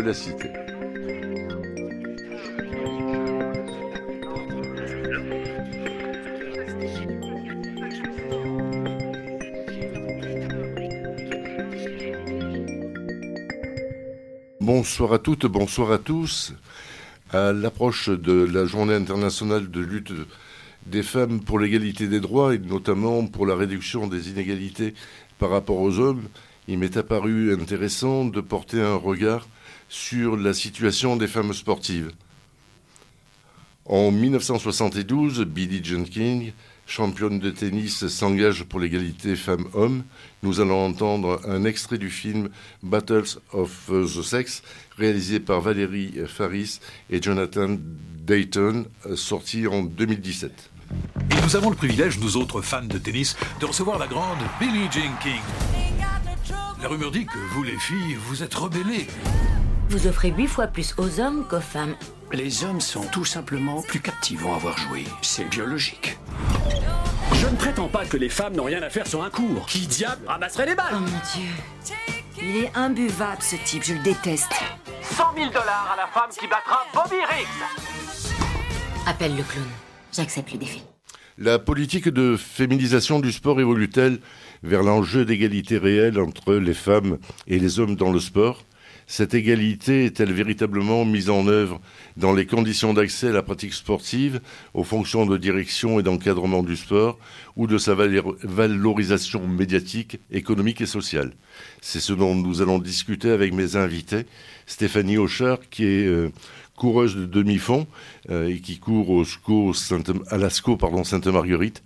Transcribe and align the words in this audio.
la 0.00 0.14
cité. 0.14 0.50
Bonsoir 14.60 15.12
à 15.12 15.18
toutes, 15.18 15.46
bonsoir 15.46 15.92
à 15.92 15.98
tous. 15.98 16.52
À 17.30 17.52
l'approche 17.52 18.08
de 18.08 18.32
la 18.32 18.66
journée 18.66 18.94
internationale 18.94 19.70
de 19.70 19.80
lutte 19.80 20.12
des 20.86 21.02
femmes 21.02 21.40
pour 21.40 21.58
l'égalité 21.58 22.06
des 22.06 22.20
droits 22.20 22.54
et 22.54 22.58
notamment 22.58 23.26
pour 23.26 23.46
la 23.46 23.56
réduction 23.56 24.06
des 24.06 24.30
inégalités 24.30 24.94
par 25.38 25.50
rapport 25.50 25.80
aux 25.80 25.98
hommes, 25.98 26.22
il 26.68 26.78
m'est 26.78 26.96
apparu 26.96 27.52
intéressant 27.52 28.24
de 28.24 28.40
porter 28.40 28.80
un 28.80 28.96
regard 28.96 29.46
sur 29.88 30.36
la 30.36 30.52
situation 30.52 31.16
des 31.16 31.28
femmes 31.28 31.52
sportives. 31.52 32.12
En 33.84 34.10
1972, 34.10 35.44
Billie 35.44 35.84
Jean 35.84 36.04
King, 36.04 36.52
championne 36.86 37.38
de 37.38 37.50
tennis, 37.50 38.06
s'engage 38.08 38.64
pour 38.64 38.80
l'égalité 38.80 39.36
femmes-hommes. 39.36 40.02
Nous 40.42 40.60
allons 40.60 40.84
entendre 40.84 41.40
un 41.46 41.64
extrait 41.64 41.98
du 41.98 42.10
film 42.10 42.48
Battles 42.82 43.38
of 43.52 43.88
the 43.88 44.22
Sex, 44.22 44.62
réalisé 44.96 45.38
par 45.38 45.60
Valérie 45.60 46.14
Faris 46.26 46.80
et 47.10 47.22
Jonathan 47.22 47.76
Dayton, 48.26 48.86
sorti 49.14 49.68
en 49.68 49.82
2017. 49.82 50.70
Et 51.30 51.42
nous 51.44 51.56
avons 51.56 51.70
le 51.70 51.76
privilège, 51.76 52.18
nous 52.18 52.36
autres 52.36 52.62
fans 52.62 52.82
de 52.82 52.98
tennis, 52.98 53.36
de 53.60 53.66
recevoir 53.66 53.98
la 53.98 54.08
grande 54.08 54.38
Billie 54.58 54.90
Jean 54.90 55.14
King. 55.22 55.40
La 56.82 56.88
rumeur 56.88 57.10
dit 57.10 57.24
que 57.24 57.38
vous, 57.52 57.62
les 57.62 57.78
filles, 57.78 58.16
vous 58.28 58.42
êtes 58.42 58.54
rebellées. 58.54 59.06
Vous 59.88 60.08
offrez 60.08 60.30
huit 60.30 60.48
fois 60.48 60.66
plus 60.66 60.94
aux 60.98 61.20
hommes 61.20 61.46
qu'aux 61.48 61.60
femmes. 61.60 61.94
Les 62.32 62.64
hommes 62.64 62.80
sont 62.80 63.04
tout 63.12 63.24
simplement 63.24 63.82
plus 63.82 64.00
captivants 64.00 64.54
à 64.56 64.58
voir 64.58 64.76
jouer. 64.76 65.04
C'est 65.22 65.48
biologique. 65.48 66.18
Je 67.34 67.46
ne 67.46 67.54
prétends 67.54 67.86
pas 67.86 68.04
que 68.04 68.16
les 68.16 68.28
femmes 68.28 68.56
n'ont 68.56 68.64
rien 68.64 68.82
à 68.82 68.90
faire 68.90 69.06
sur 69.06 69.22
un 69.22 69.30
cours. 69.30 69.66
Qui 69.66 69.86
diable 69.86 70.26
ramasserait 70.26 70.66
les 70.66 70.72
Oh 70.72 70.76
balles 70.76 71.00
mon 71.00 71.06
dieu. 71.06 71.94
Il 72.42 72.64
est 72.64 72.72
imbuvable 72.74 73.40
ce 73.40 73.54
type, 73.64 73.84
je 73.84 73.94
le 73.94 74.00
déteste. 74.00 74.50
100 75.02 75.24
000 75.36 75.50
dollars 75.50 75.94
à 75.94 75.96
la 75.96 76.08
femme 76.08 76.30
qui 76.36 76.48
battra 76.48 76.84
Bobby 76.92 77.22
Riggs 77.24 77.46
Appelle 79.06 79.36
le 79.36 79.44
clown. 79.44 79.68
J'accepte 80.12 80.52
le 80.52 80.58
défi. 80.58 80.82
La 81.38 81.60
politique 81.60 82.08
de 82.08 82.36
féminisation 82.36 83.20
du 83.20 83.30
sport 83.30 83.60
évolue-t-elle 83.60 84.18
vers 84.64 84.82
l'enjeu 84.82 85.24
d'égalité 85.24 85.78
réelle 85.78 86.18
entre 86.18 86.54
les 86.54 86.74
femmes 86.74 87.18
et 87.46 87.60
les 87.60 87.78
hommes 87.78 87.94
dans 87.94 88.10
le 88.10 88.18
sport? 88.18 88.64
Cette 89.08 89.34
égalité 89.34 90.04
est-elle 90.04 90.32
véritablement 90.32 91.04
mise 91.04 91.30
en 91.30 91.46
œuvre 91.46 91.80
dans 92.16 92.32
les 92.34 92.44
conditions 92.44 92.92
d'accès 92.92 93.28
à 93.28 93.32
la 93.32 93.42
pratique 93.42 93.72
sportive, 93.72 94.40
aux 94.74 94.82
fonctions 94.82 95.26
de 95.26 95.36
direction 95.36 96.00
et 96.00 96.02
d'encadrement 96.02 96.64
du 96.64 96.74
sport, 96.74 97.16
ou 97.54 97.68
de 97.68 97.78
sa 97.78 97.94
valor- 97.94 98.34
valorisation 98.42 99.46
médiatique, 99.46 100.18
économique 100.32 100.80
et 100.80 100.86
sociale? 100.86 101.32
C'est 101.80 102.00
ce 102.00 102.12
dont 102.12 102.34
nous 102.34 102.62
allons 102.62 102.80
discuter 102.80 103.30
avec 103.30 103.52
mes 103.52 103.76
invités. 103.76 104.26
Stéphanie 104.66 105.18
Auchard, 105.18 105.60
qui 105.70 105.84
est 105.84 106.06
euh, 106.06 106.32
coureuse 106.74 107.14
de 107.14 107.26
demi-fond 107.26 107.86
euh, 108.30 108.48
et 108.48 108.58
qui 108.58 108.78
court 108.78 109.10
au 109.10 109.24
SCO 109.24 109.72
Sainte, 109.72 110.10
à 110.28 110.36
la 110.36 110.50
SCO 110.50 110.76
pardon, 110.76 111.04
Sainte-Marguerite. 111.04 111.84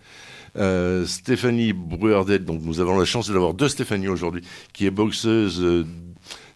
Euh, 0.57 1.05
Stéphanie 1.07 1.75
Bruardet, 1.75 2.41
donc 2.41 2.63
nous 2.65 2.81
avons 2.81 2.99
la 2.99 3.05
chance 3.05 3.31
d'avoir 3.31 3.53
deux 3.53 3.69
Stéphanie 3.69 4.09
aujourd'hui, 4.09 4.43
qui 4.73 4.87
est 4.87 4.91
boxeuse 4.91 5.85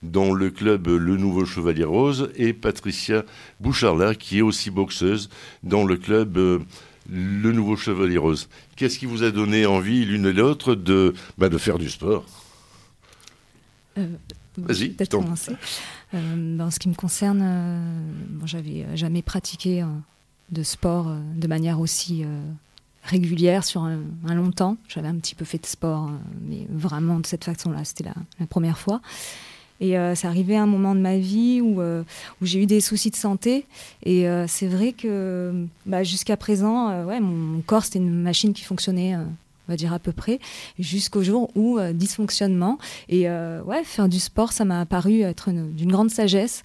dans 0.05 0.33
le 0.33 0.51
club 0.51 0.87
Le 0.87 1.17
Nouveau 1.17 1.45
Chevalier 1.45 1.85
Rose, 1.85 2.31
et 2.37 2.53
Patricia 2.53 3.25
Bouchardin, 3.61 4.15
qui 4.15 4.39
est 4.39 4.43
aussi 4.43 4.71
boxeuse 4.71 5.29
dans 5.63 5.85
le 5.85 5.97
club 5.97 6.37
euh, 6.37 6.59
Le 7.11 7.53
Nouveau 7.53 7.77
Chevalier 7.77 8.19
Rose. 8.19 8.49
Qu'est-ce 8.77 8.99
qui 8.99 9.07
vous 9.07 9.23
a 9.23 9.31
donné 9.31 9.67
envie, 9.67 10.05
l'une 10.05 10.27
et 10.27 10.33
l'autre, 10.33 10.75
de, 10.75 11.15
bah, 11.39 11.49
de 11.49 11.59
faire 11.59 11.79
du 11.79 11.91
sport? 11.91 12.25
Euh, 13.99 14.07
Vas-y, 14.57 14.91
Peut-être 14.91 15.11
commencer. 15.11 15.53
Euh, 16.15 16.59
en 16.61 16.71
ce 16.71 16.79
qui 16.79 16.89
me 16.89 16.95
concerne, 16.95 17.41
euh, 17.43 18.11
bon, 18.29 18.47
j'avais 18.47 18.87
jamais 18.97 19.23
pratiqué 19.23 19.83
euh, 19.83 19.87
de 20.51 20.63
sport 20.63 21.09
euh, 21.09 21.19
de 21.35 21.47
manière 21.49 21.81
aussi 21.81 22.23
euh, 22.23 22.41
régulière 23.03 23.65
sur 23.65 23.83
un, 23.83 23.99
un 24.29 24.35
long 24.35 24.53
temps. 24.53 24.77
J'avais 24.87 25.09
un 25.09 25.17
petit 25.17 25.35
peu 25.35 25.45
fait 25.45 25.59
de 25.59 25.67
sport, 25.67 26.07
euh, 26.07 26.17
mais 26.43 26.69
vraiment 26.71 27.19
de 27.19 27.27
cette 27.27 27.45
façon-là, 27.45 27.85
c'était 27.85 28.05
la, 28.05 28.15
la 28.39 28.47
première 28.47 28.79
fois. 28.79 29.01
Et 29.81 29.99
euh, 29.99 30.15
c'est 30.15 30.27
arrivé 30.27 30.57
à 30.57 30.63
un 30.63 30.67
moment 30.67 30.95
de 30.95 31.01
ma 31.01 31.17
vie 31.19 31.61
où, 31.61 31.81
euh, 31.81 32.03
où 32.41 32.47
j'ai 32.47 32.63
eu 32.63 32.67
des 32.67 32.81
soucis 32.81 33.11
de 33.11 33.17
santé. 33.17 33.67
Et 34.05 34.29
euh, 34.29 34.47
c'est 34.47 34.69
vrai 34.69 34.93
que 34.93 35.53
bah, 35.87 36.05
jusqu'à 36.05 36.37
présent, 36.37 36.91
euh, 36.91 37.05
ouais, 37.05 37.21
mon, 37.21 37.33
mon 37.35 37.61
corps, 37.61 37.85
c'était 37.85 37.99
une 37.99 38.23
machine 38.23 38.53
qui 38.53 38.63
fonctionnait, 38.63 39.17
on 39.17 39.73
va 39.73 39.77
dire 39.77 39.93
à 39.93 39.99
peu 39.99 40.13
près, 40.13 40.39
jusqu'au 40.79 41.23
jour 41.23 41.51
où 41.57 41.79
dysfonctionnement. 41.93 42.79
Et 43.09 43.29
ouais, 43.29 43.83
faire 43.85 44.09
du 44.09 44.21
sport, 44.21 44.53
ça 44.53 44.65
m'a 44.65 44.87
paru 44.87 45.23
être 45.23 45.49
une- 45.49 45.73
d'une 45.75 45.91
grande 45.91 46.11
sagesse. 46.11 46.63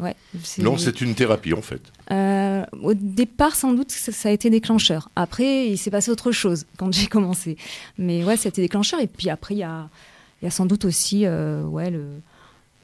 Ouais, 0.00 0.14
Non, 0.58 0.76
c'est 0.78 1.00
une 1.00 1.14
thérapie 1.14 1.52
en 1.52 1.62
fait. 1.62 1.80
euh, 2.10 2.64
au 2.82 2.94
départ, 2.94 3.54
sans 3.54 3.72
doute, 3.72 3.90
ça, 3.92 4.12
ça 4.12 4.28
a 4.28 4.32
été 4.32 4.50
déclencheur. 4.50 5.10
Après, 5.16 5.68
il 5.68 5.76
s'est 5.78 5.90
passé 5.90 6.10
autre 6.10 6.32
chose 6.32 6.64
quand 6.78 6.92
j'ai 6.92 7.06
commencé. 7.06 7.56
Mais 7.98 8.24
ouais, 8.24 8.36
ça 8.36 8.48
a 8.48 8.50
été 8.50 8.62
déclencheur. 8.62 9.00
Et 9.00 9.06
puis 9.06 9.30
après, 9.30 9.54
il 9.54 9.58
y 9.58 9.62
a, 9.62 9.88
il 10.42 10.44
y 10.44 10.48
a 10.48 10.50
sans 10.50 10.66
doute 10.66 10.84
aussi 10.84 11.22
euh, 11.26 11.62
ouais, 11.64 11.90
le, 11.90 12.04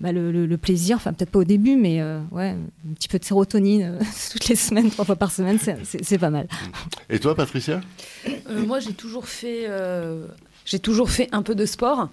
bah, 0.00 0.12
le, 0.12 0.32
le- 0.32 0.46
le 0.46 0.56
plaisir. 0.56 0.96
Enfin, 0.96 1.12
peut-être 1.12 1.30
pas 1.30 1.38
au 1.40 1.44
début, 1.44 1.76
mais 1.76 2.00
euh, 2.00 2.20
ouais, 2.30 2.48
un 2.90 2.94
petit 2.94 3.08
peu 3.08 3.18
de 3.18 3.24
sérotonine 3.24 3.82
euh, 3.82 4.04
toutes 4.32 4.48
les 4.48 4.56
semaines, 4.56 4.90
trois 4.90 5.04
fois 5.04 5.16
par 5.16 5.30
semaine, 5.30 5.58
c'est- 5.58 6.18
pas 6.18 6.30
mal. 6.30 6.48
Et 7.10 7.18
toi, 7.18 7.34
Patricia? 7.34 7.80
Euh, 8.48 8.64
moi, 8.66 8.80
j'ai 8.80 8.92
toujours 8.94 9.28
fait. 9.28 9.64
euh, 9.68 10.26
J'ai 10.64 10.78
toujours 10.78 11.10
fait 11.10 11.28
un 11.32 11.42
peu 11.42 11.54
de 11.56 11.66
sport. 11.66 12.08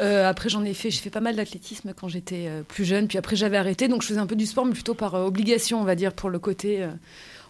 Euh, 0.00 0.28
après, 0.28 0.48
j'en 0.50 0.62
ai 0.64 0.74
fait. 0.74 0.90
J'ai 0.90 1.00
fait 1.00 1.10
pas 1.10 1.20
mal 1.22 1.34
d'athlétisme 1.36 1.94
quand 1.98 2.08
j'étais 2.08 2.46
euh, 2.48 2.62
plus 2.62 2.84
jeune. 2.84 3.08
Puis 3.08 3.16
après, 3.18 3.36
j'avais 3.36 3.56
arrêté. 3.56 3.88
Donc, 3.88 4.02
je 4.02 4.08
faisais 4.08 4.20
un 4.20 4.26
peu 4.26 4.36
du 4.36 4.44
sport, 4.46 4.66
mais 4.66 4.72
plutôt 4.74 4.94
par 4.94 5.14
euh, 5.14 5.24
obligation, 5.26 5.80
on 5.80 5.84
va 5.84 5.94
dire, 5.94 6.12
pour 6.12 6.28
le 6.30 6.38
côté. 6.38 6.86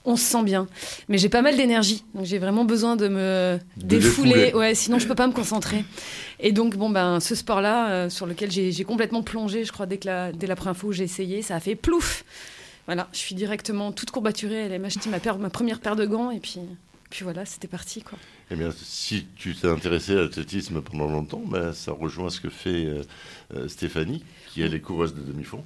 On 0.06 0.16
se 0.16 0.24
sent 0.24 0.42
bien. 0.44 0.66
Mais 1.08 1.18
j'ai 1.18 1.28
pas 1.28 1.42
mal 1.42 1.56
d'énergie. 1.56 2.04
Donc, 2.14 2.24
j'ai 2.24 2.38
vraiment 2.38 2.64
besoin 2.64 2.96
de 2.96 3.08
me 3.08 3.58
De 3.76 3.84
défouler. 3.86 4.30
défouler. 4.32 4.54
Ouais, 4.54 4.74
sinon, 4.74 4.98
je 4.98 5.06
peux 5.06 5.14
pas 5.14 5.26
me 5.26 5.32
concentrer. 5.32 5.84
Et 6.40 6.52
donc, 6.52 6.76
bon, 6.76 6.88
ben, 6.90 7.20
ce 7.20 7.34
sport-là, 7.34 7.90
euh, 7.90 8.08
sur 8.10 8.26
lequel 8.26 8.50
j'ai 8.50 8.84
complètement 8.84 9.22
plongé, 9.22 9.64
je 9.64 9.72
crois, 9.72 9.86
dès, 9.86 9.98
que 9.98 10.06
la, 10.06 10.32
dès 10.32 10.46
la 10.46 10.56
première 10.56 10.76
fois 10.76 10.90
où 10.90 10.92
j'ai 10.92 11.04
essayé, 11.04 11.42
ça 11.42 11.56
a 11.56 11.60
fait 11.60 11.74
plouf. 11.74 12.24
Voilà, 12.86 13.08
je 13.12 13.18
suis 13.18 13.34
directement 13.34 13.90
toute 13.92 14.10
courbaturée. 14.12 14.54
Elle 14.70 14.80
m'a 14.80 14.86
acheté 14.86 15.10
ma, 15.10 15.18
paire- 15.18 15.38
ma 15.38 15.50
première 15.50 15.80
paire 15.80 15.96
de 15.96 16.06
gants. 16.06 16.30
Et 16.30 16.38
puis, 16.40 16.60
puis 17.10 17.24
voilà, 17.24 17.44
c'était 17.44 17.68
parti, 17.68 18.02
quoi. 18.02 18.18
Eh 18.52 18.54
bien, 18.54 18.70
si 18.80 19.26
tu 19.34 19.56
t'es 19.56 19.66
intéressé 19.66 20.12
à 20.12 20.20
l'athlétisme 20.22 20.80
pendant 20.80 21.08
longtemps, 21.08 21.42
ben, 21.44 21.72
ça 21.72 21.90
rejoint 21.90 22.30
ce 22.30 22.40
que 22.40 22.48
fait 22.48 22.84
euh, 22.86 23.02
euh, 23.56 23.66
Stéphanie, 23.66 24.22
qui 24.52 24.62
elle 24.62 24.72
est 24.72 24.80
coureuse 24.80 25.14
de 25.16 25.20
demi-fond. 25.20 25.64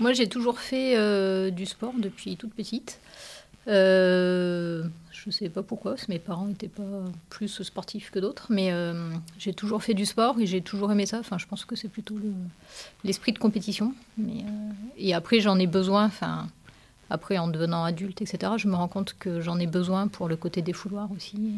Moi, 0.00 0.12
j'ai 0.12 0.28
toujours 0.28 0.60
fait 0.60 0.96
euh, 0.96 1.50
du 1.50 1.66
sport 1.66 1.92
depuis 1.98 2.36
toute 2.36 2.54
petite. 2.54 3.00
Euh, 3.68 4.82
je 5.12 5.22
ne 5.26 5.32
sais 5.32 5.48
pas 5.48 5.62
pourquoi, 5.62 5.92
parce 5.92 6.06
que 6.06 6.12
mes 6.12 6.18
parents 6.18 6.46
n'étaient 6.46 6.68
pas 6.68 6.82
plus 7.28 7.62
sportifs 7.62 8.10
que 8.10 8.18
d'autres, 8.18 8.46
mais 8.50 8.72
euh, 8.72 9.10
j'ai 9.38 9.52
toujours 9.52 9.82
fait 9.82 9.94
du 9.94 10.06
sport 10.06 10.38
et 10.40 10.46
j'ai 10.46 10.60
toujours 10.62 10.90
aimé 10.92 11.06
ça. 11.06 11.18
Enfin, 11.18 11.38
je 11.38 11.46
pense 11.46 11.64
que 11.64 11.76
c'est 11.76 11.88
plutôt 11.88 12.16
le- 12.16 12.32
l'esprit 13.04 13.32
de 13.32 13.38
compétition. 13.38 13.92
Euh, 14.18 14.22
et 14.96 15.12
après, 15.14 15.40
j'en 15.40 15.58
ai 15.58 15.66
besoin. 15.66 16.06
Enfin, 16.06 16.48
après, 17.10 17.36
en 17.38 17.48
devenant 17.48 17.84
adulte, 17.84 18.22
etc., 18.22 18.52
je 18.56 18.68
me 18.68 18.74
rends 18.74 18.88
compte 18.88 19.16
que 19.18 19.40
j'en 19.40 19.58
ai 19.58 19.66
besoin 19.66 20.08
pour 20.08 20.28
le 20.28 20.36
côté 20.36 20.62
des 20.62 20.72
fouloirs 20.72 21.10
aussi, 21.14 21.52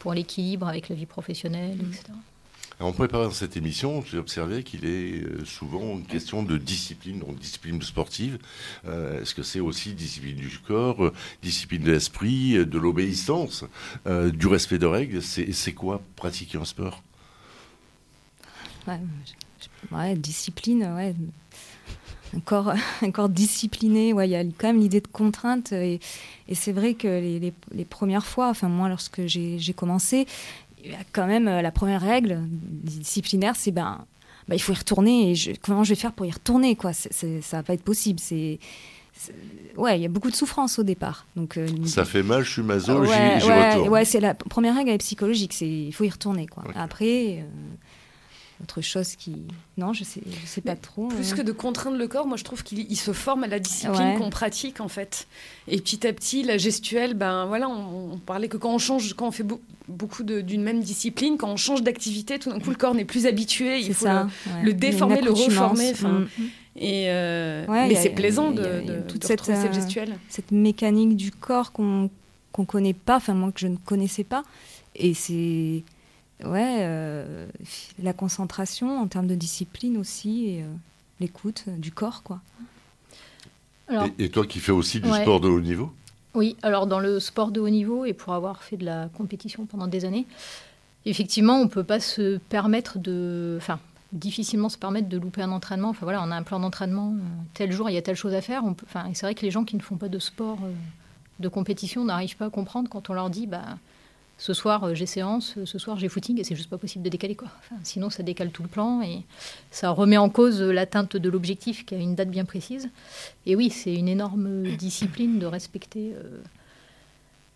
pour 0.00 0.12
l'équilibre 0.12 0.66
avec 0.68 0.88
la 0.88 0.96
vie 0.96 1.06
professionnelle, 1.06 1.78
etc. 1.80 2.04
En 2.80 2.92
préparant 2.92 3.32
cette 3.32 3.56
émission, 3.56 4.04
j'ai 4.08 4.18
observé 4.18 4.62
qu'il 4.62 4.84
est 4.84 5.24
euh, 5.24 5.44
souvent 5.44 5.96
une 5.96 6.06
question 6.06 6.44
de 6.44 6.56
discipline, 6.56 7.18
donc 7.18 7.36
discipline 7.36 7.82
sportive. 7.82 8.38
Euh, 8.86 9.20
Est-ce 9.20 9.34
que 9.34 9.42
c'est 9.42 9.58
aussi 9.58 9.94
discipline 9.94 10.36
du 10.36 10.58
corps, 10.60 11.06
euh, 11.06 11.12
discipline 11.42 11.82
de 11.82 11.90
l'esprit, 11.90 12.64
de 12.64 12.78
l'obéissance, 12.78 13.64
du 14.06 14.46
respect 14.46 14.78
de 14.78 14.86
règles? 14.86 15.22
C'est 15.22 15.72
quoi 15.72 16.00
pratiquer 16.14 16.58
un 16.58 16.64
sport? 16.64 17.02
Ouais, 19.90 20.14
discipline, 20.14 20.84
ouais. 20.94 21.14
Un 22.36 22.40
corps, 22.40 22.74
discipliné, 23.28 24.10
il 24.10 24.30
y 24.30 24.36
a 24.36 24.44
quand 24.44 24.68
même 24.68 24.80
l'idée 24.80 25.00
de 25.00 25.08
contrainte. 25.08 25.72
Et, 25.72 25.98
c'est 26.52 26.72
vrai 26.72 26.94
que 26.94 27.08
les, 27.08 27.84
premières 27.84 28.26
fois, 28.26 28.48
enfin 28.48 28.68
moi 28.68 28.88
lorsque 28.88 29.26
j'ai 29.26 29.74
commencé, 29.74 30.26
quand 31.12 31.26
même 31.26 31.44
la 31.44 31.70
première 31.70 32.00
règle 32.00 32.40
disciplinaire, 32.48 33.54
c'est 33.56 33.70
ben, 33.70 34.04
ben, 34.48 34.54
il 34.54 34.60
faut 34.60 34.72
y 34.72 34.76
retourner. 34.76 35.30
Et 35.30 35.34
je, 35.34 35.52
comment 35.60 35.84
je 35.84 35.90
vais 35.90 36.00
faire 36.00 36.12
pour 36.12 36.26
y 36.26 36.30
retourner 36.30 36.76
quoi 36.76 36.92
Ça 36.92 37.26
va 37.52 37.62
pas 37.62 37.74
être 37.74 37.84
possible. 37.84 38.18
C'est 38.20 38.58
ouais, 39.76 39.98
il 39.98 40.02
y 40.02 40.06
a 40.06 40.08
beaucoup 40.08 40.30
de 40.30 40.36
souffrance 40.36 40.78
au 40.78 40.82
départ. 40.82 41.26
Donc 41.36 41.56
euh, 41.56 41.66
ça 41.86 42.04
fait 42.04 42.22
mal, 42.22 42.44
je 42.44 42.52
suis 42.52 42.62
maso, 42.62 43.00
ouais, 43.00 43.38
j'y 43.40 43.46
ouais, 43.46 43.70
retourne. 43.70 43.88
Ouais, 43.88 44.04
c'est 44.04 44.20
la 44.20 44.34
première 44.34 44.74
règle 44.74 44.90
est 44.90 44.98
psychologique, 44.98 45.52
c'est 45.52 45.68
il 45.68 45.92
faut 45.92 46.04
y 46.04 46.10
retourner 46.10 46.46
quoi. 46.46 46.64
Après. 46.74 47.38
Euh, 47.38 47.42
autre 48.62 48.80
chose 48.80 49.14
qui 49.16 49.36
non 49.76 49.92
je 49.92 50.04
sais 50.04 50.20
je 50.26 50.46
sais 50.46 50.60
pas 50.60 50.74
trop 50.74 51.08
plus 51.08 51.32
euh. 51.32 51.36
que 51.36 51.42
de 51.42 51.52
contraindre 51.52 51.96
le 51.96 52.08
corps 52.08 52.26
moi 52.26 52.36
je 52.36 52.44
trouve 52.44 52.62
qu'il 52.62 52.96
se 52.96 53.12
forme 53.12 53.44
à 53.44 53.46
la 53.46 53.58
discipline 53.58 54.18
qu'on 54.18 54.30
pratique 54.30 54.80
en 54.80 54.88
fait 54.88 55.28
et 55.68 55.78
petit 55.80 56.06
à 56.06 56.12
petit 56.12 56.42
la 56.42 56.58
gestuelle 56.58 57.14
ben 57.14 57.46
voilà 57.46 57.68
on, 57.68 58.18
parlait 58.18 58.48
que 58.48 58.56
quand 58.56 58.74
on 58.74 58.78
change 58.78 59.14
quand 59.14 59.28
on 59.28 59.32
fait 59.32 59.46
beaucoup 59.88 60.24
d'une 60.24 60.62
même 60.62 60.80
discipline 60.80 61.36
quand 61.38 61.50
on 61.50 61.56
change 61.56 61.82
d'activité 61.82 62.38
tout 62.38 62.50
d'un 62.50 62.58
coup 62.58 62.70
le 62.70 62.76
corps 62.76 62.94
n'est 62.94 63.04
plus 63.04 63.26
habitué 63.26 63.78
il 63.80 63.94
faut 63.94 64.06
ça, 64.06 64.26
le, 64.62 64.72
déformer 64.72 65.20
le 65.20 65.30
reformer 65.30 65.90
enfin 65.92 66.08
mm. 66.08 66.28
Et 66.80 67.06
euh, 67.08 67.64
mais 67.68 67.96
c'est 67.96 68.10
plaisant 68.10 68.52
de, 68.52 68.62
de, 68.62 69.00
toute 69.08 69.24
cette, 69.24 69.44
cette, 69.44 69.70
euh, 69.70 69.72
gestuelle. 69.72 70.16
Cette 70.28 70.52
mécanique 70.52 71.16
du 71.16 71.32
corps 71.32 71.72
qu'on 71.72 72.08
qu'on 72.52 72.64
connaît 72.64 72.94
pas, 72.94 73.16
enfin 73.16 73.34
moi 73.34 73.50
que 73.50 73.58
je 73.60 73.66
ne 73.66 73.76
connaissais 73.76 74.22
pas. 74.22 74.44
Et 74.94 75.12
c'est 75.12 75.82
ouais, 76.44 76.78
euh, 76.80 77.46
la 78.02 78.12
concentration 78.12 79.00
en 79.00 79.06
termes 79.06 79.26
de 79.26 79.34
discipline 79.34 79.96
aussi 79.96 80.46
et 80.46 80.64
l'écoute 81.20 81.64
du 81.68 81.92
corps 81.92 82.22
quoi. 82.22 82.40
et, 84.18 84.30
toi 84.30 84.46
qui 84.46 84.60
fais 84.60 84.72
aussi 84.72 85.00
du 85.00 85.08
sport 85.12 85.40
de 85.40 85.48
haut 85.48 85.60
niveau? 85.60 85.92
Oui, 86.34 86.56
alors 86.62 86.86
dans 86.86 87.00
le 87.00 87.20
sport 87.20 87.50
de 87.50 87.60
haut 87.60 87.68
niveau 87.68 88.04
et 88.04 88.12
pour 88.12 88.34
avoir 88.34 88.62
fait 88.62 88.76
de 88.76 88.84
la 88.84 89.08
compétition 89.16 89.66
pendant 89.66 89.86
des 89.86 90.04
années, 90.04 90.26
effectivement, 91.04 91.60
on 91.60 91.68
peut 91.68 91.84
pas 91.84 92.00
se 92.00 92.38
permettre 92.48 92.98
de, 92.98 93.56
enfin, 93.58 93.80
difficilement 94.12 94.68
se 94.68 94.78
permettre 94.78 95.08
de 95.08 95.18
louper 95.18 95.42
un 95.42 95.52
entraînement. 95.52 95.90
Enfin 95.90 96.04
voilà, 96.04 96.22
on 96.22 96.30
a 96.30 96.36
un 96.36 96.42
plan 96.42 96.60
d'entraînement, 96.60 97.14
euh, 97.14 97.24
tel 97.54 97.72
jour 97.72 97.90
il 97.90 97.94
y 97.94 97.96
a 97.96 98.02
telle 98.02 98.16
chose 98.16 98.34
à 98.34 98.40
faire. 98.40 98.64
On 98.64 98.74
peut, 98.74 98.86
enfin, 98.88 99.04
c'est 99.14 99.26
vrai 99.26 99.34
que 99.34 99.42
les 99.42 99.50
gens 99.50 99.64
qui 99.64 99.76
ne 99.76 99.82
font 99.82 99.96
pas 99.96 100.08
de 100.08 100.18
sport 100.18 100.58
euh, 100.62 100.72
de 101.40 101.48
compétition 101.48 102.04
n'arrivent 102.04 102.36
pas 102.36 102.46
à 102.46 102.50
comprendre 102.50 102.88
quand 102.88 103.10
on 103.10 103.14
leur 103.14 103.30
dit 103.30 103.46
bah, 103.46 103.78
ce 104.38 104.54
soir 104.54 104.84
euh, 104.84 104.94
j'ai 104.94 105.06
séance, 105.06 105.56
ce 105.64 105.78
soir 105.78 105.98
j'ai 105.98 106.08
footing, 106.08 106.40
et 106.40 106.44
c'est 106.44 106.54
juste 106.54 106.70
pas 106.70 106.78
possible 106.78 107.04
de 107.04 107.10
décaler 107.10 107.34
quoi. 107.34 107.48
sinon 107.82 108.08
ça 108.08 108.22
décale 108.22 108.50
tout 108.50 108.62
le 108.62 108.68
plan 108.68 109.02
et 109.02 109.22
ça 109.70 109.90
remet 109.90 110.16
en 110.16 110.30
cause 110.30 110.62
l'atteinte 110.62 111.16
de 111.16 111.28
l'objectif 111.28 111.84
qui 111.84 111.94
a 111.94 111.98
une 111.98 112.14
date 112.14 112.30
bien 112.30 112.44
précise. 112.44 112.88
Et 113.44 113.56
oui, 113.56 113.70
c'est 113.70 113.94
une 113.94 114.08
énorme 114.08 114.64
discipline 114.76 115.38
de 115.38 115.46
respecter 115.46 116.14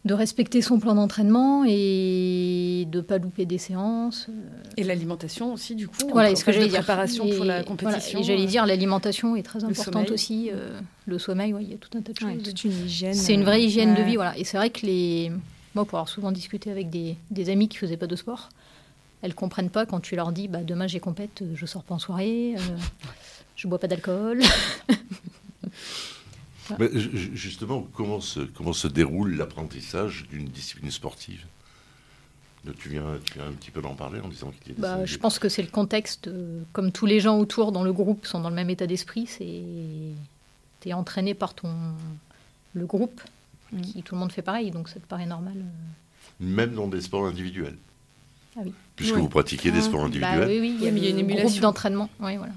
de 0.05 0.15
respecter 0.15 0.63
son 0.63 0.81
plan 0.81 0.95
d'entraînement 0.97 1.65
et 1.67 2.87
de 2.91 3.01
pas 3.01 3.19
louper 3.19 3.47
des 3.47 3.59
séances. 3.59 4.27
Euh. 4.29 4.33
Et 4.77 4.83
l'alimentation 4.83 5.53
aussi, 5.53 5.77
du 5.77 5.87
coup. 5.87 5.97
Voilà, 6.11 6.35
ce 6.35 6.45
que 6.45 6.51
j'allais 6.51 6.67
dire. 6.67 6.81
Préparation 6.81 7.29
pour 7.29 7.45
la 7.45 7.63
compétition. 7.63 8.19
et 8.19 8.23
j'allais 8.25 8.47
dire, 8.47 8.67
l'alimentation 8.67 9.37
est 9.37 9.45
très 9.45 9.63
importante 9.63 10.11
aussi. 10.11 10.51
Euh, 10.53 10.81
le 11.07 11.19
sommeil, 11.19 11.55
il 11.61 11.71
y 11.71 11.75
a 11.75 11.77
tout 11.77 11.97
un 11.97 12.03
tas 12.03 12.13
de 12.13 12.19
choses. 12.19 12.43
toute 12.43 12.65
une 12.65 12.73
hygiène. 12.73 13.15
C'est 13.15 13.35
une 13.35 13.45
vraie 13.45 13.63
hygiène 13.63 13.95
de 13.95 14.03
vie, 14.03 14.17
voilà. 14.17 14.37
Et 14.37 14.45
c'est 14.45 14.57
vrai 14.57 14.71
que 14.71 14.85
les. 14.87 15.31
Moi, 15.75 15.85
pour 15.85 15.99
avoir 15.99 16.09
souvent 16.09 16.33
discuté 16.33 16.71
avec 16.71 16.91
des, 16.91 17.17
des 17.31 17.51
amis 17.51 17.69
qui 17.69 17.79
faisaient 17.79 17.97
pas 17.97 18.07
de 18.07 18.17
sport, 18.17 18.51
elles 19.23 19.35
comprennent 19.35 19.71
pas 19.71 19.87
quand 19.87 20.01
tu 20.01 20.17
leur 20.17 20.33
dis, 20.33 20.49
bah, 20.49 20.63
demain 20.63 20.87
j'ai 20.87 21.01
compète, 21.01 21.43
je 21.55 21.67
sors 21.67 21.83
pas 21.85 21.95
en 21.95 21.99
soirée, 21.99 22.57
euh, 22.57 22.77
je 23.57 23.69
bois 23.69 23.79
pas 23.79 23.89
d'alcool. 23.89 24.43
justement, 27.35 27.87
comment 27.95 28.21
se, 28.21 28.41
comment 28.41 28.73
se 28.73 28.89
déroule 28.89 29.37
l'apprentissage 29.37 30.27
d'une 30.31 30.47
discipline 30.47 30.91
sportive? 30.91 31.45
Tu 32.79 32.91
viens, 32.91 33.19
tu 33.25 33.35
viens 33.35 33.49
un 33.49 33.53
petit 33.53 33.73
peu 33.73 33.83
d'en 33.83 33.95
parler 33.95 34.21
en 34.21 34.29
disant 34.29 34.53
qu'il 34.63 34.75
bah, 34.75 35.05
Je 35.05 35.17
pense 35.19 35.41
que 35.41 35.49
c'est 35.49 35.63
le 35.63 35.69
contexte. 35.69 36.31
comme 36.73 36.93
tous 36.93 37.07
les 37.07 37.19
gens 37.19 37.39
autour 37.39 37.73
dans 37.73 37.83
le 37.83 37.93
groupe 37.93 38.25
sont 38.25 38.39
dans 38.41 38.51
le 38.51 38.55
même 38.55 38.71
état 38.71 38.87
d'esprit, 38.87 39.27
c'est 39.27 39.63
tu 40.81 40.89
es 40.89 40.93
entraîné 40.93 41.35
par 41.35 41.55
ton 41.55 41.75
le 42.75 42.87
groupe, 42.87 43.21
mmh. 43.73 43.81
qui 43.81 44.03
tout 44.03 44.15
le 44.15 44.21
monde 44.21 44.33
fait 44.33 44.43
pareil, 44.43 44.71
donc 44.71 44.89
ça 44.89 45.01
te 45.01 45.07
paraît 45.07 45.27
normal. 45.27 45.55
Euh. 45.57 46.45
Même 46.45 46.75
dans 46.75 46.89
des 46.89 47.01
sports 47.01 47.27
individuels 47.27 47.77
ah 48.57 48.61
oui. 48.65 48.73
Puisque 48.97 49.15
vous 49.15 49.29
pratiquez 49.29 49.71
des 49.71 49.79
ah. 49.79 49.83
sports 49.83 50.01
bah 50.01 50.07
individuels. 50.07 50.49
oui, 50.49 50.59
oui, 50.61 50.77
il 50.79 50.85
y 50.85 51.07
a, 51.07 51.11
une 51.11 51.19
émulation. 51.19 51.63
d'entraînement. 51.63 52.11
Oui, 52.21 52.37
voilà. 52.37 52.53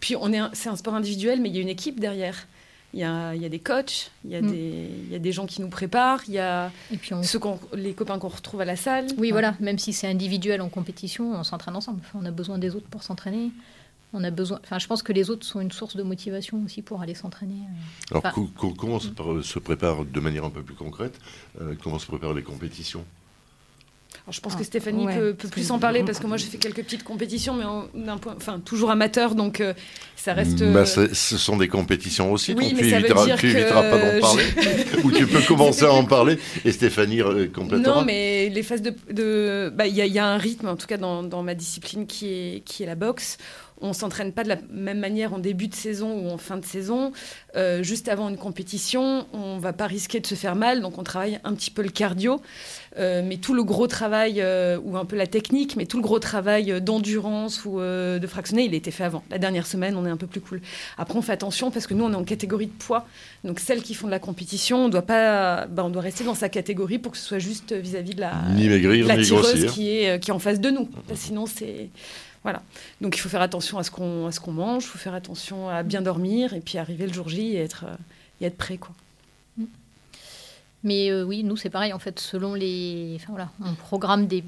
Puis 0.00 0.14
on 0.16 0.32
est, 0.32 0.40
c'est 0.52 0.68
un 0.68 0.76
sport 0.76 0.94
individuel, 0.94 1.40
mais 1.40 1.48
il 1.48 1.54
y 1.54 1.58
a 1.58 1.62
une 1.62 1.68
équipe 1.68 2.00
derrière. 2.00 2.46
Il 2.92 3.00
y 3.00 3.04
a, 3.04 3.34
il 3.34 3.42
y 3.42 3.44
a 3.44 3.48
des 3.48 3.58
coachs, 3.58 4.10
il 4.24 4.30
y, 4.30 4.36
a 4.36 4.40
mm. 4.40 4.50
des, 4.50 4.90
il 5.06 5.12
y 5.12 5.14
a 5.14 5.18
des 5.18 5.32
gens 5.32 5.46
qui 5.46 5.60
nous 5.60 5.68
préparent, 5.68 6.22
il 6.28 6.34
y 6.34 6.38
a 6.38 6.70
Et 6.92 6.96
puis 6.96 7.12
ceux 7.22 7.40
les 7.74 7.92
copains 7.92 8.18
qu'on 8.18 8.28
retrouve 8.28 8.60
à 8.60 8.64
la 8.64 8.76
salle. 8.76 9.06
Oui, 9.18 9.32
voilà, 9.32 9.54
même 9.60 9.78
si 9.78 9.92
c'est 9.92 10.06
individuel 10.06 10.60
en 10.60 10.68
compétition, 10.68 11.32
on 11.32 11.44
s'entraîne 11.44 11.76
ensemble. 11.76 12.00
on 12.14 12.24
a 12.24 12.30
besoin 12.30 12.58
des 12.58 12.74
autres 12.74 12.88
pour 12.88 13.02
s'entraîner. 13.02 13.50
On 14.12 14.24
a 14.24 14.30
besoin. 14.30 14.60
Enfin, 14.62 14.78
je 14.78 14.86
pense 14.86 15.02
que 15.02 15.12
les 15.12 15.30
autres 15.30 15.44
sont 15.44 15.60
une 15.60 15.72
source 15.72 15.96
de 15.96 16.02
motivation 16.02 16.62
aussi 16.64 16.82
pour 16.82 17.02
aller 17.02 17.14
s'entraîner. 17.14 17.62
Alors, 18.10 18.22
comment 18.78 19.00
se, 19.00 19.58
prépare 19.58 20.04
de 20.04 20.20
manière 20.20 20.44
un 20.44 20.50
peu 20.50 20.62
plus 20.62 20.74
concrète 20.74 21.18
euh, 21.60 21.74
Comment 21.82 21.98
se 21.98 22.06
préparent 22.06 22.34
les 22.34 22.42
compétitions? 22.42 23.04
Je 24.28 24.40
pense 24.40 24.54
que 24.54 24.62
ah, 24.62 24.64
Stéphanie 24.64 25.06
peut, 25.06 25.34
plus 25.48 25.70
en 25.70 25.78
parler 25.78 26.02
parce 26.02 26.18
que 26.18 26.26
moi 26.26 26.36
j'ai 26.36 26.46
fait 26.46 26.58
quelques 26.58 26.82
petites 26.82 27.04
compétitions, 27.04 27.54
mais 27.54 28.04
d'un 28.04 28.18
point, 28.18 28.34
enfin 28.36 28.60
toujours 28.64 28.90
amateur, 28.90 29.36
donc 29.36 29.60
euh, 29.60 29.72
ça 30.16 30.32
reste. 30.32 30.64
Bah, 30.64 30.84
euh, 30.96 31.08
ce 31.12 31.38
sont 31.38 31.56
des 31.56 31.68
compétitions 31.68 32.32
aussi, 32.32 32.54
donc 32.54 32.64
tu 32.64 32.84
éviteras, 32.84 33.82
pas 33.82 33.98
d'en 33.98 34.20
parler, 34.20 34.44
ou 35.04 35.12
tu 35.12 35.26
peux 35.28 35.40
commencer 35.42 35.84
à 35.84 35.92
en 35.92 36.04
parler 36.04 36.38
et 36.64 36.72
Stéphanie 36.72 37.22
euh, 37.22 37.46
complètement. 37.46 37.96
Non, 37.96 38.04
mais 38.04 38.48
les 38.48 38.64
phases 38.64 38.82
de, 38.82 39.72
bah, 39.74 39.86
il 39.86 39.94
y, 39.94 40.18
a 40.18 40.26
un 40.26 40.38
rythme 40.38 40.68
en 40.68 40.76
tout 40.76 40.88
cas 40.88 40.96
dans, 40.96 41.22
dans 41.22 41.44
ma 41.44 41.54
discipline 41.54 42.06
qui 42.06 42.26
est 42.26 42.62
qui 42.64 42.82
est 42.82 42.86
la 42.86 42.96
boxe 42.96 43.38
on 43.80 43.92
s'entraîne 43.92 44.32
pas 44.32 44.42
de 44.42 44.48
la 44.48 44.56
même 44.70 44.98
manière 44.98 45.34
en 45.34 45.38
début 45.38 45.68
de 45.68 45.74
saison 45.74 46.12
ou 46.20 46.30
en 46.30 46.38
fin 46.38 46.56
de 46.56 46.64
saison. 46.64 47.12
Euh, 47.56 47.82
juste 47.82 48.08
avant 48.08 48.28
une 48.28 48.36
compétition, 48.36 49.26
on 49.32 49.58
va 49.58 49.72
pas 49.72 49.86
risquer 49.86 50.20
de 50.20 50.26
se 50.26 50.34
faire 50.34 50.56
mal, 50.56 50.80
donc 50.80 50.98
on 50.98 51.02
travaille 51.02 51.38
un 51.44 51.54
petit 51.54 51.70
peu 51.70 51.82
le 51.82 51.90
cardio. 51.90 52.40
Euh, 52.98 53.22
mais 53.22 53.36
tout 53.36 53.52
le 53.52 53.62
gros 53.62 53.86
travail, 53.86 54.40
euh, 54.40 54.78
ou 54.82 54.96
un 54.96 55.04
peu 55.04 55.16
la 55.16 55.26
technique, 55.26 55.76
mais 55.76 55.84
tout 55.84 55.98
le 55.98 56.02
gros 56.02 56.18
travail 56.18 56.80
d'endurance 56.80 57.64
ou 57.66 57.78
de 57.78 58.26
fractionner, 58.26 58.64
il 58.64 58.72
a 58.72 58.76
été 58.76 58.90
fait 58.90 59.04
avant. 59.04 59.22
La 59.30 59.38
dernière 59.38 59.66
semaine, 59.66 59.96
on 59.96 60.06
est 60.06 60.10
un 60.10 60.16
peu 60.16 60.26
plus 60.26 60.40
cool. 60.40 60.60
Après, 60.96 61.18
on 61.18 61.22
fait 61.22 61.32
attention 61.32 61.70
parce 61.70 61.86
que 61.86 61.94
nous, 61.94 62.04
on 62.04 62.12
est 62.12 62.16
en 62.16 62.24
catégorie 62.24 62.66
de 62.66 62.72
poids. 62.72 63.06
Donc, 63.44 63.60
celles 63.60 63.82
qui 63.82 63.94
font 63.94 64.06
de 64.06 64.12
la 64.12 64.18
compétition, 64.18 64.86
on 64.86 64.88
doit 64.88 65.02
pas, 65.02 65.66
bah, 65.66 65.84
on 65.84 65.90
doit 65.90 66.02
rester 66.02 66.24
dans 66.24 66.34
sa 66.34 66.48
catégorie 66.48 66.98
pour 66.98 67.12
que 67.12 67.18
ce 67.18 67.24
soit 67.24 67.38
juste 67.38 67.74
vis-à-vis 67.74 68.14
de 68.14 68.20
la, 68.20 68.32
ni 68.54 68.68
maigrir, 68.68 69.06
la 69.06 69.22
tireuse 69.22 69.66
qui 69.66 69.90
est, 69.90 70.20
qui 70.20 70.30
est 70.30 70.34
en 70.34 70.38
face 70.38 70.60
de 70.60 70.70
nous. 70.70 70.88
sinon, 71.14 71.46
c'est 71.46 71.90
voilà. 72.46 72.62
Donc 73.00 73.16
il 73.16 73.20
faut 73.20 73.28
faire 73.28 73.42
attention 73.42 73.76
à 73.76 73.82
ce 73.82 73.90
qu'on 73.90 74.52
mange, 74.52 74.84
il 74.84 74.86
faut 74.86 74.98
faire 74.98 75.14
attention 75.14 75.68
à 75.68 75.82
bien 75.82 76.00
dormir 76.00 76.52
et 76.54 76.60
puis 76.60 76.78
arriver 76.78 77.08
le 77.08 77.12
jour 77.12 77.28
J 77.28 77.56
et 77.56 77.56
être, 77.56 77.86
euh, 77.88 77.96
et 78.40 78.44
être 78.46 78.56
prêt. 78.56 78.76
Quoi. 78.76 78.94
Mm. 79.56 79.64
Mais 80.84 81.10
euh, 81.10 81.24
oui, 81.24 81.42
nous 81.42 81.56
c'est 81.56 81.70
pareil 81.70 81.92
en 81.92 81.98
fait, 81.98 82.20
selon 82.20 82.54
les. 82.54 83.14
Enfin 83.16 83.32
voilà, 83.32 83.50
on 83.64 83.74
programme 83.74 84.28
des. 84.28 84.44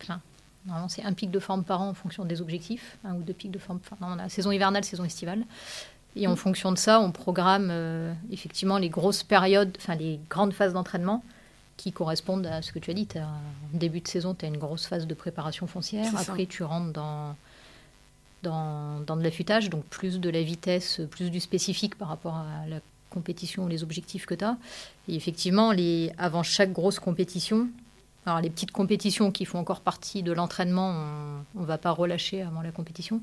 Enfin, 0.00 0.22
normalement 0.64 0.88
c'est 0.88 1.02
un 1.02 1.12
pic 1.12 1.30
de 1.30 1.38
forme 1.38 1.64
par 1.64 1.82
an 1.82 1.90
en 1.90 1.94
fonction 1.94 2.24
des 2.24 2.40
objectifs, 2.40 2.96
un 3.04 3.14
ou 3.14 3.20
deux 3.20 3.34
pics 3.34 3.50
de 3.50 3.58
forme. 3.58 3.78
Enfin, 3.84 3.98
non, 4.00 4.16
on 4.16 4.18
a 4.18 4.30
saison 4.30 4.50
hivernale, 4.50 4.82
saison 4.82 5.04
estivale. 5.04 5.44
Et 6.16 6.26
en 6.26 6.32
mm. 6.32 6.36
fonction 6.36 6.72
de 6.72 6.78
ça, 6.78 6.98
on 6.98 7.12
programme 7.12 7.68
euh, 7.70 8.14
effectivement 8.30 8.78
les 8.78 8.88
grosses 8.88 9.22
périodes, 9.22 9.76
enfin 9.78 9.96
les 9.96 10.18
grandes 10.30 10.54
phases 10.54 10.72
d'entraînement 10.72 11.22
qui 11.76 11.92
correspondent 11.92 12.46
à 12.46 12.62
ce 12.62 12.72
que 12.72 12.78
tu 12.78 12.90
as 12.90 12.94
dit. 12.94 13.08
As, 13.16 13.24
en 13.24 13.76
début 13.78 14.00
de 14.00 14.08
saison, 14.08 14.34
tu 14.34 14.44
as 14.44 14.48
une 14.48 14.58
grosse 14.58 14.86
phase 14.86 15.06
de 15.06 15.14
préparation 15.14 15.66
foncière. 15.66 16.12
Après, 16.16 16.46
tu 16.46 16.62
rentres 16.62 16.92
dans, 16.92 17.36
dans, 18.42 19.00
dans 19.00 19.16
de 19.16 19.22
l'affûtage, 19.22 19.70
donc 19.70 19.84
plus 19.84 20.20
de 20.20 20.30
la 20.30 20.42
vitesse, 20.42 21.00
plus 21.10 21.30
du 21.30 21.40
spécifique 21.40 21.96
par 21.96 22.08
rapport 22.08 22.36
à 22.36 22.66
la 22.68 22.80
compétition, 23.10 23.66
les 23.66 23.82
objectifs 23.82 24.26
que 24.26 24.34
tu 24.34 24.44
as. 24.44 24.56
Et 25.08 25.14
effectivement, 25.14 25.72
les, 25.72 26.12
avant 26.18 26.42
chaque 26.42 26.72
grosse 26.72 26.98
compétition, 26.98 27.68
alors 28.26 28.40
les 28.40 28.50
petites 28.50 28.72
compétitions 28.72 29.30
qui 29.30 29.44
font 29.44 29.58
encore 29.58 29.80
partie 29.80 30.22
de 30.22 30.32
l'entraînement, 30.32 31.44
on 31.54 31.60
ne 31.60 31.66
va 31.66 31.78
pas 31.78 31.90
relâcher 31.90 32.42
avant 32.42 32.62
la 32.62 32.72
compétition. 32.72 33.20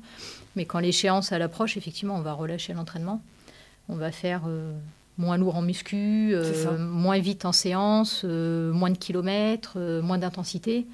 Mais 0.56 0.64
quand 0.64 0.78
l'échéance 0.78 1.32
à 1.32 1.38
l'approche, 1.38 1.76
effectivement, 1.76 2.16
on 2.16 2.22
va 2.22 2.32
relâcher 2.32 2.72
l'entraînement. 2.72 3.20
On 3.88 3.96
va 3.96 4.12
faire 4.12 4.42
euh, 4.46 4.72
moins 5.18 5.36
lourd 5.36 5.56
en 5.56 5.62
muscu, 5.62 6.30
euh, 6.32 6.78
moins 6.78 7.18
vite 7.18 7.44
en 7.44 7.52
séance, 7.52 8.22
euh, 8.24 8.72
moins 8.72 8.90
de 8.90 8.98
kilomètres, 8.98 9.74
euh, 9.76 10.02
moins 10.02 10.18
d'intensité. 10.18 10.86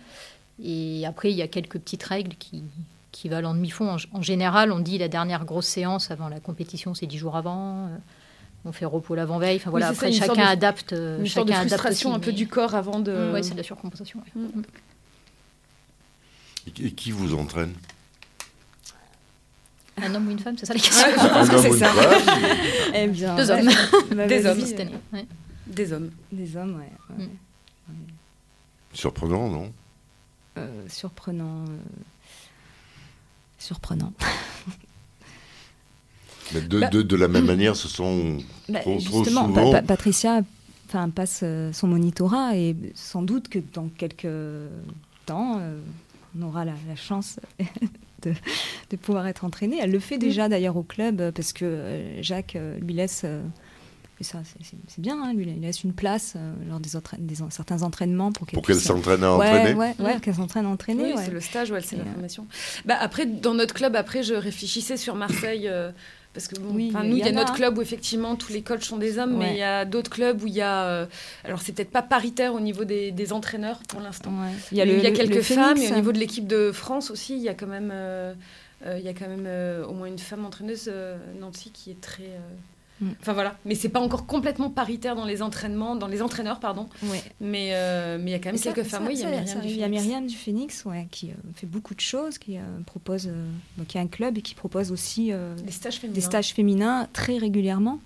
Et 0.62 1.06
après, 1.06 1.30
il 1.30 1.36
y 1.36 1.42
a 1.42 1.48
quelques 1.48 1.78
petites 1.78 2.02
règles 2.02 2.34
qui, 2.36 2.64
qui 3.12 3.28
valent 3.28 3.50
en 3.50 3.54
demi-fond. 3.54 3.96
En, 4.12 4.22
général, 4.22 4.72
on 4.72 4.80
dit 4.80 4.98
la 4.98 5.08
dernière 5.08 5.44
grosse 5.44 5.66
séance 5.66 6.10
avant 6.10 6.28
la 6.28 6.40
compétition, 6.40 6.94
c'est 6.94 7.06
dix 7.06 7.18
jours 7.18 7.36
avant. 7.36 7.88
on 8.64 8.72
fait 8.72 8.86
repos 8.86 9.14
l'avant-veille. 9.14 9.56
Enfin 9.56 9.70
voilà, 9.70 9.88
après, 9.88 10.10
chacun 10.10 10.46
adapte. 10.46 10.92
Une 10.92 11.26
chacun 11.26 11.46
sorte 11.46 11.48
de 11.48 11.52
frustration 11.52 12.14
un 12.14 12.18
peu 12.18 12.32
du 12.32 12.48
corps 12.48 12.74
avant 12.74 12.98
de. 12.98 13.32
Oui, 13.32 13.44
c'est 13.44 13.52
de 13.52 13.58
la 13.58 13.62
surcompensation. 13.62 14.20
Mm. 14.34 14.62
Et 16.66 16.90
qui 16.90 17.12
vous 17.12 17.34
entraîne? 17.34 17.72
Un 20.02 20.14
homme 20.14 20.28
ou 20.28 20.30
une 20.30 20.38
femme, 20.38 20.56
c'est 20.58 20.66
ça 20.66 20.74
les 20.74 20.80
questions 20.80 21.06
Un 21.18 21.40
homme 21.42 21.48
ou 21.50 21.66
une 21.66 21.78
ça. 21.78 21.86
femme 21.92 22.36
Eh 22.94 23.06
bien, 23.08 23.36
Deux 23.36 23.50
hommes. 23.50 23.68
Des 24.28 24.46
hommes. 24.46 24.58
euh, 24.60 24.66
cette 24.66 24.80
année. 24.80 24.92
ouais. 25.12 25.26
Des 25.66 25.92
hommes. 25.92 26.10
Des 26.32 26.56
hommes, 26.56 26.76
ouais. 26.78 27.16
ouais. 27.18 27.26
Mm. 27.26 27.92
Surprenant, 28.94 29.48
non? 29.48 29.72
Euh, 30.56 30.84
surprenant. 30.88 31.64
euh, 31.68 31.76
Surprenant. 33.58 34.12
Mais 36.54 36.60
de, 36.62 36.80
Bah- 36.80 36.88
de, 36.88 37.02
de 37.02 37.16
la 37.16 37.28
même 37.28 37.44
manière, 37.44 37.76
ce 37.76 37.88
sont 37.88 38.38
Bah, 38.68 38.80
trop, 38.80 38.98
trop 38.98 39.22
justement, 39.24 39.46
souvent. 39.46 39.70
Pa- 39.72 39.80
Pa- 39.80 39.86
Patricia 39.86 40.40
enfin, 40.88 41.10
passe 41.10 41.40
euh, 41.42 41.72
son 41.74 41.88
monitorat 41.88 42.56
et 42.56 42.74
sans 42.94 43.20
doute 43.22 43.48
que 43.48 43.58
dans 43.74 43.88
quelques 43.88 44.26
temps, 45.26 45.58
euh, 45.60 45.78
on 46.38 46.42
aura 46.46 46.64
la, 46.64 46.72
la 46.88 46.96
chance 46.96 47.38
de, 48.22 48.32
de 48.90 48.96
pouvoir 48.96 49.26
être 49.26 49.44
entraînée. 49.44 49.78
Elle 49.80 49.90
le 49.92 50.00
fait 50.00 50.18
déjà 50.18 50.48
d'ailleurs 50.48 50.76
au 50.76 50.82
club 50.82 51.20
euh, 51.20 51.32
parce 51.32 51.52
que 51.52 51.64
euh, 51.64 52.22
Jacques 52.22 52.56
euh, 52.56 52.78
lui 52.80 52.94
laisse. 52.94 53.24
et 54.20 54.24
ça, 54.24 54.42
c'est- 54.62 55.00
bien, 55.00 55.16
hein, 55.22 55.32
lui 55.32 55.44
laisse 55.44 55.84
une 55.84 55.92
place 55.92 56.34
lors 56.68 56.80
des, 56.80 56.96
entraîne- 56.96 57.24
des 57.24 57.40
en- 57.42 57.50
certains 57.50 57.82
entraînements 57.84 58.32
pour 58.32 58.46
qu'elle 58.46 58.54
pour 58.56 58.66
qu'elle 58.66 58.74
puisse- 58.76 58.86
s'entraîne 58.88 59.22
à 59.22 59.36
Ouais, 59.36 59.46
entraîner. 59.48 59.74
ouais, 59.74 59.94
ouais, 60.00 60.20
qu'elle 60.20 60.34
s'entraîne 60.34 60.66
à 60.66 60.68
entraîner. 60.70 61.04
Oui, 61.04 61.12
ouais. 61.14 61.22
c'est 61.24 61.30
le 61.30 61.40
stage, 61.40 61.70
ouais, 61.70 61.80
c'est 61.82 61.96
la 61.96 62.02
euh, 62.02 62.12
formation. 62.14 62.46
Bah, 62.84 62.96
après, 63.00 63.26
dans 63.26 63.54
notre 63.54 63.74
club, 63.74 63.94
après, 63.94 64.24
je 64.24 64.34
réfléchissais 64.34 64.96
sur 64.96 65.14
Marseille. 65.14 65.68
euh, 65.68 65.92
parce 66.38 66.46
que 66.46 66.60
bon, 66.60 66.72
Oui, 66.72 66.90
enfin, 66.94 67.02
il 67.02 67.10
nous, 67.10 67.16
y 67.16 67.18
il 67.18 67.26
y 67.26 67.28
a 67.28 67.32
notre 67.32 67.50
hein. 67.50 67.56
club 67.56 67.78
où 67.78 67.82
effectivement 67.82 68.36
tous 68.36 68.52
les 68.52 68.62
coachs 68.62 68.84
sont 68.84 68.96
des 68.96 69.18
hommes, 69.18 69.36
mais 69.36 69.54
il 69.54 69.58
y 69.58 69.62
a 69.64 69.84
d'autres 69.84 70.10
clubs 70.10 70.40
où 70.40 70.46
il 70.46 70.54
y 70.54 70.60
a. 70.60 70.84
euh, 70.84 71.06
alors, 71.42 71.60
c'est 71.60 71.72
peut-être 71.72 71.90
pas 71.90 72.02
paritaire 72.02 72.54
au 72.54 72.60
niveau 72.60 72.84
des, 72.84 73.10
des 73.10 73.32
entraîneurs 73.32 73.80
pour 73.88 74.00
l'instant. 74.00 74.30
Ouais. 74.30 74.52
Il 74.70 74.78
y 74.78 74.80
a, 74.80 75.10
quelques 75.10 75.40
femmes, 75.40 75.76
Phoenix, 75.76 75.90
et 75.90 75.92
au 75.92 75.96
niveau 75.96 76.12
de 76.12 76.18
l'équipe 76.18 76.46
de 76.46 76.70
France 76.70 77.10
aussi, 77.10 77.34
il 77.34 77.42
y 77.42 77.48
a 77.48 77.54
quand 77.54 77.66
même, 77.66 77.90
euh, 77.92 78.34
euh, 78.86 79.00
y 79.00 79.08
a 79.08 79.14
quand 79.14 79.28
même 79.28 79.46
euh, 79.48 79.84
au 79.84 79.94
moins 79.94 80.06
une 80.06 80.18
femme 80.20 80.46
entraîneuse, 80.46 80.88
Nancy, 81.40 81.72
qui 81.72 81.90
est 81.90 82.00
très. 82.00 82.30
Mm. 83.00 83.08
Enfin 83.20 83.32
voilà, 83.32 83.56
mais 83.64 83.74
c'est 83.74 83.88
pas 83.88 84.00
encore 84.00 84.26
complètement 84.26 84.70
paritaire 84.70 85.14
dans 85.14 85.24
les 85.24 85.40
entraînements, 85.42 85.94
dans 85.96 86.06
les 86.08 86.20
entraîneurs, 86.22 86.60
pardon. 86.60 86.88
ouais. 87.04 87.22
Mais 87.40 87.70
euh, 87.74 88.18
mais 88.20 88.30
il 88.30 88.32
y 88.32 88.36
a 88.36 88.38
quand 88.38 88.48
même 88.50 88.56
ça- 88.56 88.72
quelques 88.72 88.86
femmes. 88.88 89.06
oui, 89.06 89.14
il 89.14 89.20
y 89.20 89.24
a 89.24 89.30
Myriam 89.30 89.60
du. 89.60 89.68
Il 89.68 89.76
y 89.76 89.82
a 89.82 89.86
Phoenix. 89.86 90.02
Myriam 90.04 90.26
du 90.26 90.36
Phoenix, 90.36 90.84
ouais, 90.84 91.06
qui 91.10 91.30
euh, 91.30 91.34
fait 91.54 91.66
beaucoup 91.66 91.94
de 91.94 92.00
choses, 92.00 92.38
qui 92.38 92.56
euh, 92.58 92.60
propose, 92.86 93.30
donc, 93.76 93.86
qui 93.86 93.98
a 93.98 94.00
un 94.00 94.06
club 94.06 94.38
et 94.38 94.42
qui 94.42 94.54
propose 94.54 94.90
aussi 94.92 95.32
Des 95.64 95.72
stages 95.72 95.96
féminins. 95.96 96.14
des 96.14 96.20
stages 96.20 96.52
féminins 96.54 97.08
très 97.12 97.38
régulièrement. 97.38 98.00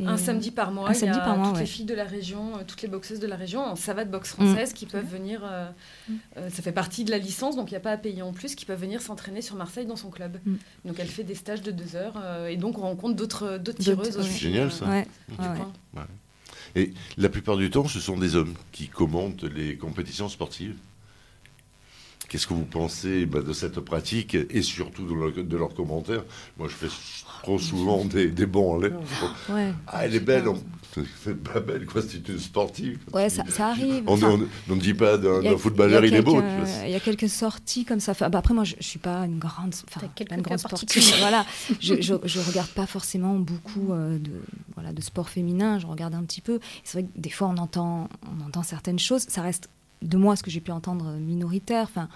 Et, 0.00 0.06
Un 0.06 0.16
samedi 0.16 0.50
par 0.52 0.70
mois, 0.70 0.88
un 0.88 0.92
il 0.92 0.96
y 0.96 0.98
samedi 1.00 1.18
a 1.18 1.22
par 1.22 1.36
mois, 1.36 1.46
toutes 1.48 1.54
ouais. 1.56 1.60
les 1.62 1.66
filles 1.66 1.84
de 1.84 1.94
la 1.94 2.04
région, 2.04 2.56
euh, 2.56 2.62
toutes 2.66 2.82
les 2.82 2.88
boxeuses 2.88 3.18
de 3.18 3.26
la 3.26 3.34
région 3.36 3.64
en 3.64 3.74
savate 3.74 4.10
boxe 4.10 4.30
française 4.30 4.72
qui 4.72 4.86
peuvent 4.86 5.04
venir. 5.10 5.40
euh, 5.44 5.68
Mm. 6.08 6.12
euh, 6.36 6.50
ça 6.50 6.62
fait 6.62 6.72
partie 6.72 7.04
de 7.04 7.10
la 7.10 7.18
licence, 7.18 7.56
donc 7.56 7.70
il 7.70 7.74
n'y 7.74 7.78
a 7.78 7.80
pas 7.80 7.90
à 7.92 7.96
payer 7.96 8.22
en 8.22 8.32
plus, 8.32 8.54
qui 8.54 8.64
peuvent 8.64 8.80
venir 8.80 9.02
s'entraîner 9.02 9.42
sur 9.42 9.56
Marseille 9.56 9.86
dans 9.86 9.96
son 9.96 10.10
club. 10.10 10.38
Mm. 10.44 10.54
Donc 10.84 10.96
elle 11.00 11.08
fait 11.08 11.24
des 11.24 11.34
stages 11.34 11.62
de 11.62 11.70
deux 11.72 11.96
heures 11.96 12.14
euh, 12.22 12.46
et 12.48 12.56
donc 12.56 12.78
on 12.78 12.82
rencontre 12.82 13.14
d'autres 13.14 13.58
tireuses 13.78 14.16
aussi. 14.16 14.30
C'est 14.30 14.38
génial, 14.38 14.70
ça. 14.70 14.86
Ouais, 14.86 15.06
ouais. 15.38 16.02
Et 16.76 16.92
la 17.16 17.28
plupart 17.28 17.56
du 17.56 17.70
temps, 17.70 17.88
ce 17.88 17.98
sont 17.98 18.16
des 18.16 18.36
hommes 18.36 18.54
qui 18.72 18.88
commentent 18.88 19.42
les 19.44 19.76
compétitions 19.76 20.28
sportives. 20.28 20.76
Qu'est-ce 22.28 22.46
que 22.46 22.52
vous 22.54 22.64
pensez 22.66 23.24
bah, 23.24 23.40
de 23.40 23.52
cette 23.54 23.80
pratique 23.80 24.34
et 24.34 24.60
surtout 24.62 25.06
de, 25.06 25.14
leur- 25.14 25.32
de 25.46 25.56
leurs 25.56 25.72
commentaires? 25.74 26.24
Moi, 26.58 26.68
je 26.68 26.74
fais 26.74 26.88
trop 27.42 27.58
souvent 27.58 28.04
des, 28.04 28.28
des 28.28 28.44
bons 28.46 28.74
en 28.74 28.78
l'air. 28.78 28.92
ouais. 29.48 29.72
Ah, 29.86 30.04
elle 30.04 30.14
est 30.14 30.20
belle. 30.20 30.46
on- 30.48 30.62
C'est 31.24 31.36
pas 31.42 31.60
belle, 31.60 31.86
quoi. 31.86 32.02
C'est 32.02 32.26
une 32.28 32.38
sportive. 32.38 32.98
Ouais, 33.12 33.28
ça, 33.28 33.44
ça 33.48 33.68
arrive. 33.68 34.02
On 34.06 34.14
Enfin, 34.14 34.38
ne 34.68 34.74
dit 34.76 34.94
pas 34.94 35.16
d'un 35.16 35.56
footballeur, 35.56 36.04
il, 36.04 36.14
est 36.14 36.22
beau. 36.22 36.42
Il 36.84 36.90
y 36.90 36.94
a 36.94 37.00
quelques 37.00 37.28
sorties 37.28 37.84
comme 37.84 38.00
ça. 38.00 38.12
Enfin, 38.12 38.28
bah, 38.30 38.38
après, 38.38 38.52
moi, 38.54 38.64
je, 38.64 38.74
je 38.80 38.86
suis 38.86 38.98
pas 38.98 39.24
une 39.24 39.38
grande, 39.38 39.74
une 40.30 40.42
grande 40.42 40.58
sportive. 40.58 41.02
Voilà, 41.20 41.46
je, 41.80 41.94
je 42.00 42.40
regarde 42.40 42.68
pas 42.70 42.86
forcément 42.86 43.34
beaucoup 43.36 43.92
euh, 43.92 44.18
de, 44.18 44.32
voilà, 44.74 44.92
de 44.92 45.00
sport 45.00 45.28
féminin. 45.28 45.78
Je 45.78 45.86
regarde 45.86 46.14
un 46.14 46.24
petit 46.24 46.40
peu. 46.40 46.58
C'est 46.84 47.00
vrai 47.00 47.08
que 47.14 47.20
des 47.20 47.30
fois, 47.30 47.48
on 47.48 47.56
entend, 47.58 48.08
on 48.40 48.46
entend 48.46 48.62
certaines 48.62 48.98
choses. 48.98 49.22
Ça 49.28 49.42
reste 49.42 49.68
de 50.02 50.16
moi 50.16 50.36
ce 50.36 50.42
que 50.42 50.50
j'ai 50.50 50.60
pu 50.60 50.70
entendre 50.70 51.12
minoritaire. 51.14 51.84
Enfin, 51.84 52.08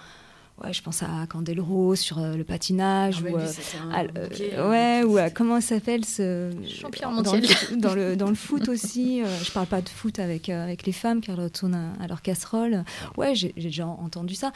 ouais, 0.63 0.71
je 0.73 0.81
pense 0.81 1.03
à 1.03 1.25
Candelro 1.29 1.95
sur 1.95 2.19
euh, 2.19 2.35
le 2.35 2.43
patinage 2.43 3.17
Ah 3.19 3.23
ouais, 3.23 3.31
ou. 3.33 3.37
lui, 3.37 3.43
euh, 3.43 3.47
c'était 3.47 3.77
un 3.77 3.91
à- 3.91 4.03
bouquet, 4.07 4.51
euh, 4.53 4.59
euh, 4.63 4.69
ouais, 4.69 5.03
ou 5.11 5.17
à- 5.17 5.29
comment 5.29 5.59
ça 5.61 5.75
s'appelle 5.75 6.05
ce 6.05 6.51
Champion 6.67 7.11
dans 7.11 7.33
mondial. 7.33 7.41
le, 7.71 7.77
dans 7.77 7.93
le 7.93 8.15
dans 8.15 8.29
le 8.29 8.35
foot 8.45 8.67
aussi. 8.69 9.21
euh, 9.23 9.27
je 9.43 9.51
parle 9.51 9.67
pas 9.67 9.81
de 9.81 9.89
foot 9.89 10.19
avec 10.19 10.49
euh, 10.49 10.63
avec 10.63 10.85
les 10.85 10.91
femmes 10.93 11.21
car 11.21 11.35
elles 11.37 11.43
retournent 11.45 11.75
à, 11.75 11.93
à 12.03 12.07
leur 12.07 12.21
casserole. 12.21 12.83
Ouais, 13.17 13.35
j'ai 13.35 13.53
déjà 13.53 13.87
entendu 13.87 14.35
ça. 14.35 14.51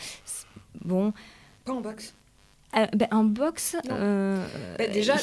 Bon, 0.86 1.14
Pas 1.66 1.74
en 1.74 1.82
boxe. 1.82 2.14
Euh, 2.78 2.86
ben, 2.96 3.08
en 3.12 3.24
boxe, 3.24 3.76
euh, 3.92 4.38
Bah, 4.78 4.88
déjà, 4.88 5.16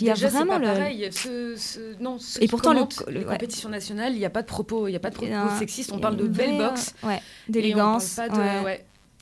il 0.00 0.06
y 0.06 0.10
a 0.10 0.14
Déjà, 0.14 0.28
vraiment 0.28 0.52
pas 0.54 0.58
le. 0.58 0.66
pareil. 0.66 1.08
Ce, 1.12 1.54
ce- 1.56 2.02
non, 2.02 2.16
Et 2.40 2.48
pourtant, 2.48 2.72
le 2.72 2.80
les 3.08 3.20
le- 3.20 3.26
ouais. 3.26 3.32
compétitions 3.34 3.68
nationales, 3.68 4.12
il 4.14 4.18
n'y 4.18 4.24
a 4.24 4.30
pas 4.30 4.42
de 4.42 4.46
propos, 4.46 4.88
il 4.88 4.92
y 4.92 4.96
a 4.96 5.00
pas 5.00 5.10
de 5.10 5.14
propos 5.16 5.32
un- 5.32 5.58
sexistes. 5.58 5.92
On 5.92 5.98
parle 5.98 6.16
de 6.16 6.26
belle 6.26 6.58
boxe. 6.58 6.94
euh, 7.04 7.08
ouais, 7.08 7.22
d'élégance. 7.48 8.18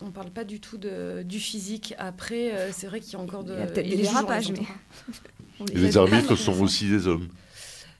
On 0.02 0.06
on 0.06 0.11
parle 0.11 0.30
pas 0.30 0.44
du 0.44 0.61
tout 0.61 0.78
de, 0.78 1.23
du 1.25 1.38
physique. 1.38 1.94
Après, 1.99 2.52
euh, 2.52 2.70
c'est 2.73 2.87
vrai 2.87 3.00
qu'il 3.00 3.12
y 3.12 3.16
a 3.16 3.18
encore 3.18 3.44
de. 3.44 3.52
Il 3.52 3.59
y 3.61 3.62
a 3.62 3.66
peut-être 3.66 3.85
des 3.85 3.90
les 3.90 3.97
les 3.97 4.02
dérapages, 4.04 4.50
mais-. 4.50 4.66
Et 5.75 5.78
les 5.78 5.99
arbitres 5.99 6.32
Ah, 6.32 6.37
sont 6.37 6.59
aussi 6.62 6.88
des 6.88 7.06
hommes. 7.06 7.28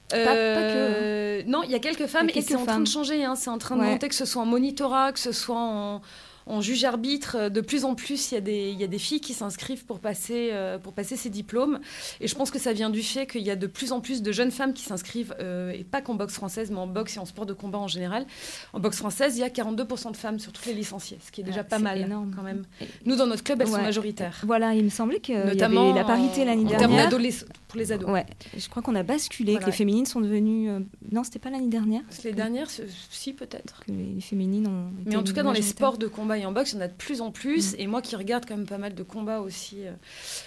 Pas- 0.09 0.17
pas 0.17 0.33
que, 0.33 0.41
Euh, 0.75 1.43
Non, 1.45 1.61
il 1.63 1.69
y 1.71 1.75
a 1.75 1.79
quelques 1.79 2.07
femmes 2.07 2.27
Il 2.29 2.35
y 2.35 2.39
a 2.39 2.41
et 2.41 2.45
c'est 2.45 2.55
en 2.55 2.65
train 2.65 2.79
de 2.79 2.87
changer. 2.87 3.23
hein. 3.23 3.35
C'est 3.35 3.49
en 3.51 3.57
train 3.59 3.75
de 3.77 3.81
monter, 3.83 4.09
que 4.09 4.15
ce 4.15 4.25
soit 4.25 4.41
en 4.41 4.45
monitorat, 4.45 5.11
que 5.11 5.19
ce 5.19 5.31
soit 5.31 5.55
en, 5.59 6.01
en 6.45 6.61
juge-arbitre. 6.61 7.49
De 7.49 7.61
plus 7.61 7.85
en 7.85 7.95
plus, 7.95 8.31
il 8.31 8.35
y, 8.35 8.37
a 8.37 8.41
des- 8.41 8.69
il 8.71 8.79
y 8.79 8.83
a 8.83 8.87
des 8.87 8.97
filles 8.99 9.21
qui 9.21 9.33
s'inscrivent 9.33 9.85
pour 9.85 9.99
passer, 9.99 10.49
euh, 10.51 10.77
pour 10.77 10.93
passer 10.93 11.15
ces 11.15 11.29
diplômes. 11.29 11.79
Et 12.19 12.27
je 12.27 12.35
pense 12.35 12.51
que 12.51 12.59
ça 12.59 12.73
vient 12.73 12.89
du 12.89 13.03
fait 13.03 13.25
qu'il 13.27 13.41
y 13.41 13.51
a 13.51 13.55
de 13.55 13.67
plus 13.67 13.91
en 13.91 14.01
plus 14.01 14.21
de 14.21 14.31
jeunes 14.31 14.51
femmes 14.51 14.73
qui 14.73 14.83
s'inscrivent, 14.83 15.35
euh, 15.39 15.71
et 15.71 15.83
pas 15.83 16.01
qu'en 16.01 16.15
boxe 16.15 16.33
française, 16.33 16.71
mais 16.71 16.77
en 16.79 16.87
boxe 16.87 17.15
et 17.17 17.19
en 17.19 17.25
sport 17.25 17.45
de 17.45 17.53
combat 17.53 17.77
en 17.79 17.87
général. 17.87 18.25
En 18.73 18.79
boxe 18.79 18.97
française, 18.97 19.37
il 19.37 19.41
y 19.41 19.43
a 19.43 19.49
42% 19.49 20.11
de 20.11 20.17
femmes 20.17 20.39
sur 20.39 20.51
toutes 20.51 20.65
les 20.65 20.73
licenciés, 20.73 21.17
ce 21.25 21.31
qui 21.31 21.41
est 21.41 21.43
déjà 21.43 21.61
Ah, 21.61 21.63
pas 21.65 21.79
mal 21.79 21.99
énorme. 21.99 22.33
quand 22.35 22.43
même. 22.43 22.63
Nous, 23.05 23.15
dans 23.15 23.27
notre 23.27 23.43
club, 23.43 23.61
elles 23.61 23.67
sont 23.67 23.81
majoritaires. 23.81 24.41
Voilà, 24.45 24.73
il 24.73 24.83
me 24.83 24.89
semblait 24.89 25.19
qu'il 25.19 25.35
y 25.35 25.37
avait 25.37 25.51
Notamment 25.51 25.93
la 25.93 26.03
parité 26.03 26.45
l'année 26.45 26.65
dernière. 26.65 27.09
pour 27.09 27.77
les 27.79 27.91
ados. 27.91 28.09
Ouais, 28.09 28.25
je 28.57 28.67
crois 28.67 28.81
qu'on 28.81 28.95
a 28.95 29.03
basculé, 29.03 29.55
que 29.57 29.65
les 29.65 29.71
féminines 29.71 30.05
sont 30.05 30.19
devenues. 30.21 30.69
euh, 30.69 30.79
Non, 31.11 31.23
c'était 31.23 31.39
pas 31.39 31.49
l'année 31.49 31.69
dernière. 31.69 32.01
Les 32.23 32.33
dernières, 32.33 32.67
si 33.09 33.33
peut-être. 33.33 33.83
Que 33.85 33.91
les, 33.91 34.19
féminines 34.21 34.67
ont. 34.67 34.91
Mais 35.05 35.15
en 35.15 35.23
tout 35.23 35.33
cas, 35.33 35.43
dans 35.43 35.51
les 35.51 35.61
sports 35.61 35.97
de 35.97 36.07
combat 36.07 36.30
et 36.37 36.45
en 36.45 36.51
boxe, 36.51 36.73
il 36.73 36.75
y 36.75 36.77
en 36.79 36.81
a 36.81 36.87
de 36.87 36.93
plus 36.93 37.21
en 37.21 37.31
plus. 37.31 37.75
Et 37.77 37.87
moi 37.87 38.01
qui 38.01 38.15
regarde 38.15 38.45
quand 38.47 38.55
même 38.57 38.65
pas 38.65 38.77
mal 38.77 38.93
de 38.95 39.03
combats 39.03 39.39
aussi, 39.41 39.85
euh, 39.87 39.91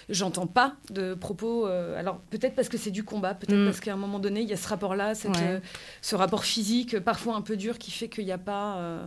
j'entends 0.09 0.47
pas 0.47 0.75
de 0.91 1.15
propos. 1.15 1.67
euh, 1.67 1.99
alors 1.99 2.19
peut-être 2.31 2.55
parce 2.55 2.69
que 2.69 2.77
c'est 2.79 2.91
du 2.91 3.05
combat, 3.05 3.35
peut-être 3.35 3.59
Mm. 3.59 3.65
parce 3.67 3.81
qu'à 3.81 3.93
un 3.93 3.97
moment 3.97 4.19
donné, 4.19 4.43
il 4.43 4.49
y 4.49 4.53
a 4.53 4.57
ce 4.57 4.69
rapport-là, 4.69 5.15
cette, 5.15 5.31
Ouais. 5.37 5.43
euh, 5.43 5.61
ce 6.03 6.15
rapport 6.17 6.45
physique, 6.45 6.99
parfois 7.01 7.35
un 7.37 7.41
peu 7.43 7.57
dur, 7.57 7.79
qui 7.79 7.91
fait 7.91 8.09
qu'il 8.09 8.25
n'y 8.25 8.33
a 8.33 8.39
pas. 8.39 9.01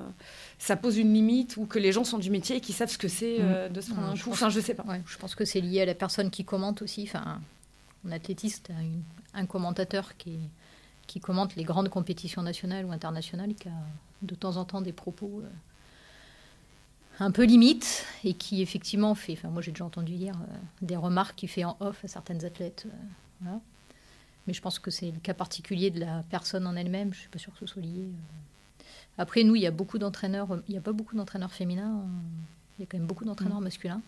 ça 0.60 0.76
pose 0.76 0.98
une 0.98 1.14
limite 1.14 1.56
ou 1.58 1.66
que 1.68 1.78
les 1.80 1.92
gens 1.92 2.04
sont 2.04 2.18
du 2.18 2.30
métier 2.32 2.56
et 2.58 2.62
qui 2.62 2.74
savent 2.74 2.90
ce 2.90 2.98
que 2.98 3.08
c'est 3.08 3.38
euh, 3.42 3.70
de 3.70 3.80
se 3.80 3.92
prendre 3.92 4.08
un 4.10 4.16
coup. 4.18 4.32
Enfin, 4.32 4.50
je 4.50 4.60
sais 4.60 4.74
pas. 4.74 4.84
Ouais, 4.84 5.02
je 5.06 5.18
pense 5.18 5.36
que 5.36 5.46
c'est 5.46 5.62
lié 5.62 5.82
à 5.82 5.86
la 5.86 5.94
personne 5.94 6.32
qui 6.32 6.44
commente 6.44 6.82
aussi. 6.82 7.04
Enfin, 7.04 7.40
en 8.08 8.12
athlétisme, 8.12 8.64
tu 8.66 8.72
as 8.72 9.40
un 9.40 9.46
commentateur 9.46 10.18
qui, 10.18 10.40
qui 11.06 11.20
commente 11.20 11.56
les 11.56 11.64
grandes 11.64 11.90
compétitions 11.90 12.42
nationales 12.42 12.86
ou 12.86 12.92
internationales, 12.92 13.54
qui 13.54 13.68
a 13.68 13.72
de 14.24 14.34
temps 14.34 14.58
en 14.58 14.66
temps 14.66 14.82
des 14.82 14.94
propos 14.94 15.42
euh, 15.44 15.48
un 17.20 17.32
peu 17.32 17.44
limites 17.46 18.06
et 18.24 18.34
qui 18.34 18.62
effectivement 18.62 19.16
fait, 19.16 19.34
enfin 19.34 19.50
moi 19.50 19.62
j'ai 19.62 19.72
déjà 19.72 19.86
entendu 19.86 20.14
hier 20.14 20.36
euh, 20.36 20.56
des 20.82 20.96
remarques 20.96 21.36
qu'il 21.36 21.50
fait 21.50 21.64
en 21.64 21.76
off 21.80 22.04
à 22.06 22.08
certaines 22.08 22.46
athlètes. 22.46 22.86
euh, 22.88 22.96
voilà. 23.42 23.60
Mais 24.46 24.54
je 24.54 24.62
pense 24.62 24.80
que 24.80 24.92
c'est 24.92 25.12
le 25.12 25.20
cas 25.20 25.34
particulier 25.34 25.90
de 25.90 26.00
la 26.00 26.24
personne 26.30 26.66
en 26.68 26.76
elle-même. 26.76 27.14
Je 27.14 27.20
suis 27.20 27.30
pas 27.30 27.40
sûre 27.40 27.52
que 27.54 27.60
ce 27.60 27.66
soit 27.66 27.82
lié. 27.82 27.90
euh. 28.04 28.84
Après, 29.18 29.44
nous, 29.44 29.56
il 29.56 29.62
y 29.62 29.68
a 29.68 29.72
beaucoup 29.72 29.98
d'entraîneurs. 29.98 30.48
Il 30.70 30.72
n'y 30.72 30.78
a 30.78 30.82
pas 30.82 30.94
beaucoup 30.94 31.16
d'entraîneurs 31.16 31.52
féminins. 31.52 32.06
Il 32.78 32.82
y 32.82 32.84
a 32.84 32.88
quand 32.90 32.98
même 32.98 33.08
beaucoup 33.08 33.26
d'entraîneurs 33.26 33.60
masculins. 33.60 34.02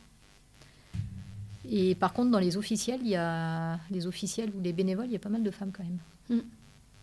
Et 1.70 1.96
par 1.96 2.14
contre, 2.14 2.32
dans 2.32 2.40
les 2.40 2.56
officiels, 2.58 3.02
il 3.02 3.10
y 3.10 3.16
a 3.16 3.80
les 3.92 4.08
officiels 4.08 4.52
ou 4.56 4.62
les 4.62 4.72
bénévoles, 4.72 5.08
il 5.08 5.12
y 5.12 5.16
a 5.16 5.20
pas 5.20 5.30
mal 5.30 5.44
de 5.44 5.52
femmes 5.52 5.72
quand 5.74 5.84
même. 5.84 6.00
Mm. 6.40 6.44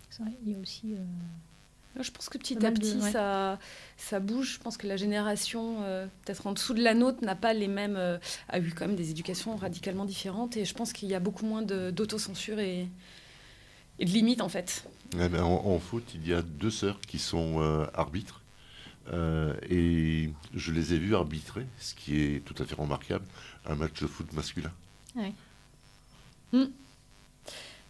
C'est 0.08 0.22
vrai, 0.22 0.32
il 0.46 0.52
y 0.52 0.54
a 0.54 0.58
aussi. 0.58 0.94
euh, 0.94 1.04
Je 2.02 2.10
pense 2.10 2.28
que 2.28 2.38
petit 2.38 2.56
à 2.64 2.70
de- 2.70 2.78
petit, 2.78 2.96
ouais. 2.96 3.10
ça, 3.12 3.58
ça 3.96 4.20
bouge. 4.20 4.54
Je 4.54 4.58
pense 4.60 4.76
que 4.76 4.86
la 4.86 4.96
génération, 4.96 5.78
euh, 5.82 6.06
peut-être 6.24 6.46
en 6.46 6.52
dessous 6.52 6.74
de 6.74 6.82
la 6.82 6.94
nôtre, 6.94 7.24
n'a 7.24 7.34
pas 7.34 7.52
les 7.52 7.68
mêmes. 7.68 7.96
euh, 7.96 8.18
a 8.48 8.58
eu 8.58 8.72
quand 8.72 8.86
même 8.86 8.96
des 8.96 9.10
éducations 9.10 9.56
radicalement 9.56 10.04
différentes. 10.04 10.56
Et 10.56 10.64
je 10.64 10.74
pense 10.74 10.92
qu'il 10.92 11.08
y 11.08 11.14
a 11.14 11.20
beaucoup 11.20 11.44
moins 11.46 11.62
d'autocensure 11.62 12.58
et, 12.58 12.88
et 13.98 14.04
de 14.04 14.10
limites, 14.10 14.40
en 14.42 14.48
fait. 14.48 14.84
Eh 15.18 15.28
ben, 15.28 15.42
en, 15.42 15.64
en 15.66 15.78
foot, 15.78 16.04
il 16.14 16.26
y 16.26 16.34
a 16.34 16.42
deux 16.42 16.70
sœurs 16.70 17.00
qui 17.00 17.18
sont 17.18 17.60
euh, 17.60 17.86
arbitres. 17.94 18.42
Euh, 19.12 19.54
et 19.70 20.30
je 20.52 20.72
les 20.72 20.92
ai 20.94 20.98
vues 20.98 21.14
arbitrer, 21.14 21.64
ce 21.78 21.94
qui 21.94 22.20
est 22.20 22.44
tout 22.44 22.60
à 22.60 22.66
fait 22.66 22.74
remarquable, 22.74 23.24
un 23.64 23.76
match 23.76 24.00
de 24.02 24.06
foot 24.08 24.32
masculin. 24.32 24.72
Nous, 26.52 26.70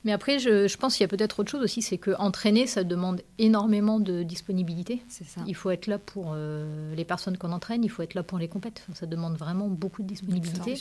Mais 0.06 0.12
après, 0.12 0.38
je, 0.38 0.68
je 0.68 0.76
pense 0.76 0.94
qu'il 0.96 1.02
y 1.02 1.04
a 1.04 1.08
peut-être 1.08 1.40
autre 1.40 1.50
chose 1.50 1.62
aussi, 1.62 1.82
c'est 1.82 1.98
que 1.98 2.12
entraîner, 2.18 2.68
ça 2.68 2.84
demande 2.84 3.22
énormément 3.38 3.98
de 3.98 4.22
disponibilité. 4.22 5.02
C'est 5.08 5.26
ça. 5.26 5.40
Il 5.48 5.54
faut 5.56 5.70
être 5.70 5.88
là 5.88 5.98
pour 5.98 6.30
euh, 6.32 6.94
les 6.94 7.04
personnes 7.04 7.36
qu'on 7.36 7.50
entraîne, 7.50 7.82
il 7.82 7.88
faut 7.90 8.02
être 8.02 8.14
là 8.14 8.22
pour 8.22 8.38
les 8.38 8.46
compètes. 8.46 8.84
Enfin, 8.84 8.94
ça 8.94 9.06
demande 9.06 9.36
vraiment 9.36 9.66
beaucoup 9.68 10.02
de 10.02 10.06
disponibilité. 10.06 10.80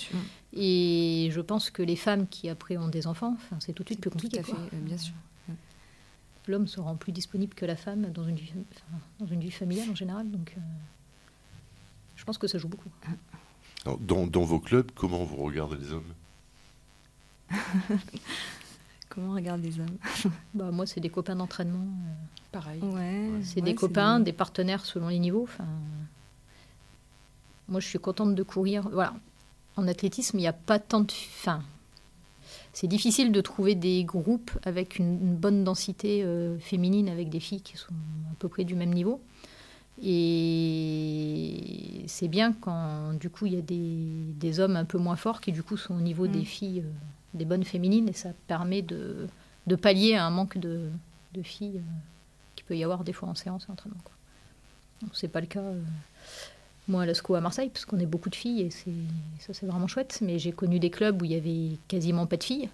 Et 0.53 1.29
je 1.32 1.41
pense 1.41 1.72
que 1.72 1.82
les 1.82 1.96
femmes 1.96 2.27
qui 2.27 2.50
après 2.50 2.77
ont 2.77 2.88
des 2.88 3.08
enfants, 3.08 3.34
enfin, 3.36 3.58
c'est 3.60 3.74
tout 3.74 3.82
de 3.82 3.89
suite 3.89 4.00
plus 4.00 4.12
compliqué. 4.12 4.38
Tout 4.38 4.44
à 4.44 4.46
fait, 4.46 4.51
quoi. 4.51 4.62
euh, 4.74 4.79
bien 4.82 4.98
sûr. 4.98 5.15
L'homme 6.48 6.67
se 6.67 6.79
rend 6.79 6.96
plus 6.96 7.12
disponible 7.12 7.55
que 7.55 7.65
la 7.65 7.75
femme 7.75 8.12
dans 8.12 8.25
une 8.25 8.36
vie, 8.36 8.53
enfin, 8.53 9.00
dans 9.20 9.25
une 9.25 9.39
vie 9.39 9.50
familiale 9.50 9.89
en 9.89 9.96
général. 9.96 10.29
Donc, 10.29 10.53
euh, 10.55 10.62
je 12.15 12.24
pense 12.25 12.38
que 12.38 12.46
ça 12.46 12.60
joue 12.60 12.67
beaucoup. 12.67 12.89
Alors, 13.88 13.98
dans, 13.98 14.27
dans 14.27 14.44
vos 14.44 14.60
clubs, 14.60 14.91
comment 14.94 15.24
vous 15.24 15.38
regardez 15.38 15.77
les 15.77 15.91
hommes? 15.94 16.13
Comment 19.09 19.31
on 19.31 19.35
regarde 19.35 19.62
les 19.62 19.79
hommes 19.79 19.97
Bah, 20.53 20.71
moi, 20.71 20.85
c'est 20.85 21.00
des 21.00 21.09
copains 21.09 21.35
d'entraînement. 21.35 21.79
euh, 21.85 22.12
Pareil. 22.51 22.81
Ouais. 22.81 23.29
C'est 23.43 23.57
ouais, 23.57 23.62
des 23.62 23.75
copains, 23.75 24.19
des- 24.19 24.25
des 24.25 24.33
partenaires 24.33 24.85
selon 24.85 25.07
les 25.09 25.19
niveaux. 25.19 25.43
Enfin, 25.43 25.65
moi, 27.67 27.79
je 27.79 27.88
suis 27.88 28.00
contente 28.00 28.35
de 28.35 28.43
courir. 28.43 28.88
Voilà. 28.89 29.13
En 29.77 29.88
athlétisme, 29.88 30.38
il 30.38 30.41
n'y 30.41 30.47
a 30.47 30.53
pas 30.53 30.79
tant 30.79 31.01
de. 31.01 31.12
Enfin, 31.39 31.62
c'est 32.74 32.88
difficile 32.88 33.31
de 33.31 33.41
trouver 33.41 33.75
des 33.75 34.03
groupes 34.03 34.51
avec 34.63 34.97
une, 35.00 35.13
une 35.21 35.35
bonne 35.35 35.63
densité 35.63 36.24
euh, 36.24 36.57
féminine, 36.59 37.09
avec 37.09 37.29
des 37.29 37.39
filles 37.39 37.62
qui 37.62 37.77
sont 37.77 37.93
à 38.31 38.35
peu 38.39 38.47
près 38.50 38.63
du 38.63 38.75
même 38.75 38.93
niveau. 38.93 39.21
Et 40.77 42.03
c'est 42.07 42.27
bien 42.27 42.53
quand, 42.53 43.13
du 43.19 43.29
coup, 43.29 43.45
il 43.45 43.53
y 43.53 43.57
a 43.57 43.62
des, 43.62 44.33
des 44.39 44.59
hommes 44.59 44.75
un 44.75 44.85
peu 44.85 44.97
moins 44.97 45.15
forts 45.15 45.41
qui, 45.41 45.51
du 45.51 45.63
coup, 45.63 45.77
sont 45.77 45.95
au 45.95 46.01
niveau 46.01 46.27
Mm. 46.27 46.31
des 46.31 46.45
filles, 46.45 46.79
euh, 46.81 46.89
des 47.36 47.46
bonnes 47.46 47.63
féminines, 47.63 48.10
et 48.10 48.13
ça 48.13 48.30
permet 48.48 48.82
de, 48.82 49.27
pallier 49.82 50.15
un 50.15 50.30
manque 50.30 50.58
de, 50.58 50.89
filles 51.44 51.77
euh, 51.80 52.00
qu'il 52.56 52.65
peut 52.65 52.77
y 52.77 52.84
avoir 52.84 53.04
des 53.04 53.12
fois 53.12 53.27
en 53.27 53.36
séance 53.36 53.65
et 53.68 53.70
en 53.70 53.74
entraînement. 53.74 54.00
C'est 55.12 55.27
pas 55.27 55.42
le 55.42 55.48
cas, 55.48 55.60
euh, 55.60 55.82
moi, 56.88 57.04
à 57.04 57.06
l'ASCO 57.06 57.36
à 57.36 57.42
Marseille, 57.42 57.70
parce 57.70 57.84
qu'on 57.84 58.00
est 58.00 58.06
beaucoup 58.06 58.30
de 58.30 58.36
filles, 58.36 58.62
et 58.62 58.70
ça, 58.70 59.54
c'est 59.54 59.65
vraiment 59.65 59.88
chouette. 59.88 60.20
Mais 60.22 60.39
j'ai 60.39 60.54
connu 60.54 60.80
des 60.80 60.89
clubs 60.89 61.22
où 61.22 61.25
il 61.25 61.32
y 61.32 61.36
avait 61.36 61.77
quasiment 61.88 62.25
pas 62.25 62.38
de 62.38 62.44
filles. 62.44 62.70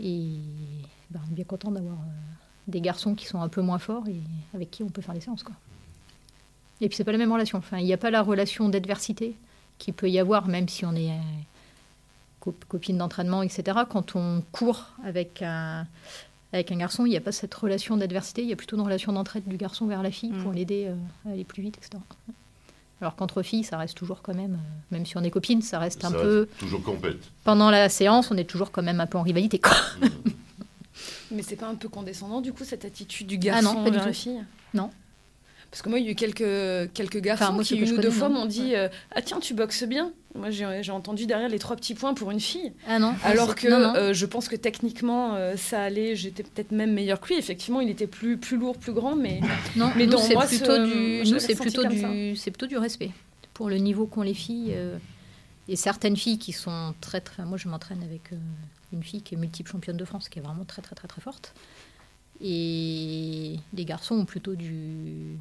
Et 0.00 0.36
ben, 1.10 1.20
on 1.26 1.32
est 1.32 1.34
bien 1.34 1.44
content 1.44 1.70
d'avoir 1.70 1.96
euh, 1.96 2.12
des 2.68 2.80
garçons 2.80 3.14
qui 3.14 3.26
sont 3.26 3.42
un 3.42 3.48
peu 3.48 3.60
moins 3.60 3.78
forts 3.78 4.08
et 4.08 4.20
avec 4.54 4.70
qui 4.70 4.82
on 4.82 4.88
peut 4.88 5.02
faire 5.02 5.14
des 5.14 5.20
séances. 5.20 5.42
Quoi. 5.42 5.54
Et 6.80 6.88
puis, 6.88 6.96
c'est 6.96 7.04
pas 7.04 7.12
la 7.12 7.18
même 7.18 7.32
relation. 7.32 7.58
Enfin, 7.58 7.78
il 7.78 7.84
n'y 7.84 7.92
a 7.92 7.98
pas 7.98 8.10
la 8.10 8.22
relation 8.22 8.68
d'adversité 8.68 9.34
qu'il 9.76 9.94
peut 9.94 10.08
y 10.08 10.18
avoir, 10.18 10.48
même 10.48 10.68
si 10.68 10.86
on 10.86 10.94
est 10.94 11.12
euh, 12.48 12.52
cop- 12.52 12.64
copine 12.68 12.98
d'entraînement, 12.98 13.42
etc. 13.42 13.78
Quand 13.88 14.16
on 14.16 14.42
court 14.52 14.86
avec 15.04 15.42
un, 15.42 15.86
avec 16.52 16.72
un 16.72 16.76
garçon, 16.76 17.06
il 17.06 17.10
n'y 17.10 17.16
a 17.16 17.20
pas 17.20 17.32
cette 17.32 17.54
relation 17.54 17.96
d'adversité, 17.96 18.42
il 18.42 18.48
y 18.48 18.52
a 18.52 18.56
plutôt 18.56 18.76
une 18.76 18.82
relation 18.82 19.12
d'entraide 19.12 19.46
du 19.46 19.56
garçon 19.56 19.86
vers 19.86 20.02
la 20.02 20.10
fille 20.10 20.32
pour 20.42 20.52
Mm. 20.52 20.54
l'aider 20.54 20.86
euh, 20.88 21.28
à 21.28 21.32
aller 21.32 21.44
plus 21.44 21.62
vite, 21.62 21.76
etc. 21.78 22.02
Alors 23.00 23.14
qu'entre 23.14 23.42
filles, 23.42 23.62
ça 23.62 23.78
reste 23.78 23.96
toujours 23.96 24.22
quand 24.22 24.34
même, 24.34 24.54
euh, 24.54 24.80
même 24.90 25.06
si 25.06 25.16
on 25.16 25.22
est 25.22 25.30
copines, 25.30 25.62
ça 25.62 25.78
reste 25.78 26.04
un 26.04 26.10
peu. 26.10 26.48
Toujours 26.58 26.82
compète. 26.82 27.18
Pendant 27.44 27.70
la 27.70 27.88
séance, 27.88 28.30
on 28.32 28.36
est 28.36 28.44
toujours 28.48 28.72
quand 28.72 28.82
même 28.82 29.00
un 29.00 29.06
peu 29.06 29.18
en 29.18 29.22
rivalité. 29.22 29.58
Quoi. 29.60 29.76
Mais 31.30 31.42
c'est 31.42 31.56
pas 31.56 31.68
un 31.68 31.74
peu 31.74 31.88
condescendant 31.88 32.40
du 32.40 32.52
coup 32.52 32.64
cette 32.64 32.84
attitude 32.84 33.26
du 33.26 33.36
Ah 33.36 33.60
garçon 33.60 33.74
non, 33.74 33.84
pas 33.84 33.90
du 33.90 33.96
vers 33.96 34.02
tout. 34.02 34.08
la 34.08 34.12
fille? 34.14 34.44
Non. 34.74 34.90
Parce 35.70 35.82
que 35.82 35.90
moi, 35.90 35.98
il 35.98 36.06
y 36.06 36.08
a 36.08 36.12
eu 36.12 36.14
quelques, 36.14 36.92
quelques 36.94 37.18
garçons 37.18 37.44
Enfin, 37.44 37.52
moi, 37.52 37.62
qui, 37.62 37.76
une 37.76 37.92
ou 37.92 37.98
deux 37.98 38.10
fois, 38.10 38.30
m'ont 38.30 38.46
dit 38.46 38.74
euh, 38.74 38.88
Ah, 39.14 39.20
tiens, 39.20 39.38
tu 39.38 39.52
boxes 39.52 39.84
bien. 39.84 40.12
Moi, 40.34 40.50
j'ai 40.50 40.92
entendu 40.92 41.26
derrière 41.26 41.48
les 41.50 41.58
trois 41.58 41.76
petits 41.76 41.94
points 41.94 42.14
pour 42.14 42.30
une 42.30 42.40
fille. 42.40 42.72
Ah 42.86 42.98
non. 42.98 43.14
Alors 43.22 43.48
c'est- 43.50 43.54
que 43.66 43.68
non, 43.68 43.78
non. 43.80 43.94
euh, 43.94 44.12
je 44.14 44.24
pense 44.24 44.48
que 44.48 44.56
techniquement, 44.56 45.34
euh, 45.34 45.56
ça 45.56 45.82
allait. 45.82 46.16
J'étais 46.16 46.42
peut-être 46.42 46.70
même 46.72 46.92
meilleure 46.94 47.20
que 47.20 47.28
lui. 47.28 47.36
Effectivement, 47.38 47.80
il 47.80 47.90
était 47.90 48.06
plus, 48.06 48.38
plus 48.38 48.56
lourd, 48.56 48.78
plus 48.78 48.92
grand. 48.92 49.14
Mais 49.14 49.40
Non, 49.76 49.90
Mais 49.96 50.06
nous, 50.06 50.16
c'est 50.18 50.34
moi, 50.34 50.46
plutôt 50.46 50.64
ce- 50.74 50.86
du, 51.24 51.30
nous, 51.32 51.38
c'est 51.38 51.54
plutôt 51.54 51.82
comme 51.82 51.92
du, 51.92 52.00
ça. 52.00 52.08
c'est 52.42 52.50
plutôt 52.50 52.66
du 52.66 52.78
respect 52.78 53.10
pour 53.52 53.68
le 53.68 53.76
niveau 53.76 54.06
qu'ont 54.06 54.22
les 54.22 54.34
filles. 54.34 54.74
et 55.68 55.76
certaines 55.76 56.16
filles 56.16 56.38
qui 56.38 56.52
sont 56.52 56.94
très, 57.02 57.20
très. 57.20 57.44
Moi, 57.44 57.58
je 57.58 57.68
m'entraîne 57.68 58.02
avec 58.02 58.30
une 58.94 59.02
fille 59.02 59.20
qui 59.20 59.34
est 59.34 59.38
multiple 59.38 59.70
championne 59.70 59.98
de 59.98 60.04
France, 60.06 60.30
qui 60.30 60.38
est 60.38 60.42
vraiment 60.42 60.64
très, 60.64 60.80
très, 60.80 60.94
très, 60.94 61.08
très 61.08 61.20
forte. 61.20 61.52
Et 62.40 63.56
les 63.74 63.84
garçons 63.84 64.14
ont 64.14 64.24
plutôt 64.24 64.54
du. 64.54 65.36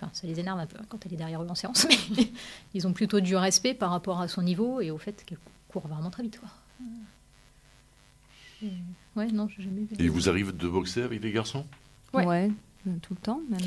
Enfin, 0.00 0.10
ça 0.14 0.26
les 0.26 0.40
énerve 0.40 0.58
un 0.58 0.66
peu 0.66 0.78
hein, 0.80 0.84
quand 0.88 1.04
elle 1.04 1.12
est 1.12 1.16
derrière 1.16 1.42
eux 1.42 1.48
en 1.48 1.54
séance, 1.54 1.86
mais 2.16 2.30
ils 2.72 2.86
ont 2.86 2.92
plutôt 2.94 3.20
du 3.20 3.36
respect 3.36 3.74
par 3.74 3.90
rapport 3.90 4.20
à 4.20 4.28
son 4.28 4.42
niveau 4.42 4.80
et 4.80 4.90
au 4.90 4.96
fait 4.98 5.22
qu'elle 5.26 5.38
court 5.68 5.86
vraiment 5.86 6.10
très 6.10 6.22
vite. 6.22 6.38
Quoi. 6.40 6.48
Et- 8.62 8.70
Ouais, 9.16 9.26
non, 9.32 9.48
jamais 9.58 9.82
vu. 9.82 9.96
Et 9.98 10.08
vous 10.08 10.28
arrive 10.28 10.56
de 10.56 10.68
boxer 10.68 11.02
avec 11.02 11.20
des 11.20 11.32
garçons? 11.32 11.66
Ouais. 12.14 12.24
Ouais. 12.24 12.50
euh, 12.86 12.90
tout 13.02 13.14
le 13.14 13.20
temps, 13.20 13.40
même. 13.50 13.60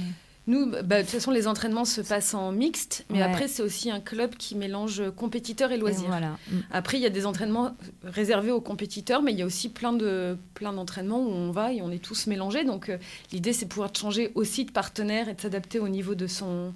Nous, 0.46 0.66
bah, 0.70 0.98
de 0.98 1.02
toute 1.04 1.10
façon, 1.12 1.32
les 1.32 1.48
entraînements 1.48 1.86
se 1.86 2.02
passent 2.02 2.34
en 2.34 2.52
mixte. 2.52 3.06
Mais 3.10 3.20
Ouais. 3.20 3.24
après, 3.24 3.48
c'est 3.48 3.62
aussi 3.64 3.90
un 3.90 4.02
club 4.02 4.36
qui 4.36 4.56
mélange 4.56 5.02
compétiteurs 5.16 5.72
et 5.72 5.76
Et 5.76 5.78
loisirs. 5.78 6.08
voilà. 6.08 6.38
Mm. 6.52 6.58
Après, 6.72 6.98
il 6.98 7.02
y 7.02 7.06
a 7.06 7.10
des 7.10 7.26
entraînements 7.26 7.76
réservés 8.04 8.52
aux 8.52 8.60
compétiteurs, 8.62 9.22
mais 9.22 9.32
il 9.32 9.40
y 9.40 9.42
a 9.42 9.46
aussi 9.46 9.70
plein 9.70 9.94
de 9.94 10.38
plein 10.54 10.74
d'entraînements 10.74 11.20
où 11.22 11.30
on 11.32 11.52
va 11.52 11.72
et 11.72 11.82
on 11.82 11.92
est 11.92 12.04
tous 12.04 12.28
mélangés. 12.28 12.66
Donc, 12.66 12.90
euh, 12.90 12.98
l'idée, 13.32 13.54
c'est 13.54 13.66
de 13.66 13.70
pouvoir 13.70 13.90
changer 13.96 14.32
aussi 14.36 14.66
de 14.66 14.72
partenaire 14.72 15.30
et 15.30 15.34
de 15.34 15.40
s'adapter 15.42 15.80
au 15.80 15.88
niveau 15.88 16.14
de 16.16 16.28
son 16.28 16.74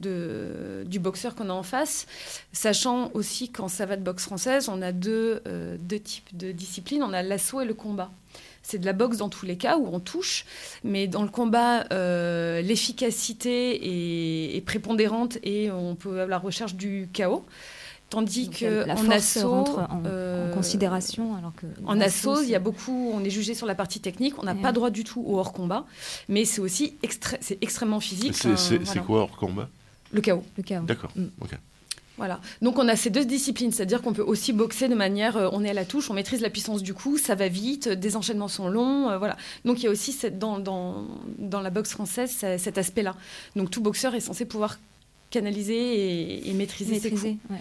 de, 0.00 0.82
du 0.86 0.98
boxeur 0.98 1.34
qu'on 1.36 1.48
a 1.48 1.52
en 1.52 1.62
face, 1.62 2.06
sachant 2.52 3.10
aussi 3.14 3.50
qu'en 3.50 3.68
savate 3.68 4.02
boxe 4.02 4.24
française, 4.24 4.68
on 4.68 4.82
a 4.82 4.90
deux, 4.90 5.40
euh, 5.46 5.76
deux 5.78 6.00
types 6.00 6.36
de 6.36 6.50
disciplines. 6.50 7.02
On 7.04 7.12
a 7.12 7.22
l'assaut 7.22 7.60
et 7.60 7.64
le 7.64 7.74
combat. 7.74 8.10
C'est 8.62 8.78
de 8.78 8.86
la 8.86 8.92
boxe 8.92 9.16
dans 9.16 9.28
tous 9.28 9.44
les 9.44 9.56
cas 9.56 9.76
où 9.76 9.88
on 9.92 9.98
touche, 10.00 10.44
mais 10.84 11.08
dans 11.08 11.22
le 11.22 11.28
combat, 11.28 11.84
euh, 11.92 12.60
l'efficacité 12.62 13.74
est, 14.52 14.56
est 14.56 14.60
prépondérante 14.60 15.38
et 15.42 15.70
on 15.70 15.94
peut 15.94 16.10
avoir 16.10 16.26
la 16.28 16.38
recherche 16.38 16.74
du 16.74 17.08
chaos. 17.12 17.44
Tandis 18.10 18.46
Donc, 18.48 18.56
que 18.58 18.84
la 18.86 18.92
en 18.92 18.96
force 18.98 19.16
assaut, 19.36 19.50
rentre 19.50 19.78
en, 19.78 20.02
euh, 20.04 20.50
en 20.50 20.54
considération, 20.54 21.34
alors 21.34 21.54
que 21.56 21.66
en 21.86 21.98
assaut, 21.98 22.42
il 22.42 22.50
y 22.50 22.54
a 22.54 22.58
beaucoup, 22.58 23.10
on 23.14 23.24
est 23.24 23.30
jugé 23.30 23.54
sur 23.54 23.66
la 23.66 23.74
partie 23.74 24.00
technique, 24.00 24.38
on 24.38 24.42
n'a 24.42 24.52
Ouais. 24.52 24.60
pas 24.60 24.70
droit 24.72 24.90
du 24.90 25.02
tout 25.02 25.22
au 25.26 25.38
hors 25.38 25.54
combat, 25.54 25.86
mais 26.28 26.44
c'est 26.44 26.60
aussi 26.60 26.94
extré- 27.02 27.38
c'est 27.40 27.56
extrêmement 27.62 28.00
physique. 28.00 28.34
C'est 28.34 28.58
c'est- 28.58 28.76
voilà. 28.76 28.92
c'est 28.92 29.00
quoi 29.00 29.20
hors 29.22 29.36
combat? 29.36 29.68
Le 30.12 30.20
chaos. 30.20 30.44
le 30.58 30.62
chaos. 30.62 30.84
D'accord. 30.84 31.10
Mm. 31.16 31.24
ok. 31.40 31.50
Voilà. 32.18 32.40
Donc 32.60 32.78
on 32.78 32.86
a 32.88 32.94
ces 32.94 33.08
deux 33.10 33.24
disciplines, 33.24 33.72
c'est-à-dire 33.72 34.02
qu'on 34.02 34.12
peut 34.12 34.22
aussi 34.22 34.52
boxer 34.52 34.88
de 34.88 34.94
manière, 34.94 35.36
euh, 35.36 35.48
on 35.52 35.64
est 35.64 35.70
à 35.70 35.74
la 35.74 35.86
touche, 35.86 36.10
on 36.10 36.14
maîtrise 36.14 36.42
la 36.42 36.50
puissance 36.50 36.82
du 36.82 36.92
coup, 36.92 37.16
ça 37.16 37.34
va 37.34 37.48
vite, 37.48 37.86
euh, 37.86 37.94
des 37.94 38.16
enchaînements 38.16 38.48
sont 38.48 38.68
longs, 38.68 39.08
euh, 39.08 39.18
voilà. 39.18 39.36
Donc 39.64 39.80
il 39.80 39.84
y 39.84 39.88
a 39.88 39.90
aussi 39.90 40.12
cette, 40.12 40.38
dans, 40.38 40.58
dans, 40.58 41.06
dans 41.38 41.60
la 41.62 41.70
boxe 41.70 41.90
française 41.92 42.30
ça- 42.30 42.58
cet 42.58 42.76
aspect-là. 42.76 43.16
Donc 43.56 43.70
tout 43.70 43.80
boxeur 43.80 44.14
est 44.14 44.20
censé 44.20 44.44
pouvoir 44.44 44.78
canaliser 45.30 45.74
et, 45.74 46.50
et 46.50 46.52
maîtriser, 46.52 47.00
ses 47.00 47.10
coups. 47.10 47.22
Ouais. 47.22 47.56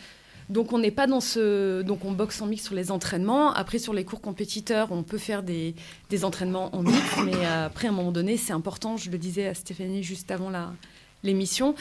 Donc 0.49 0.73
on 0.73 0.79
n'est 0.79 0.91
pas 0.91 1.07
dans 1.07 1.21
ce, 1.21 1.81
donc 1.81 2.03
on 2.03 2.11
boxe 2.11 2.41
en 2.41 2.45
mix 2.45 2.65
sur 2.65 2.75
les 2.75 2.91
entraînements. 2.91 3.53
Après 3.53 3.79
sur 3.79 3.93
les 3.93 4.03
cours 4.03 4.19
compétiteurs, 4.19 4.91
on 4.91 5.01
peut 5.01 5.17
faire 5.17 5.43
des, 5.43 5.75
des 6.09 6.25
entraînements 6.25 6.75
en 6.75 6.83
mix, 6.83 6.99
mais 7.23 7.45
après 7.45 7.87
à 7.87 7.91
un 7.91 7.93
moment 7.93 8.11
donné, 8.11 8.35
c'est 8.35 8.51
important. 8.51 8.97
Je 8.97 9.09
le 9.09 9.17
disais 9.17 9.47
à 9.47 9.53
Stéphanie 9.53 10.03
juste 10.03 10.29
avant 10.29 10.49
la 10.49 10.73
l'émission, 11.23 11.75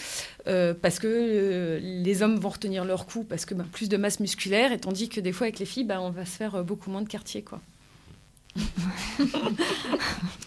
euh, 0.46 0.74
parce 0.74 0.98
que 0.98 1.07
euh, 1.09 1.79
les 1.83 2.22
hommes 2.22 2.37
vont 2.38 2.50
retenir 2.50 2.85
leur 2.85 3.07
coup 3.07 3.24
parce 3.24 3.44
que 3.46 3.55
bah, 3.55 3.64
plus 3.72 3.88
de 3.88 3.96
masse 3.96 4.20
musculaire, 4.20 4.72
et 4.72 4.79
tandis 4.79 5.09
que 5.09 5.20
des 5.20 5.33
fois 5.33 5.46
avec 5.46 5.59
les 5.59 5.66
filles, 5.66 5.85
bah, 5.85 6.00
on 6.00 6.11
va 6.11 6.24
se 6.24 6.37
faire 6.37 6.57
euh, 6.57 6.62
beaucoup 6.62 6.90
moins 6.90 7.03
de 7.03 7.09
quartier, 7.09 7.42
quoi. 7.42 7.61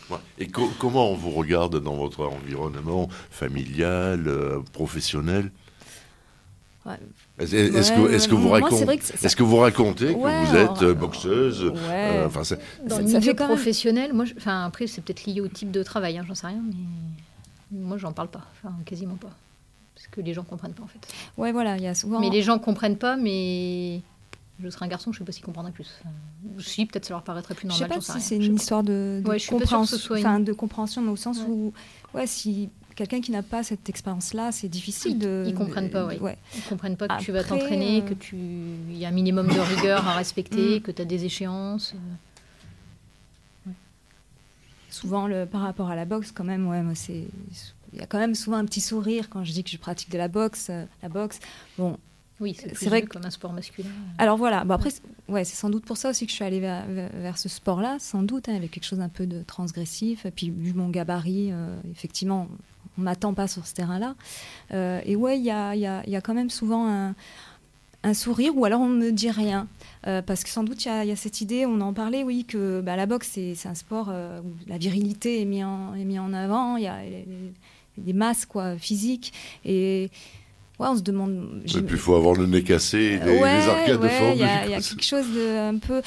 Ouais. 0.10 0.17
Et 0.38 0.47
co- 0.47 0.69
comment 0.79 1.10
on 1.12 1.15
vous 1.15 1.32
regarde 1.32 1.82
dans 1.82 1.95
votre 1.95 2.25
environnement 2.25 3.08
familial, 3.32 4.27
euh, 4.27 4.60
professionnel? 4.73 5.49
Ouais. 6.86 6.97
Est-ce 7.39 8.27
que, 8.27 8.36
vous 8.36 8.49
racontez- 8.49 8.97
que 8.97 9.03
ça- 9.06 9.13
est-ce 9.25 9.36
que 9.38 9.43
vous 9.43 9.56
racontez 9.58 10.08
que 10.13 10.19
Ouais, 10.19 10.45
vous 10.45 10.56
êtes 10.58 10.82
alors, 10.82 10.95
boxeuse? 10.95 11.63
Ouais. 11.63 11.71
euh, 11.89 12.27
Dans 12.86 12.97
le 12.97 13.03
milieu 13.06 13.34
professionnel, 13.34 14.12
moi, 14.13 14.25
je- 14.25 14.34
enfin 14.38 14.65
après 14.65 14.88
c'est 14.88 15.01
peut-être 15.01 15.25
lié 15.25 15.39
au 15.39 15.47
type 15.47 15.71
de 15.71 15.82
travail, 15.82 16.17
hein, 16.17 16.25
j'en 16.27 16.36
sais 16.36 16.47
rien, 16.47 16.62
mais 16.67 16.75
moi 17.74 17.98
j'en 17.98 18.12
parle 18.14 18.30
pas, 18.30 18.42
enfin 18.52 18.74
quasiment 18.86 19.16
pas, 19.16 19.30
parce 19.96 20.08
que 20.08 20.22
les 20.22 20.34
gens 20.34 20.44
comprennent 20.44 20.74
pas 20.74 20.84
en 20.84 20.88
fait. 20.88 21.00
Ouais, 21.38 21.52
voilà, 21.52 21.78
il 21.78 21.84
y 21.84 21.88
a 21.88 21.96
souvent. 21.96 22.20
Mais 22.20 22.30
les 22.30 22.42
gens 22.44 22.60
comprennent 22.60 22.98
pas, 22.98 23.16
mais 23.18 24.02
je 24.62 24.70
serais 24.70 24.86
un 24.86 24.90
garçon, 24.90 25.12
je 25.12 25.20
sais 25.20 25.26
pas 25.26 25.32
s'ils 25.32 25.44
comprendraient 25.44 25.72
plus. 25.72 25.90
Enfin, 26.02 26.14
si 26.62 26.86
peut-être 26.86 27.06
ça 27.06 27.14
leur 27.14 27.24
paraîtrait 27.24 27.56
plus 27.56 27.68
Je 27.70 27.74
sais 27.74 27.80
normal. 27.82 28.00
pas 28.00 28.14
si 28.14 28.22
c'est 28.22 28.38
une 28.38 28.56
histoire 28.56 28.84
de, 28.84 29.22
Ouais, 29.26 29.40
ce 29.40 29.50
compréhension, 29.50 30.16
une- 30.16 30.44
de 30.44 30.54
compréhension, 30.54 31.02
mais 31.02 31.10
au 31.12 31.16
sens 31.16 31.40
Ouais. 31.40 31.46
où, 31.50 31.74
ouais, 32.14 32.28
si 32.28 32.70
quelqu'un 32.96 33.22
qui 33.22 33.32
n'a 33.32 33.42
pas 33.42 33.64
cette 33.64 33.90
expérience-là, 33.90 34.52
c'est 34.52 34.68
difficile 34.70 35.18
de. 35.18 35.46
ils 35.48 35.56
comprennent 35.56 35.90
pas, 35.90 36.04
de- 36.14 36.20
ouais. 36.20 36.38
Ils 36.56 36.62
comprennent 36.64 36.96
pas 36.98 37.08
que 37.08 37.24
tu 37.24 37.32
vas 37.32 37.44
t'entraîner, 37.44 38.02
euh, 38.04 38.06
que 38.08 38.14
tu 38.14 38.36
il 38.36 38.98
y 38.98 39.06
a 39.06 39.08
un 39.08 39.12
minimum 39.12 39.48
de 39.48 39.60
rigueur 39.60 40.08
à 40.08 40.14
respecter, 40.16 40.80
que 40.82 40.92
tu 40.92 41.02
as 41.02 41.06
des 41.06 41.26
échéances. 41.26 41.94
euh. 41.96 41.98
Souvent, 44.93 45.27
le, 45.27 45.45
par 45.45 45.62
rapport 45.62 45.89
à 45.89 45.95
la 45.95 46.06
boxe, 46.06 46.32
quand 46.32 46.43
même, 46.43 46.67
ouais, 46.67 46.82
moi, 46.84 46.93
c'est. 46.95 47.25
Il 47.93 47.99
y 47.99 48.01
a 48.01 48.06
quand 48.08 48.17
même 48.19 48.36
souvent 48.36 48.58
un 48.58 48.65
petit 48.65 48.82
sourire 48.82 49.29
quand 49.29 49.43
je 49.43 49.51
dis 49.51 49.63
que 49.63 49.69
je 49.69 49.77
pratique 49.77 50.10
de 50.12 50.17
la 50.17 50.27
boxe. 50.27 50.67
euh, 50.69 50.86
la 51.03 51.10
boxe, 51.10 51.39
bon, 51.77 51.97
Oui, 52.39 52.56
c'est 52.60 52.73
vrai 52.86 53.01
vrai 53.01 53.01
comme 53.03 53.25
un 53.25 53.29
sport 53.29 53.53
masculin. 53.53 53.89
Alors 54.17 54.38
voilà, 54.38 54.63
bon 54.65 54.73
après, 54.73 54.89
c'est- 54.89 55.01
ouais, 55.29 55.43
c'est 55.43 55.56
sans 55.56 55.69
doute 55.69 55.86
pour 55.86 55.97
ça 55.97 56.10
aussi 56.10 56.25
que 56.25 56.32
je 56.32 56.36
suis 56.36 56.43
allée 56.43 56.60
vers, 56.60 56.86
vers- 56.88 57.38
ce 57.38 57.49
sport-là, 57.49 57.97
sans 57.99 58.23
doute, 58.23 58.49
hein, 58.49 58.56
avec 58.56 58.71
quelque 58.71 58.86
chose 58.86 58.99
un 58.99 59.10
peu 59.10 59.25
de 59.27 59.43
transgressif. 59.43 60.25
Et 60.25 60.32
puis, 60.32 60.49
vu 60.49 60.73
mon 60.73 60.89
gabarit, 60.89 61.49
euh, 61.51 61.75
effectivement, 61.91 62.47
on 62.97 63.01
m'attend 63.01 63.34
pas 63.36 63.47
sur 63.47 63.65
ce 63.67 63.73
terrain-là. 63.75 64.15
Euh, 64.71 64.99
et 65.06 65.15
ouais, 65.15 65.38
il 65.39 65.43
y 65.45 65.51
a, 65.51 65.75
y 65.75 65.86
a 65.88 66.21
quand 66.21 66.34
même 66.34 66.49
souvent 66.49 66.88
un, 66.88 67.15
un 68.04 68.13
sourire, 68.13 68.58
ou 68.58 68.66
alors 68.66 68.82
on 68.82 68.89
ne 68.89 69.06
me 69.06 69.12
dit 69.12 69.32
rien. 69.32 69.68
Euh, 70.08 70.22
parce 70.22 70.44
que 70.44 70.50
sans 70.50 70.63
doute, 70.63 70.84
il 70.86 70.89
y, 70.89 70.92
a- 70.92 71.04
il 71.06 71.08
y 71.10 71.12
a 71.12 71.16
cette 71.16 71.39
idée, 71.42 71.66
on 71.66 71.80
en 71.82 71.94
parlait, 71.94 72.24
oui, 72.24 72.44
que 72.46 72.82
bah, 72.82 72.96
la 72.98 73.06
boxe, 73.06 73.30
c'est 73.56 73.68
un 73.68 73.76
sport 73.76 74.08
euh, 74.10 74.39
où 74.42 74.52
la 74.68 74.78
virilité 74.78 75.42
est 75.42 75.46
mise 75.46 75.63
en, 75.63 75.94
est 75.96 76.04
mis 76.04 76.20
en 76.20 76.34
avant, 76.34 76.76
il 76.78 76.84
y 76.84 76.88
a 76.88 77.02
les- 77.04 77.10
les- 77.26 77.54
des 77.98 78.13
masses 78.13 78.46
quoi, 78.46 78.76
physiques. 78.78 79.32
Et 79.66 80.10
ouais, 80.80 80.88
on 80.89 80.98
se 80.98 81.02
demande... 81.04 81.62
Et 81.66 81.82
puis 81.82 81.96
il 81.96 81.98
faut 81.98 82.16
avoir 82.16 82.34
le 82.36 82.46
nez 82.48 82.63
cassé 82.63 83.20
des, 83.20 83.39
Ouais, 83.39 83.62
des 83.62 83.70
arcades 83.70 84.02
ouais, 84.02 84.08
de 84.10 84.34
Il 84.36 84.39
y, 84.39 84.44
a- 84.44 84.48
forme. 84.48 84.66
il 84.66 84.72
y 84.72 84.74
a 84.74 84.82
quelque 84.82 85.04
chose 85.04 85.28
de 85.34 85.58
un 85.60 85.78
peu. 85.78 86.02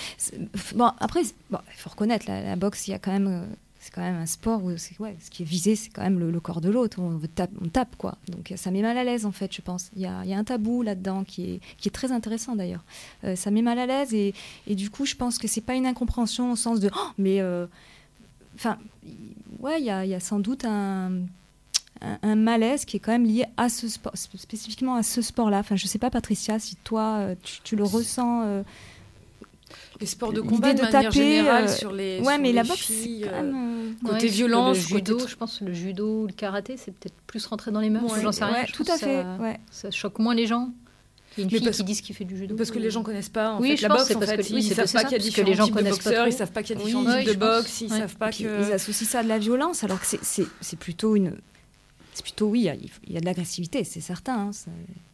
Bon, 0.75 0.91
après, 1.01 1.21
bon, 1.51 1.59
il 1.75 1.79
faut 1.81 1.91
reconnaître, 1.91 2.27
la, 2.29 2.43
la 2.43 2.57
boxe, 2.57 2.89
il 2.89 2.91
y 2.91 2.95
a 2.95 2.99
quand 2.99 3.13
même. 3.13 3.47
C'est 3.87 3.92
quand 3.92 4.03
même 4.03 4.16
un 4.16 4.27
sport 4.27 4.64
où 4.64 4.77
ce 4.77 5.31
qui 5.31 5.44
est 5.44 5.46
visé, 5.46 5.77
c'est 5.77 5.90
quand 5.90 6.03
même 6.03 6.18
le, 6.18 6.40
corps 6.40 6.61
de 6.61 6.70
l'autre. 6.70 6.99
On, 7.01 7.20
tape, 7.68 7.94
quoi. 7.96 8.18
Donc 8.27 8.53
ça 8.57 8.72
met 8.72 8.83
mal 8.83 8.99
à 8.99 9.05
l'aise, 9.05 9.25
en 9.25 9.31
fait, 9.31 9.55
je 9.55 9.62
pense. 9.62 9.92
Il 9.94 10.03
y 10.03 10.07
a, 10.07 10.18
un 10.18 10.42
tabou 10.42 10.83
là-dedans 10.83 11.22
qui 11.22 11.61
est, 11.85 11.90
très 11.90 12.11
intéressant, 12.11 12.57
d'ailleurs. 12.57 12.83
Euh, 13.22 13.37
ça 13.37 13.53
met 13.53 13.62
mal 13.62 13.79
à 13.79 13.87
l'aise 13.87 14.12
et, 14.12 14.35
du 14.66 14.90
coup, 14.90 15.07
je 15.07 15.14
pense 15.14 15.38
que 15.38 15.46
c'est 15.46 15.61
pas 15.61 15.75
une 15.75 15.87
incompréhension 15.87 16.51
au 16.51 16.57
sens 16.57 16.81
de. 16.81 16.90
Oh, 16.92 17.11
mais. 17.16 17.40
euh, 17.40 17.66
Enfin, 18.57 18.77
ouais, 19.61 19.81
il 19.81 19.85
y 19.85 19.90
a, 19.90 20.18
sans 20.18 20.40
doute 20.40 20.64
un 20.64 21.20
malaise 22.35 22.87
qui 22.87 22.96
est 22.96 23.01
quand 23.01 23.12
même 23.12 23.27
lié 23.27 23.44
à 23.57 23.68
ce 23.68 23.87
sport, 23.87 24.14
sp- 24.14 24.37
spécifiquement 24.37 24.96
à 24.96 25.05
ce 25.05 25.22
sport-là. 25.22 25.61
Enfin, 25.61 25.77
je 25.77 25.87
sais 25.87 25.99
pas, 26.01 26.11
Patricia, 26.11 26.59
si 26.59 26.75
toi, 26.75 27.18
euh, 27.18 27.35
tu, 27.62 27.77
le 27.77 27.85
ressens. 27.85 28.64
Les 30.01 30.07
sports 30.07 30.33
de 30.33 30.41
L'idée 30.41 30.49
combat 30.55 30.73
de, 30.73 30.79
de 30.79 30.83
manière 30.83 31.03
taper, 31.05 31.13
générale 31.17 31.65
euh, 31.65 31.69
sur 31.69 31.93
les 31.93 32.19
Ouais, 32.21 32.25
sur 32.35 32.43
mais 32.43 32.49
les 32.49 32.53
la 32.53 32.63
boxe, 32.65 32.81
filles, 32.81 33.21
c'est 33.23 33.29
quand 33.31 33.35
euh, 33.37 33.43
même. 33.43 33.55
euh, 34.05 34.09
côté 34.13 34.27
Ouais, 34.27 34.33
violence, 34.33 34.77
Le 34.77 34.97
judo, 34.97 35.19
je 35.27 35.37
pense, 35.37 35.61
le 35.63 35.73
judo 35.73 36.23
ou 36.23 36.27
le 36.27 36.33
karaté, 36.33 36.77
c'est 36.77 36.93
peut-être 36.93 37.15
plus 37.27 37.45
rentré 37.47 37.71
dans 37.71 37.81
les 37.81 37.89
mœurs. 37.91 38.05
Ouais, 38.13 38.21
J'en 38.23 38.33
sais 38.33 38.45
rien. 38.45 38.65
je 38.67 38.73
tout 38.73 38.83
à 38.89 38.97
ça- 38.99 39.07
fait. 39.07 39.25
Ouais. 39.41 39.59
Ça 39.71 39.91
choque 39.91 40.19
moins 40.19 40.35
les 40.35 40.47
gens. 40.47 40.71
Il 41.39 41.41
y 41.41 41.43
a 41.43 41.45
une 41.45 41.51
Mais 41.53 41.59
fille 41.59 41.67
parce- 41.67 41.77
qui 41.79 41.85
dit 41.85 42.01
qu'il 42.03 42.17
fait 42.17 42.25
du 42.25 42.37
judo. 42.37 42.57
Parce 42.57 42.71
que 42.71 42.79
les 42.79 42.91
gens 42.91 43.03
connaissent 43.03 43.29
pas 43.29 43.53
en 43.53 43.61
Oui, 43.61 43.71
fait, 43.71 43.77
je 43.79 43.83
la 43.83 43.89
pense 43.89 43.99
boxe. 43.99 44.09
c'est 44.09 44.17
En 44.17 44.19
parce 44.21 44.31
fait, 44.31 44.37
que- 44.39 44.43
oui, 44.55 44.61
ils 44.61 44.63
c'est 44.69 44.75
savent 44.75 44.93
pas 44.93 45.05
qu'il 45.05 45.13
y 45.13 45.15
a 45.15 45.19
parce 45.19 45.31
que 45.35 45.41
les 45.41 45.45
différents 45.45 45.57
gens 45.57 45.65
types 45.67 45.85
de 45.85 45.91
boxeurs, 45.91 46.27
ils 46.29 46.33
savent 46.33 46.53
pas 46.53 46.63
qu'il 46.63 46.79
y 46.79 46.81
a 46.81 46.85
différents 46.85 47.19
types 47.19 47.29
de 47.29 47.35
boxe, 47.35 47.81
ils 47.83 47.89
savent 47.91 48.17
pas 48.17 48.31
que. 48.33 48.67
Ils 48.69 48.73
associent 48.73 49.07
ça 49.07 49.19
à 49.21 49.23
de 49.23 49.29
la 49.29 49.39
violence, 49.39 49.85
alors 49.85 50.01
que 50.01 50.07
c'est- 50.07 50.23
c'est 50.25 50.47
c'est 50.63 50.79
plutôt 50.79 51.15
une. 51.17 51.33
C'est 52.17 52.23
plutôt, 52.23 52.47
oui, 52.49 52.61
il 53.07 53.13
y 53.13 53.17
a- 53.19 53.21
de 53.21 53.25
l'agressivité, 53.27 53.85
c'est 53.85 54.01
certain. 54.01 54.49
hein, 54.49 54.51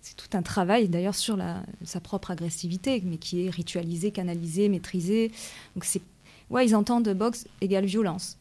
c'est 0.03 0.15
tout 0.17 0.29
un 0.37 0.43
travail 0.43 0.89
d'ailleurs 0.89 1.17
sur 1.17 1.37
sa 1.85 1.99
propre 1.99 2.31
agressivité, 2.31 3.03
mais 3.05 3.17
qui 3.17 3.45
est 3.45 3.51
ritualisée, 3.51 4.13
canalisée, 4.13 4.69
maîtrisée. 4.69 5.33
Donc 5.75 5.85
c'est. 5.85 6.01
Ouais, 6.49 6.65
ils 6.65 6.77
entendent 6.77 7.09
boxe 7.09 7.49
égale 7.61 7.87
violence. 7.87 8.39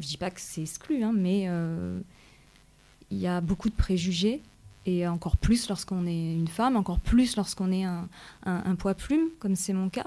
Je 0.00 0.06
dis 0.06 0.16
pas 0.16 0.30
que 0.30 0.40
c'est 0.40 0.62
exclu, 0.62 1.04
hein, 1.04 1.12
mais 1.14 1.44
euh, 1.48 2.00
il 3.10 3.18
y 3.18 3.26
a 3.26 3.42
beaucoup 3.42 3.68
de 3.68 3.74
préjugés. 3.74 4.40
Et 4.84 5.06
encore 5.06 5.36
plus 5.36 5.68
lorsqu'on 5.68 6.06
est 6.08 6.34
une 6.34 6.48
femme, 6.48 6.76
encore 6.76 6.98
plus 6.98 7.36
lorsqu'on 7.36 7.70
est 7.70 7.84
un, 7.84 8.08
un- 8.46 8.62
un 8.66 8.74
poids 8.74 8.94
plume, 8.94 9.28
comme 9.38 9.54
c'est 9.54 9.72
mon 9.72 9.88
cas. 9.88 10.06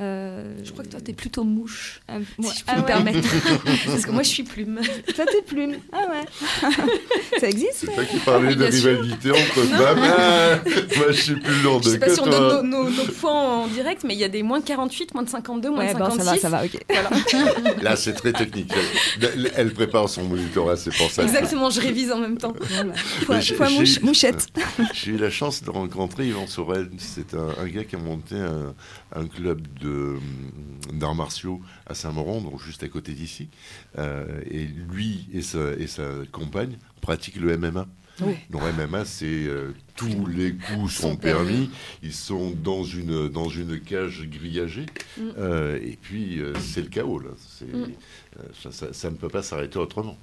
Euh, 0.00 0.56
Je 0.64 0.72
crois 0.72 0.82
que 0.82 0.88
toi, 0.88 1.00
t'es 1.00 1.12
plutôt 1.12 1.44
mouche, 1.44 2.00
un- 2.08 2.20
si 2.22 2.58
je 2.60 2.64
peux 2.64 2.72
Ah 2.72 2.76
me 2.76 2.80
ouais. 2.80 2.86
permettre. 2.86 3.28
Parce 3.86 4.06
que 4.06 4.10
moi, 4.10 4.22
je 4.22 4.28
suis 4.28 4.42
plume. 4.42 4.80
Toi, 5.14 5.24
t'es 5.26 5.42
plume. 5.42 5.74
Ah 5.92 6.06
ouais. 6.10 6.70
ça 7.40 7.48
existe 7.48 7.74
C'est 7.74 7.86
toi 7.94 8.04
qui 8.04 8.16
parlais 8.18 8.48
Oui, 8.48 8.56
de 8.56 8.64
rivalité 8.64 9.30
entre 9.30 9.60
femmes. 9.60 9.98
Ah, 10.02 10.56
moi, 10.96 11.06
je 11.10 11.12
suis 11.20 11.36
plus 11.36 11.62
lourd 11.62 11.82
Je 11.82 11.90
sais 11.90 11.98
que 11.98 12.06
pas 12.06 12.14
si 12.14 12.20
on 12.20 12.24
toi. 12.24 12.38
donne 12.38 12.70
nos, 12.70 12.84
nos- 12.84 12.90
nos 12.90 13.04
poids 13.12 13.30
en 13.30 13.66
direct, 13.68 14.04
mais 14.04 14.14
il 14.14 14.20
y 14.20 14.24
a 14.24 14.28
des 14.28 14.42
moins 14.42 14.58
de 14.60 14.64
48, 14.64 15.12
moins 15.14 15.22
de 15.22 15.28
52, 15.28 15.68
moins 15.70 15.78
Ouais, 15.80 15.92
de 15.94 15.98
bon, 15.98 16.06
56. 16.10 16.24
ça 16.24 16.32
va, 16.32 16.38
ça 16.38 16.48
va, 16.48 16.64
ok. 16.64 16.78
Voilà. 16.88 17.82
Là, 17.82 17.96
c'est 17.96 18.14
très 18.14 18.32
technique. 18.32 18.72
Elle, 19.20 19.52
elle 19.54 19.72
prépare 19.74 20.08
son 20.08 20.24
monitorat, 20.24 20.76
c'est 20.76 20.96
pour 20.96 21.10
ça. 21.10 21.22
Exactement, 21.22 21.68
je 21.70 21.80
révise 21.82 22.10
en 22.10 22.18
même 22.18 22.38
temps. 22.38 22.54
J'ai- 23.40 23.54
foi 23.54 23.66
j'ai- 23.68 23.78
mouche- 23.78 24.00
mouchette. 24.14 24.46
J'ai 24.94 25.12
eu 25.12 25.16
la 25.16 25.30
chance 25.30 25.62
de 25.62 25.70
rencontrer 25.70 26.28
Yvan 26.28 26.46
Sorel. 26.46 26.88
C'est 26.98 27.34
un, 27.34 27.48
un 27.58 27.66
gars 27.66 27.84
qui 27.84 27.96
a 27.96 27.98
monté 27.98 28.36
un, 28.36 28.74
un 29.14 29.26
club 29.26 29.66
de, 29.80 30.16
d'arts 30.92 31.14
martiaux 31.16 31.60
à 31.86 31.94
Saint-Maurand, 31.94 32.40
donc 32.40 32.62
juste 32.62 32.82
à 32.84 32.88
côté 32.88 33.12
d'ici. 33.12 33.48
Euh, 33.98 34.40
et 34.50 34.64
lui 34.66 35.26
et 35.32 35.42
sa, 35.42 35.72
et 35.72 35.86
sa 35.88 36.04
compagne 36.30 36.78
pratiquent 37.00 37.40
le 37.40 37.56
MMA. 37.58 37.86
Donc 38.50 38.62
MMA, 38.78 39.04
c'est 39.04 39.24
euh, 39.26 39.72
tous 39.96 40.26
les 40.28 40.54
coups 40.54 40.92
sont, 40.94 41.16
permis. 41.16 41.68
Ils 42.00 42.12
sont 42.12 42.52
dans 42.52 42.84
une 42.84 43.28
dans 43.28 43.48
une 43.48 43.80
cage 43.80 44.22
grillagée. 44.28 44.86
Mm. 45.18 45.22
Euh, 45.36 45.80
et 45.82 45.98
puis 46.00 46.38
euh, 46.40 46.54
c'est 46.60 46.82
le 46.82 46.86
chaos 46.88 47.18
là. 47.18 47.30
Mm. 47.62 47.64
euh, 47.74 47.86
ça, 48.62 48.70
ça- 48.70 48.92
ça 48.92 49.10
ne 49.10 49.16
peut 49.16 49.28
pas 49.28 49.42
s'arrêter 49.42 49.80
autrement. 49.80 50.16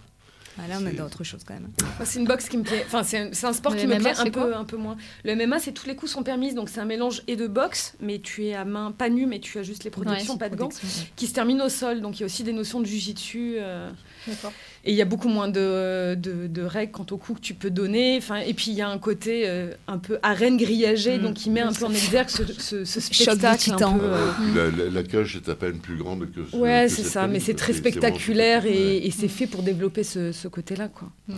Ah, 0.60 0.68
là, 0.68 0.78
on 0.82 0.86
est 0.86 0.92
dans 0.94 1.06
autre 1.06 1.24
chose 1.24 1.42
quand 1.46 1.54
même. 1.54 1.70
Moi, 1.98 2.06
c'est 2.06 2.20
une 2.20 2.26
boxe 2.26 2.50
qui 2.50 2.58
me 2.58 2.64
plaît. 2.64 2.84
Enfin, 2.86 3.04
c'est 3.04 3.18
un, 3.18 3.30
c'est 3.32 3.48
un 3.48 3.54
sport 3.54 3.74
Le 3.74 3.80
qui 3.80 3.88
me 3.88 3.98
plaît 3.98 4.14
un 4.18 4.30
peu, 4.30 4.56
un 4.56 4.66
peu 4.66 4.78
moins. 4.78 4.98
Le 5.24 5.36
MMA, 5.36 5.60
c'est 5.60 5.72
tous 5.72 5.88
les 5.88 5.96
coups 5.96 6.12
sont 6.12 6.24
permis, 6.24 6.54
donc 6.54 6.70
c'est 6.70 6.80
un 6.82 6.86
mélange 6.86 7.24
et 7.28 7.36
de 7.38 7.48
boxe, 7.48 7.94
mais 8.02 8.20
tu 8.20 8.46
es 8.48 8.54
à 8.54 8.66
main 8.66 8.92
pas 8.92 9.10
nue, 9.10 9.26
mais 9.26 9.40
tu 9.40 9.58
as 9.60 9.64
juste 9.64 9.84
les 9.86 9.90
protections, 9.90 10.34
Ouais, 10.34 10.40
pas 10.40 10.50
de 10.50 10.56
gants, 10.56 10.68
ouais. 10.68 10.90
qui 11.16 11.28
se 11.28 11.34
terminent 11.34 11.66
au 11.66 11.70
sol. 11.70 12.02
Donc 12.02 12.18
il 12.18 12.22
y 12.22 12.24
a 12.24 12.26
aussi 12.26 12.44
des 12.44 12.54
notions 12.54 12.80
de 12.82 12.86
jujitsu. 12.86 13.56
euh, 13.60 13.90
D'accord. 14.28 14.52
Et 14.84 14.92
il 14.92 14.98
y 14.98 15.02
a 15.02 15.06
beaucoup 15.06 15.28
moins 15.30 15.48
de, 15.48 16.16
de, 16.16 16.48
de 16.48 16.62
règles 16.64 16.92
quant 16.92 17.06
aux 17.12 17.18
coups 17.18 17.40
que 17.40 17.46
tu 17.46 17.54
peux 17.54 17.70
donner. 17.70 18.18
Enfin, 18.18 18.38
et 18.38 18.54
puis 18.54 18.72
il 18.72 18.74
y 18.74 18.82
a 18.82 18.90
un 18.90 18.98
côté 18.98 19.44
euh, 19.48 19.72
un 19.88 19.98
peu 20.00 20.18
arène 20.24 20.58
grillagée, 20.58 21.18
Mm. 21.18 21.22
donc 21.22 21.34
qui 21.36 21.50
met 21.52 21.62
un 21.62 21.72
peu 21.74 21.86
en 21.86 21.92
exergue 21.92 22.30
ce, 22.30 22.44
ce, 22.46 22.84
ce 22.86 23.00
spectacle 23.00 23.72
un 23.84 23.94
peu. 23.94 24.00
euh, 24.06 24.32
La, 24.56 24.84
la- 24.86 24.90
la 24.90 25.04
cage 25.04 25.36
est 25.36 25.50
à 25.50 25.56
peine 25.56 25.78
plus 25.80 25.98
grande 25.98 26.28
que 26.32 26.46
ce 26.52 26.56
Ouais, 26.56 26.88
c'est 26.90 27.04
ça, 27.04 27.28
mais 27.28 27.40
c'est 27.40 27.54
quoi. 27.54 27.60
très 27.62 27.74
spectaculaire 27.74 28.66
et, 28.66 28.98
et 29.06 29.12
c'est 29.12 29.28
fait 29.28 29.48
pour 29.48 29.62
développer 29.64 30.04
ce, 30.04 30.32
ce 30.32 30.48
côté-là, 30.48 30.88
quoi. 30.88 31.10
Mm. 31.28 31.34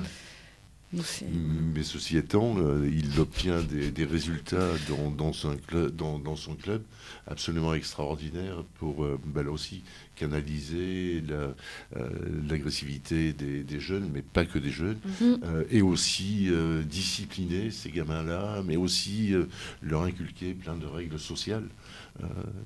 Mais 1.74 1.84
ceci 1.84 2.18
étant, 2.18 2.56
euh, 2.58 2.88
il 2.92 3.20
obtient 3.20 3.62
des, 3.62 3.90
des 3.92 4.06
résultats 4.06 4.70
dans, 4.88 5.10
dans, 5.10 5.34
son 5.34 5.56
club, 5.58 5.96
dans, 5.96 6.20
dans 6.20 6.36
son 6.36 6.56
club 6.56 6.84
absolument 7.28 7.74
extraordinaires 7.74 8.64
pour, 8.80 9.04
euh, 9.04 9.20
bah, 9.26 9.42
là 9.44 9.50
aussi, 9.52 9.82
canaliser 10.16 11.22
la- 11.28 11.56
euh, 12.00 12.10
l'agressivité 12.48 13.34
des, 13.34 13.64
des 13.64 13.80
jeunes, 13.80 14.10
mais 14.14 14.22
pas 14.22 14.46
que 14.46 14.60
des 14.60 14.70
jeunes, 14.70 15.00
Mhm. 15.22 15.40
et 15.72 15.82
aussi 15.82 16.50
discipliner 16.86 17.72
ces 17.72 17.90
gamins-là, 17.90 18.62
mais 18.66 18.76
aussi 18.76 19.34
leur 19.82 20.04
inculquer 20.04 20.54
plein 20.54 20.76
de 20.76 20.86
règles 20.86 21.20
sociales. 21.20 21.66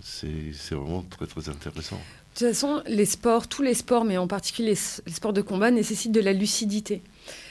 C'est 0.02 0.52
c'est 0.54 0.76
vraiment 0.76 1.04
très 1.04 1.26
très 1.26 1.48
intéressant. 1.50 1.96
De 1.96 2.40
toute 2.40 2.48
façon, 2.50 2.84
les 2.88 3.06
sports, 3.06 3.48
tous 3.48 3.62
les 3.64 3.74
sports, 3.74 4.04
mais 4.06 4.18
en 4.18 4.28
particulier 4.28 4.72
les, 4.74 4.80
les 5.08 5.14
sports 5.14 5.34
de 5.34 5.42
combat, 5.42 5.72
nécessitent 5.72 6.12
de 6.12 6.20
la 6.20 6.34
lucidité. 6.34 7.02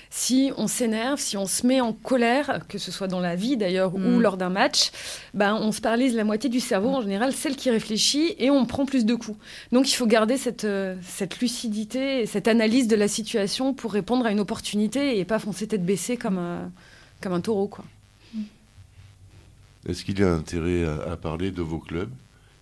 Si 0.08 0.52
on 0.56 0.66
s'énerve, 0.68 1.18
si 1.18 1.36
on 1.36 1.46
se 1.46 1.66
met 1.66 1.80
en 1.80 1.92
colère, 1.92 2.60
que 2.68 2.78
ce 2.78 2.90
soit 2.92 3.08
dans 3.08 3.20
la 3.20 3.34
vie 3.36 3.56
d'ailleurs 3.56 3.94
ou 3.94 3.98
Mm. 3.98 4.20
lors 4.20 4.36
d'un 4.36 4.48
match, 4.50 4.90
ben, 5.34 5.54
on 5.60 5.72
se 5.72 5.80
paralyse 5.80 6.14
la 6.14 6.24
moitié 6.24 6.48
du 6.48 6.60
cerveau, 6.60 6.90
en 6.90 7.02
général 7.02 7.32
celle 7.32 7.56
qui 7.56 7.70
réfléchit, 7.70 8.34
et 8.38 8.50
on 8.50 8.64
prend 8.66 8.86
plus 8.86 9.04
de 9.04 9.14
coups. 9.14 9.38
Donc 9.72 9.90
il 9.90 9.94
faut 9.94 10.06
garder 10.06 10.36
cette, 10.36 10.64
euh, 10.64 10.94
cette 11.02 11.40
lucidité, 11.40 12.20
et 12.22 12.26
cette 12.26 12.48
analyse 12.48 12.88
de 12.88 12.96
la 12.96 13.08
situation 13.08 13.74
pour 13.74 13.92
répondre 13.92 14.24
à 14.26 14.30
une 14.30 14.40
opportunité 14.40 15.18
et 15.18 15.24
pas 15.24 15.38
foncer 15.38 15.66
tête 15.66 15.84
baissée 15.84 16.16
comme, 16.16 16.38
un- 16.38 16.70
comme 17.20 17.32
un 17.32 17.40
taureau. 17.40 17.66
Quoi. 17.68 17.84
Est-ce 19.88 20.04
qu'il 20.04 20.18
y 20.18 20.22
a 20.22 20.32
intérêt 20.32 20.84
à, 20.84 21.12
à 21.12 21.16
parler 21.16 21.50
de 21.50 21.62
vos 21.62 21.78
clubs? 21.78 22.10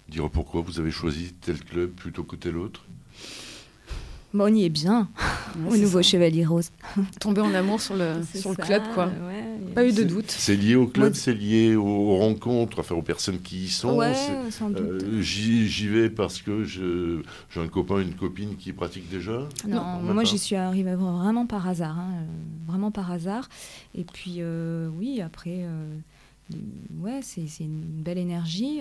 Dire 0.09 0.29
pourquoi 0.31 0.61
vous 0.61 0.79
avez 0.81 0.91
choisi 0.91 1.33
tel 1.41 1.59
club 1.63 1.91
plutôt 1.91 2.25
que 2.25 2.37
tel 2.37 2.57
autre? 2.59 2.85
Bon, 4.35 4.45
on 4.53 4.55
y 4.55 4.65
est 4.65 4.69
bien, 4.69 5.09
Ouais, 5.65 5.75
au 5.75 5.77
nouveau 5.77 6.03
ça. 6.03 6.09
Chevalier 6.11 6.45
Rose. 6.45 6.73
Tomber 7.21 7.41
en 7.43 7.55
amour 7.55 7.81
sur 7.81 7.95
le, 7.95 8.15
sur 8.35 8.51
le 8.51 8.57
ça, 8.57 8.63
club, 8.65 8.83
quoi. 8.93 9.07
ouais, 9.07 9.73
Pas 9.77 9.87
eu 9.87 9.93
de 9.93 10.03
doute. 10.03 10.29
C'est 10.29 10.57
lié 10.57 10.75
au 10.75 10.89
club, 10.89 11.15
c'est 11.15 11.33
lié 11.35 11.77
aux, 11.77 11.85
aux 11.87 12.17
rencontres, 12.17 12.81
enfin 12.81 12.97
aux 12.97 13.03
personnes 13.03 13.39
qui 13.41 13.67
y 13.67 13.69
sont. 13.69 13.97
Ouais, 13.97 14.13
c'est- 14.13 14.51
sans 14.51 14.71
doute. 14.71 14.81
euh, 14.81 15.21
J'y 15.23 15.87
vais 15.87 16.11
parce 16.11 16.43
que 16.43 16.65
j'ai 16.65 17.61
un 17.61 17.69
copain, 17.69 18.01
une 18.01 18.15
copine 18.15 18.57
qui 18.57 18.73
pratique 18.73 19.09
déjà? 19.09 19.49
Non, 19.69 19.85
moi 20.03 20.25
j'y 20.25 20.39
suis 20.39 20.57
arrivée 20.57 20.97
vraiment 20.97 21.47
par 21.47 21.69
hasard, 21.69 21.97
hein, 21.97 22.11
euh, 22.23 22.25
vraiment 22.67 22.91
par 22.91 23.13
hasard. 23.13 23.49
Et 23.95 24.03
puis 24.03 24.39
euh, 24.39 24.89
oui, 24.99 25.21
après, 25.21 25.61
euh, 25.63 25.87
ouais, 27.01 27.21
c'est 27.23 27.47
c'est 27.47 27.63
une 27.65 27.83
belle 27.83 28.19
énergie. 28.19 28.81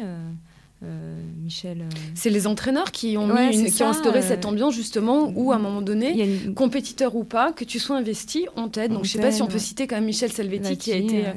Euh, 0.84 0.88
euh, 0.88 1.16
Michel, 1.44 1.82
euh, 1.82 1.96
C'est 2.16 2.30
les 2.30 2.48
entraîneurs 2.48 2.92
qui 2.92 3.18
ont, 3.18 3.30
Ouais, 3.30 3.50
mis 3.50 3.60
une- 3.60 3.72
qui 3.72 3.84
ont 3.84 3.90
instauré 3.90 4.20
euh, 4.20 4.22
cette 4.28 4.46
ambiance 4.46 4.74
justement 4.74 5.32
où 5.36 5.52
à 5.52 5.56
un 5.56 5.60
moment 5.60 5.82
donné, 5.82 6.24
une 6.46 6.54
compétiteur 6.54 7.16
ou 7.16 7.24
pas, 7.24 7.52
que 7.52 7.64
tu 7.66 7.80
sois 7.80 7.98
investi, 7.98 8.46
on 8.56 8.70
t'aide. 8.70 8.92
On 8.92 8.96
Donc 8.96 9.06
je 9.06 9.12
sais 9.12 9.20
pas 9.20 9.32
si 9.32 9.42
on 9.42 9.48
peut 9.48 9.54
ouais. 9.54 9.60
citer 9.60 9.88
quand 9.88 9.96
même 9.96 10.06
Michel 10.06 10.32
Salvetti 10.32 10.78
qui 10.78 10.92
a 10.94 10.96
été 10.98 11.26
euh, 11.26 11.30
euh, 11.30 11.34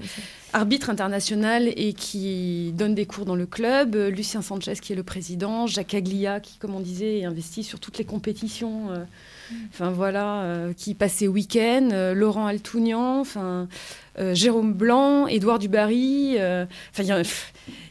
arbitre 0.53 0.91
international 0.91 1.69
et 1.77 1.93
qui 1.93 2.73
donne 2.77 2.95
des 2.95 3.07
cours 3.07 3.25
dans 3.25 3.35
le 3.37 3.47
club, 3.47 3.95
Lucien 3.97 4.43
Sanchez 4.43 4.75
qui 4.81 4.93
est 4.93 4.97
le 4.97 5.03
président, 5.03 5.67
Jacques 5.67 5.95
Aglia 5.95 6.41
qui, 6.41 6.59
comme 6.59 6.75
on 6.75 6.81
disait, 6.81 7.19
est 7.21 7.25
investi 7.25 7.63
sur 7.65 7.81
toutes 7.81 7.99
les 7.99 8.05
compétitions. 8.05 8.89
Enfin 9.73 9.91
voilà, 9.91 10.69
qui 10.77 10.95
passe 10.95 11.15
ses 11.15 11.29
week-ends, 11.29 12.13
Laurent 12.15 12.47
Altounian, 12.47 13.21
enfin 13.21 13.69
Jérôme 14.33 14.73
Blanc, 14.73 15.27
Édouard 15.27 15.59
Dubarry. 15.59 16.37
Enfin, 16.39 17.23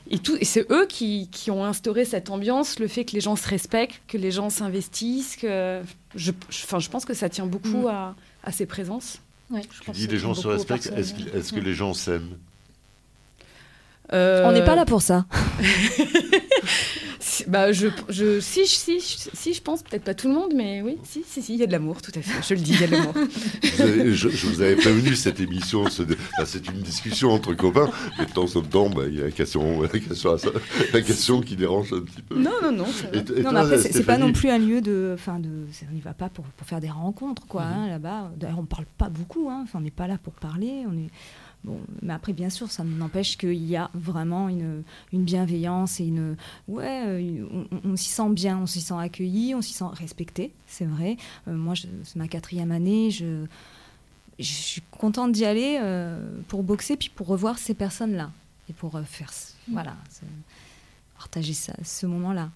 et, 0.09 0.19
tout, 0.19 0.37
et 0.39 0.45
c'est 0.45 0.69
eux 0.71 0.85
qui, 0.87 1.29
qui, 1.31 1.49
ont 1.49 1.65
instauré 1.65 2.05
cette 2.05 2.29
ambiance, 2.29 2.79
le 2.79 2.87
fait 2.87 3.05
que 3.05 3.13
les 3.13 3.21
gens 3.21 3.35
se 3.35 3.47
respectent, 3.47 4.01
que 4.07 4.17
les 4.17 4.31
gens 4.31 4.49
s'investissent. 4.49 5.35
Que 5.35 5.81
je, 6.15 6.31
enfin, 6.49 6.79
je 6.79 6.89
pense 6.89 7.05
que 7.05 7.13
ça 7.13 7.29
tient 7.29 7.47
beaucoup 7.47 7.83
mm. 7.83 7.87
à, 7.87 8.15
à, 8.43 8.51
ces 8.51 8.65
présences. 8.65 9.19
Ouais, 9.49 9.61
je 9.71 9.83
tu 9.83 9.91
dis 9.91 10.07
les 10.07 10.19
gens 10.19 10.33
se 10.33 10.47
respectent. 10.47 10.91
Est-ce 10.95 11.13
est 11.13 11.55
que 11.55 11.59
les 11.59 11.73
gens 11.73 11.93
s'aiment? 11.93 12.37
Euh... 14.13 14.45
On 14.45 14.51
n'est 14.51 14.63
pas 14.63 14.75
là 14.75 14.85
pour 14.85 15.01
ça. 15.01 15.25
bah, 17.47 17.71
je, 17.71 17.87
je, 18.09 18.39
si, 18.39 18.65
si, 18.67 18.99
si, 19.01 19.53
je 19.53 19.61
pense, 19.61 19.83
peut-être 19.83 20.03
pas 20.03 20.13
tout 20.13 20.27
le 20.27 20.33
monde, 20.33 20.53
mais 20.55 20.81
oui, 20.81 20.97
si, 21.03 21.23
si, 21.27 21.41
si, 21.41 21.53
il 21.53 21.59
y 21.59 21.63
a 21.63 21.67
de 21.67 21.71
l'amour, 21.71 22.01
tout 22.01 22.11
à 22.15 22.21
fait. 22.21 22.41
Je 22.47 22.53
le 22.53 22.61
dis, 22.61 22.73
il 22.73 22.81
y 22.81 22.83
a 22.83 22.87
de 22.87 22.91
l'amour. 22.91 23.13
je, 23.63 24.29
je, 24.29 24.47
vous 24.47 24.61
avais 24.61 24.75
prévenu 24.75 25.15
cette 25.15 25.39
émission, 25.39 25.85
c'est 25.89 26.67
une 26.67 26.81
discussion 26.81 27.31
entre 27.31 27.53
copains, 27.53 27.89
mais 28.17 28.25
de 28.25 28.31
temps 28.31 28.55
en 28.55 28.61
temps, 28.61 28.89
bah, 28.89 29.03
il 29.07 29.15
y 29.15 29.21
a 29.21 29.25
la 29.25 29.31
question, 29.31 29.81
la 29.81 29.87
question, 29.87 30.35
la 30.93 31.01
question 31.01 31.41
qui 31.41 31.55
dérange 31.55 31.93
un 31.93 32.01
petit 32.01 32.21
peu. 32.21 32.35
Non, 32.35 32.51
non, 32.61 32.71
non. 32.71 32.85
non 33.43 33.55
après, 33.55 33.77
c'est 33.79 34.03
pas 34.03 34.17
non 34.17 34.31
plus 34.31 34.49
un 34.49 34.57
lieu 34.57 34.81
de, 34.81 35.11
enfin, 35.13 35.39
de, 35.39 35.49
on 35.89 35.93
n'y 35.93 36.01
va 36.01 36.13
pas 36.13 36.29
pour, 36.29 36.45
pour, 36.45 36.67
faire 36.67 36.79
des 36.79 36.89
rencontres, 36.89 37.45
quoi. 37.47 37.65
Mhm. 37.65 37.73
Hein, 37.73 37.87
Là-bas, 37.89 38.31
d'ailleurs, 38.37 38.59
on 38.59 38.65
parle 38.65 38.85
pas 38.97 39.09
beaucoup. 39.09 39.49
Hein, 39.49 39.65
on 39.73 39.81
n'est 39.81 39.91
pas 39.91 40.07
là 40.07 40.17
pour 40.21 40.33
parler. 40.33 40.83
On 40.87 40.97
est 40.97 41.09
mais 42.01 42.13
après, 42.13 42.33
bien 42.33 42.49
sûr, 42.49 42.71
ça 42.71 42.83
n'empêche 42.83 43.37
qu'il 43.37 43.63
y 43.65 43.75
a 43.75 43.89
vraiment 43.93 44.49
une, 44.49 44.83
bienveillance 45.11 45.99
et 45.99 46.05
une. 46.05 46.35
Ouais, 46.67 47.03
euh, 47.07 47.45
on, 47.83 47.95
s'y 47.95 48.09
sent 48.09 48.29
bien, 48.29 48.57
on 48.57 48.65
s'y 48.65 48.81
sent 48.81 48.95
accueilli, 48.97 49.55
on 49.55 49.61
s'y 49.61 49.73
sent 49.73 49.85
respecté, 49.93 50.51
c'est 50.67 50.85
vrai. 50.85 51.17
Euh, 51.47 51.53
moi, 51.53 51.73
c'est 51.75 52.15
ma 52.15 52.27
quatrième 52.27 52.71
année, 52.71 53.11
je, 53.11 53.45
je 54.39 54.51
suis 54.51 54.81
contente 54.91 55.31
d'y 55.31 55.45
aller 55.45 55.79
euh, 55.81 56.39
pour 56.47 56.63
boxer, 56.63 56.97
puis 56.97 57.09
pour 57.09 57.27
revoir 57.27 57.57
ces 57.57 57.73
personnes-là. 57.73 58.31
Et 58.67 58.73
pour 58.73 58.99
faire. 59.05 59.31
Voilà, 59.67 59.95
partager 61.17 61.53
ça, 61.53 61.73
ce 61.83 62.07
moment-là. 62.07 62.49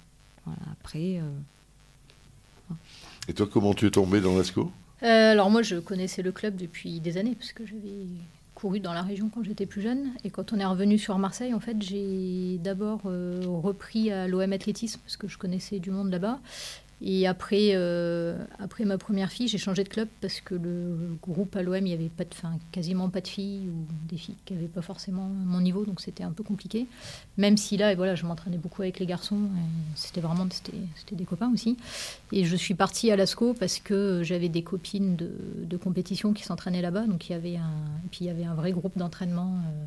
Voilà, 0.44 0.62
après. 0.72 1.22
Et 3.28 3.34
toi, 3.34 3.48
comment 3.52 3.76
tu 3.76 3.86
es 3.86 3.92
tombée 3.92 4.22
dans 4.22 4.36
l'ASCO 4.36 4.72
alors 5.02 5.50
moi, 5.50 5.62
je 5.62 5.78
connaissais 5.78 6.22
le 6.22 6.34
club 6.34 6.58
depuis 6.58 7.00
des 7.00 7.16
années, 7.16 7.34
parce 7.34 7.54
que 7.54 7.66
j'avais 7.66 8.06
couru 8.60 8.80
dans 8.80 8.94
la 8.94 9.02
région 9.02 9.30
quand 9.34 9.44
j'étais 9.44 9.66
plus 9.66 9.82
jeune. 9.82 10.12
Et 10.24 10.30
quand 10.30 10.54
on 10.54 10.60
est 10.60 10.66
revenu 10.66 10.98
sur 10.98 11.18
Marseille, 11.18 11.54
en 11.54 11.60
fait, 11.60 11.82
j'ai 11.82 12.58
d'abord 12.62 13.02
euh, 13.06 13.42
repris 13.46 14.12
à 14.12 14.28
l'OM 14.28 14.52
Athlétisme, 14.52 15.00
parce 15.04 15.18
que 15.18 15.28
je 15.28 15.38
connaissais 15.38 15.80
du 15.80 15.92
monde 15.92 16.12
là-bas. 16.12 16.40
Et 17.02 17.28
après, 17.28 17.72
euh, 17.74 18.38
après 18.60 18.84
ma 18.84 18.98
première 18.98 19.32
fille, 19.32 19.48
j'ai 19.48 19.58
changé 19.58 19.86
de 19.86 19.90
club 19.90 20.10
parce 20.20 20.42
que 20.42 20.54
le 20.54 21.18
groupe 21.22 21.56
à 21.56 21.62
l'OM, 21.62 21.78
il 21.78 21.84
n'y 21.84 21.94
avait 21.94 22.10
pas 22.10 22.26
de, 22.26 22.30
quasiment 22.74 23.10
pas 23.10 23.22
de 23.22 23.28
filles 23.28 23.70
ou 23.70 23.86
des 24.10 24.18
filles 24.18 24.36
qui 24.44 24.54
n'avaient 24.54 24.68
pas 24.68 24.82
forcément 24.82 25.30
mon 25.30 25.62
niveau, 25.62 25.86
donc 25.86 26.02
c'était 26.02 26.24
un 26.24 26.32
peu 26.32 26.44
compliqué. 26.44 26.88
Même 27.38 27.56
si 27.56 27.78
là, 27.78 27.94
et 27.94 27.96
voilà, 27.96 28.16
je 28.16 28.26
m'entraînais 28.26 28.58
beaucoup 28.58 28.82
avec 28.82 29.00
les 29.00 29.06
garçons, 29.06 29.40
c'était 29.96 30.20
vraiment 30.20 30.46
c'était 30.52 31.16
des 31.16 31.24
copains 31.24 31.52
aussi. 31.54 31.78
Et 32.34 32.44
je 32.44 32.56
suis 32.58 32.74
partie 32.74 33.12
à 33.12 33.16
Lascaux 33.16 33.54
parce 33.54 33.80
que 33.80 34.22
j'avais 34.24 34.50
des 34.50 34.64
copines 34.64 35.16
de, 35.16 35.78
compétition 35.78 36.34
qui 36.34 36.44
s'entraînaient 36.44 36.82
là-bas, 36.82 37.08
donc 37.08 37.30
il 37.30 37.32
y 37.32 37.36
avait 37.36 37.56
un, 37.56 37.72
puis 38.12 38.26
il 38.26 38.28
y 38.28 38.30
avait 38.30 38.44
un 38.44 38.54
vrai 38.54 38.74
groupe 38.74 38.98
d'entraînement. 38.98 39.54
Euh, 39.54 39.86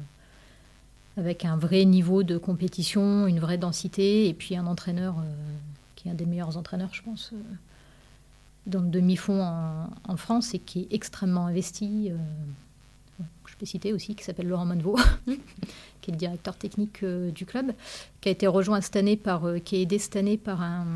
avec 1.18 1.44
un 1.44 1.58
vrai 1.58 1.84
niveau 1.84 2.22
de 2.22 2.38
compétition, 2.38 3.26
une 3.26 3.38
vraie 3.38 3.58
densité, 3.58 4.28
et 4.28 4.32
puis 4.32 4.56
un 4.56 4.66
entraîneur 4.66 5.16
euh, 5.18 5.22
qui 6.02 6.08
est 6.08 6.10
un 6.10 6.14
des 6.14 6.26
meilleurs 6.26 6.56
entraîneurs, 6.56 6.92
je 6.92 7.02
pense, 7.02 7.30
euh, 7.32 7.36
dans 8.66 8.80
le 8.80 8.88
demi-fond 8.88 9.40
en, 9.42 10.16
France 10.16 10.54
et 10.54 10.58
qui 10.58 10.80
est 10.80 10.94
extrêmement 10.94 11.46
investi. 11.46 12.10
Euh, 12.10 13.24
je 13.46 13.56
peux 13.56 13.66
citer 13.66 13.92
aussi, 13.92 14.14
qui 14.14 14.24
s'appelle 14.24 14.48
Laurent 14.48 14.64
Manvaux, 14.64 14.98
qui 16.00 16.10
est 16.10 16.14
le 16.14 16.18
directeur 16.18 16.56
technique 16.56 17.04
euh, 17.04 17.30
du 17.30 17.46
club, 17.46 17.72
qui 18.20 18.28
a 18.28 18.32
été 18.32 18.48
rejoint 18.48 18.80
cette 18.80 18.96
année 18.96 19.16
par, 19.16 19.42
qui 19.64 19.76
est 19.76 19.82
aidé 19.82 19.98
cette 19.98 20.16
année 20.16 20.36
par 20.38 20.60
un, 20.60 20.86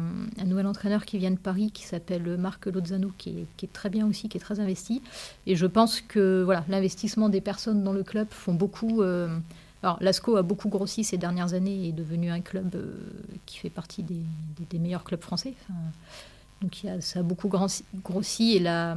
nouvel 0.44 0.66
entraîneur 0.66 1.04
qui 1.04 1.18
vient 1.18 1.30
de 1.30 1.38
Paris, 1.38 1.70
qui 1.72 1.84
s'appelle 1.84 2.36
Marc 2.36 2.66
Lozano, 2.66 3.12
qui 3.16 3.46
est, 3.62 3.72
très 3.72 3.90
bien 3.90 4.08
aussi, 4.08 4.28
qui 4.28 4.38
est 4.38 4.40
très 4.40 4.58
investi. 4.58 5.02
Et 5.46 5.54
je 5.54 5.66
pense 5.66 6.00
que 6.00 6.42
voilà, 6.42 6.64
l'investissement 6.68 7.28
des 7.28 7.40
personnes 7.40 7.84
dans 7.84 7.92
le 7.92 8.02
club 8.02 8.26
font 8.30 8.54
beaucoup. 8.54 9.02
Alors, 9.82 9.98
Lasco 10.00 10.36
a 10.36 10.42
beaucoup 10.42 10.68
grossi 10.68 11.04
ces 11.04 11.18
dernières 11.18 11.54
années 11.54 11.84
et 11.84 11.88
est 11.88 11.92
devenu 11.92 12.30
un 12.30 12.40
club 12.40 12.74
euh, 12.74 12.94
qui 13.44 13.58
fait 13.58 13.70
partie 13.70 14.02
des, 14.02 14.78
meilleurs 14.78 15.04
clubs 15.04 15.20
français. 15.20 15.54
donc, 16.62 16.82
il 16.82 17.02
ça 17.02 17.20
a 17.20 17.22
beaucoup 17.22 17.50
grossi 18.02 18.56
et 18.56 18.58
la, 18.58 18.96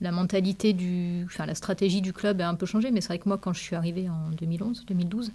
la 0.00 0.10
mentalité 0.10 0.72
du, 0.72 1.24
enfin, 1.26 1.46
la 1.46 1.54
stratégie 1.54 2.00
du 2.00 2.12
club 2.12 2.40
a 2.40 2.48
un 2.48 2.54
peu 2.54 2.66
changé. 2.66 2.90
Mais 2.90 3.00
c'est 3.00 3.08
vrai 3.08 3.18
que 3.18 3.28
moi, 3.28 3.38
quand 3.38 3.52
je 3.52 3.60
suis 3.60 3.76
arrivée 3.76 4.08
en 4.08 4.30
2011, 4.32 4.84
2012, 4.86 5.32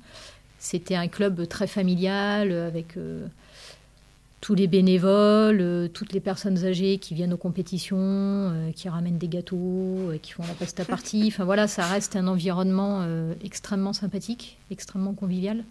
c'était 0.59 0.95
un 0.95 1.07
club 1.07 1.47
très 1.47 1.67
familial 1.67 2.51
avec 2.51 2.97
euh, 2.97 3.27
tous 4.41 4.55
les 4.55 4.67
bénévoles, 4.67 5.61
euh, 5.61 5.87
toutes 5.87 6.13
les 6.13 6.19
personnes 6.19 6.63
âgées 6.63 6.99
qui 6.99 7.15
viennent 7.15 7.33
aux 7.33 7.37
compétitions, 7.37 7.97
euh, 7.99 8.71
qui 8.71 8.87
ramènent 8.87 9.17
des 9.17 9.27
gâteaux, 9.27 9.57
euh, 9.57 10.17
qui 10.21 10.31
font 10.31 10.43
la 10.43 10.53
pasta 10.53 10.85
partie. 10.85 11.25
Enfin 11.27 11.43
voilà, 11.43 11.67
ça 11.67 11.85
reste 11.85 12.15
un 12.15 12.27
environnement 12.27 13.05
extrêmement 13.43 13.93
sympathique, 13.93 14.57
extrêmement 14.71 15.13
convivial, 15.13 15.63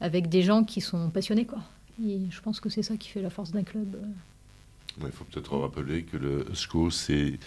avec 0.00 0.28
des 0.28 0.42
gens 0.42 0.64
qui 0.64 0.80
sont 0.80 1.10
passionnés. 1.10 1.46
Quoi. 1.46 1.60
Et 2.04 2.20
je 2.30 2.40
pense 2.40 2.60
que 2.60 2.68
c'est 2.68 2.82
ça 2.82 2.96
qui 2.96 3.08
fait 3.08 3.22
la 3.22 3.30
force 3.30 3.52
d'un 3.52 3.62
club. 3.62 3.96
Il 5.00 5.12
faut 5.12 5.24
peut-être 5.24 5.56
rappeler 5.56 6.02
que 6.02 6.16
le 6.16 6.46
SCO, 6.52 6.90
c'est 6.90 7.38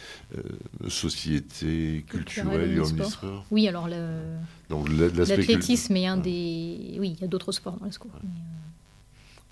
Société 0.88 2.04
culturelle 2.08 2.72
et 2.72 2.80
omnisport. 2.80 3.46
Oui, 3.52 3.68
alors 3.68 3.88
l'athlétisme 4.70 5.96
est 5.98 6.08
un 6.08 6.18
des... 6.18 6.96
Oui, 7.00 7.16
il 7.16 7.22
y 7.22 7.24
a 7.26 7.28
d'autres 7.28 7.52
sports 7.52 7.78
dans 7.78 7.86
le 7.86 7.92
SCO. 7.92 8.10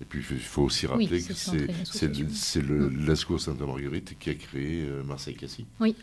Et 0.02 0.04
puis 0.04 0.24
il 0.30 0.40
faut 0.40 0.62
aussi 0.62 0.86
rappeler 0.86 1.22
que 1.22 1.32
c'est 1.32 2.60
le 2.60 2.90
mm. 2.90 3.06
l'ASCO 3.06 3.38
Sainte-Marguerite 3.38 4.18
qui 4.18 4.30
a 4.30 4.34
créé 4.34 4.84
euh, 4.84 5.04
Marseille-Cassis. 5.04 5.64
Oui, 5.78 5.94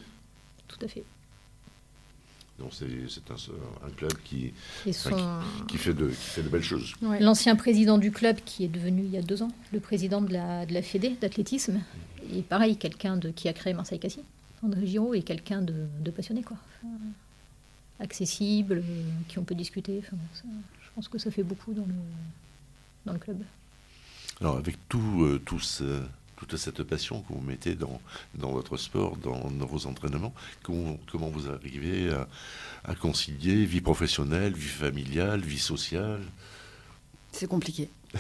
tout 0.67 0.79
à 0.81 0.88
fait. 0.88 1.03
Donc 2.59 2.71
c'est 2.73 2.85
un, 2.85 3.88
un, 3.88 3.89
club 3.91 4.13
qui, 4.23 4.53
qui, 4.83 4.93
fait 4.93 5.93
de, 5.93 6.09
qui 6.09 6.17
fait 6.17 6.43
de 6.43 6.49
belles 6.49 6.63
choses. 6.63 6.93
L'ancien 7.19 7.55
président 7.55 7.97
du 7.97 8.12
club 8.12 8.38
qui 8.45 8.65
est 8.65 8.69
devenu 8.69 9.03
il 9.03 9.12
y 9.12 9.17
a 9.17 9.21
deux 9.21 9.43
ans 9.43 9.51
le 9.71 9.79
président 9.79 10.21
de 10.21 10.33
la, 10.33 10.65
de 10.65 10.73
la 10.73 10.81
Fédé 10.81 11.15
d'athlétisme, 11.21 11.79
et 12.33 12.41
pareil, 12.41 12.75
quelqu'un 12.75 13.17
qui 13.33 13.47
a 13.47 13.53
créé 13.53 13.73
Marseille-Cassis. 13.73 14.23
André 14.62 14.85
Giraud 14.85 15.13
est 15.13 15.21
quelqu'un 15.21 15.62
de, 15.62 15.88
de, 16.01 16.12
passionné, 16.12 16.43
quoi. 16.43 16.57
accessible, 18.01 18.83
qui 19.29 19.39
on 19.39 19.43
peut 19.43 19.55
discuter. 19.55 20.01
je 20.03 20.89
pense 20.95 21.07
que 21.07 21.17
ça 21.17 21.31
fait 21.31 21.43
beaucoup 21.43 21.73
dans 21.73 21.85
le, 21.85 21.95
dans 23.05 23.13
le 23.13 23.19
club. 23.19 23.38
Alors 24.41 24.58
avec 24.58 24.78
tout, 24.88 25.23
euh, 25.23 25.41
toute 26.38 26.58
cette 26.58 26.84
passion 26.84 27.21
que 27.21 27.34
vous 27.34 27.41
mettez 27.41 27.75
dans, 27.75 27.99
dans 28.36 28.52
votre 28.52 28.78
sport, 28.78 29.17
dans, 29.17 29.49
vos 29.65 29.86
entraînements, 29.86 30.34
comment, 30.63 30.97
comment 31.12 31.30
vous 31.30 31.49
arrivez 31.49 32.10
à, 32.86 32.95
concilier 32.95 33.65
vie 33.65 33.82
professionnelle, 33.82 34.54
vie 34.54 34.67
familiale, 34.67 35.41
vie 35.41 35.60
sociale? 35.60 36.21
C'est 37.32 37.47
compliqué. 37.47 37.89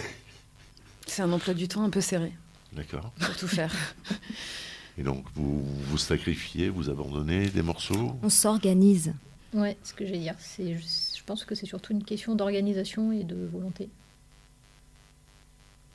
C'est 1.07 1.21
un 1.21 1.31
emploi 1.31 1.53
du 1.53 1.67
temps 1.67 1.83
un 1.83 1.89
peu 1.89 2.01
serré. 2.01 2.33
D'accord. 2.73 3.11
Pour 3.19 3.35
tout 3.35 3.47
faire. 3.47 3.73
Et 4.97 5.03
donc, 5.03 5.25
vous 5.33 5.63
vous 5.63 5.97
sacrifiez, 5.97 6.69
vous 6.69 6.89
abandonnez 6.89 7.47
des 7.47 7.61
morceaux? 7.61 8.17
On 8.21 8.29
s'organise. 8.29 9.13
Ouais, 9.53 9.77
ce 9.83 9.93
que 9.93 10.05
j'allais 10.05 10.19
dire. 10.19 10.35
Je 10.59 11.23
pense 11.25 11.45
que 11.45 11.55
c'est 11.55 11.65
surtout 11.65 11.93
une 11.93 12.03
question 12.03 12.35
d'organisation 12.35 13.11
et 13.13 13.23
de 13.23 13.47
volonté. 13.51 13.89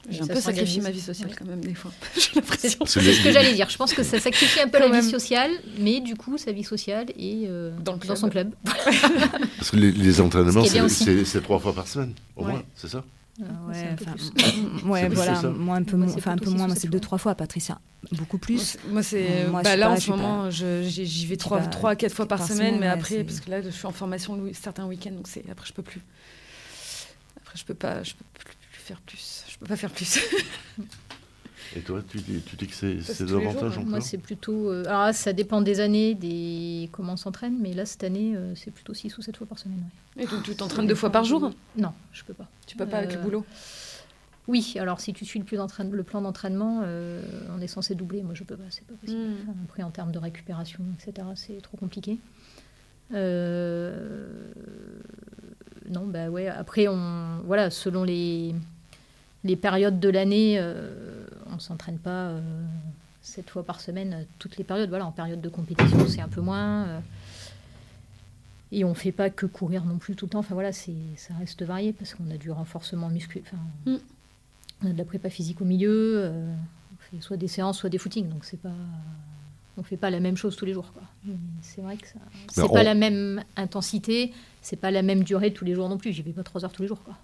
J'ai 0.08 0.22
un 0.22 0.26
peu 0.26 0.40
sacrifié 0.40 0.82
ma 0.82 0.90
vie 0.90 1.00
sociale 1.00 1.30
quand 1.36 1.46
même 1.46 1.60
des 1.60 1.74
fois. 1.74 1.90
C'est 2.14 2.68
ce 2.68 3.24
que 3.24 3.32
j'allais 3.32 3.54
dire. 3.54 3.70
Je 3.70 3.76
pense 3.76 3.94
que 3.94 4.02
ça 4.02 4.20
sacrifie 4.20 4.60
un 4.60 4.68
peu 4.68 4.78
la 4.78 5.00
vie 5.00 5.08
sociale, 5.08 5.50
mais 5.78 6.00
du 6.00 6.16
coup 6.16 6.38
sa 6.38 6.52
vie 6.52 6.64
sociale 6.64 7.10
est 7.10 7.46
euh, 7.46 7.70
dans, 7.80 7.98
son 8.14 8.28
club. 8.28 8.54
Parce 8.64 9.70
que 9.70 9.76
les, 9.76 10.20
entraînements, 10.20 10.64
c'est 10.64 11.42
trois 11.42 11.58
fois 11.58 11.74
par 11.74 11.88
semaine, 11.88 12.14
au 12.36 12.44
moins, 12.44 12.62
c'est 12.74 12.88
ça 12.88 13.04
euh, 13.42 13.44
ouais, 14.86 15.08
ouais 15.08 15.08
voilà, 15.08 15.42
moi 15.42 15.74
un 15.74 15.82
peu, 15.82 15.96
moins, 15.96 16.06
enfin 16.06 16.32
un 16.32 16.38
peu 16.38 16.50
moins, 16.50 16.68
moi 16.68 16.76
c'est 16.76 16.86
deux 16.86 17.00
trois 17.00 17.18
fois, 17.18 17.34
Patricia, 17.34 17.80
beaucoup 18.12 18.38
plus. 18.38 18.76
Moi 18.90 19.02
c'est, 19.02 19.46
bah, 19.50 19.74
là 19.74 19.90
en 19.90 19.96
ce 19.96 20.10
moment, 20.10 20.50
j'y 20.50 21.26
vais 21.26 21.36
trois, 21.36 21.60
trois, 21.62 21.96
quatre 21.96 22.14
fois 22.14 22.26
par 22.26 22.46
semaine, 22.46 22.78
mais 22.78 22.86
après 22.86 23.24
parce 23.24 23.40
que 23.40 23.50
là 23.50 23.60
je 23.60 23.70
suis 23.70 23.86
en 23.86 23.92
formation 23.92 24.40
certains 24.52 24.86
week-ends, 24.86 25.12
donc 25.12 25.26
c'est 25.26 25.44
après 25.50 25.66
je 25.66 25.72
peux 25.72 25.82
plus. 25.82 26.00
Après 27.38 27.58
je 27.58 27.64
peux 27.64 27.74
pas, 27.74 28.04
je 28.04 28.12
peux 28.12 28.24
plus 28.38 28.54
faire 28.70 29.00
plus. 29.00 29.43
Je 29.64 29.68
peux 29.68 29.72
pas 29.72 29.76
faire 29.76 29.90
plus. 29.90 30.20
Et 31.76 31.80
toi, 31.80 32.02
tu 32.06 32.18
dis, 32.18 32.40
tu 32.42 32.54
dis 32.54 32.66
que 32.66 32.74
c'est 32.74 33.24
davantage 33.24 33.78
encore 33.78 33.88
Moi, 33.88 34.00
c'est 34.02 34.18
plutôt. 34.18 34.70
Euh, 34.70 34.84
alors, 34.86 35.14
ça 35.14 35.32
dépend 35.32 35.62
des 35.62 35.80
années, 35.80 36.14
des 36.14 36.90
comment 36.92 37.14
on 37.14 37.16
s'entraîne, 37.16 37.56
mais 37.58 37.72
là, 37.72 37.86
cette 37.86 38.04
année, 38.04 38.36
euh, 38.36 38.54
c'est 38.54 38.70
plutôt 38.70 38.92
6 38.92 39.16
ou 39.16 39.22
7 39.22 39.38
fois 39.38 39.46
par 39.46 39.58
semaine. 39.58 39.82
Et 40.18 40.26
donc, 40.26 40.42
tu 40.42 40.54
t'entraînes 40.54 40.86
deux 40.86 40.94
fois 40.94 41.08
par 41.08 41.24
jour? 41.24 41.50
Non, 41.78 41.94
je 42.12 42.22
peux 42.24 42.34
pas. 42.34 42.46
Tu 42.66 42.76
peux 42.76 42.84
pas 42.84 42.98
avec 42.98 43.14
le 43.14 43.22
boulot? 43.22 43.46
Oui, 44.48 44.76
alors 44.78 45.00
si 45.00 45.14
tu 45.14 45.24
suis 45.24 45.40
le, 45.40 45.90
le 45.90 46.02
plan 46.02 46.20
d'entraînement, 46.20 46.82
on 47.56 47.60
est 47.62 47.66
censé 47.66 47.94
doubler. 47.94 48.22
Moi, 48.22 48.34
je 48.34 48.44
peux 48.44 48.56
pas, 48.56 48.64
c'est 48.68 48.86
pas 48.86 48.94
possible. 49.00 49.18
Hmm. 49.18 49.64
Après, 49.64 49.82
en 49.82 49.90
termes 49.90 50.12
de 50.12 50.18
récupération, 50.18 50.84
etc., 51.00 51.26
c'est 51.36 51.62
trop 51.62 51.78
compliqué. 51.78 52.18
Euh, 53.12 54.52
non, 55.88 56.06
bah 56.06 56.28
ouais. 56.28 56.48
Après, 56.48 56.88
on, 56.88 57.40
voilà, 57.44 57.70
selon 57.70 58.04
les, 58.04 58.54
les 59.44 59.56
périodes 59.56 60.00
de 60.00 60.08
l'année, 60.08 60.56
euh, 60.58 61.26
on 61.46 61.58
s'entraîne 61.58 61.98
pas 61.98 62.28
euh, 62.28 62.40
sept 63.22 63.48
fois 63.50 63.62
par 63.62 63.80
semaine, 63.80 64.26
toutes 64.38 64.56
les 64.56 64.64
périodes. 64.64 64.88
Voilà, 64.88 65.06
en 65.06 65.12
période 65.12 65.40
de 65.40 65.48
compétition, 65.48 66.06
c'est 66.08 66.20
un 66.20 66.28
peu 66.28 66.40
moins. 66.40 67.02
et 68.72 68.84
on 68.84 68.94
fait 68.94 69.12
pas 69.12 69.30
que 69.30 69.46
courir 69.46 69.84
non 69.84 69.98
plus 69.98 70.16
tout 70.16 70.26
le 70.26 70.30
temps. 70.30 70.40
Enfin 70.40 70.54
voilà, 70.54 70.72
c'est, 70.72 70.96
ça 71.16 71.34
reste 71.34 71.62
varié 71.62 71.92
parce 71.92 72.14
qu'on 72.14 72.30
a 72.30 72.36
du 72.36 72.50
renforcement 72.50 73.08
musculaire. 73.08 73.52
Mm. 73.86 73.96
On 74.82 74.86
a 74.88 74.92
de 74.92 74.98
la 74.98 75.04
prépa 75.04 75.30
physique 75.30 75.60
au 75.60 75.64
milieu. 75.64 76.32
on 76.92 76.96
fait 77.10 77.22
soit 77.22 77.36
des 77.36 77.48
séances, 77.48 77.78
soit 77.78 77.90
des 77.90 77.98
footings. 77.98 78.28
Donc 78.28 78.44
c'est 78.44 78.60
pas 78.60 78.72
on 79.76 79.82
fait 79.82 79.96
pas 79.96 80.10
la 80.10 80.20
même 80.20 80.36
chose 80.36 80.56
tous 80.56 80.64
les 80.64 80.72
jours. 80.72 80.92
C'est 81.62 81.80
vrai 81.80 81.96
que 81.96 82.06
c'est 82.50 82.62
n'est 82.62 82.68
pas 82.68 82.82
la 82.82 82.94
même 82.94 83.42
intensité, 83.56 84.32
c'est 84.62 84.76
pas 84.76 84.90
la 84.90 85.02
même 85.02 85.24
durée 85.24 85.52
tous 85.52 85.64
les 85.64 85.74
jours 85.74 85.88
non 85.88 85.98
plus. 85.98 86.12
J'y 86.12 86.22
vais 86.22 86.32
pas 86.32 86.42
trois 86.42 86.64
heures 86.64 86.72
tous 86.72 86.82
les 86.82 86.88
jours. 86.88 87.02
Quoi. 87.02 87.16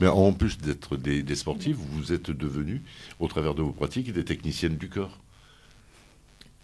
Mais 0.00 0.06
en 0.06 0.32
plus 0.32 0.58
d'être 0.58 0.96
des, 0.96 1.34
sportifs, 1.34 1.76
vous 1.76 2.12
êtes 2.12 2.30
devenus, 2.30 2.82
au 3.18 3.28
travers 3.28 3.54
de 3.54 3.62
vos 3.62 3.72
pratiques, 3.72 4.12
des 4.12 4.24
techniciennes 4.24 4.76
du 4.76 4.88
corps. 4.88 5.18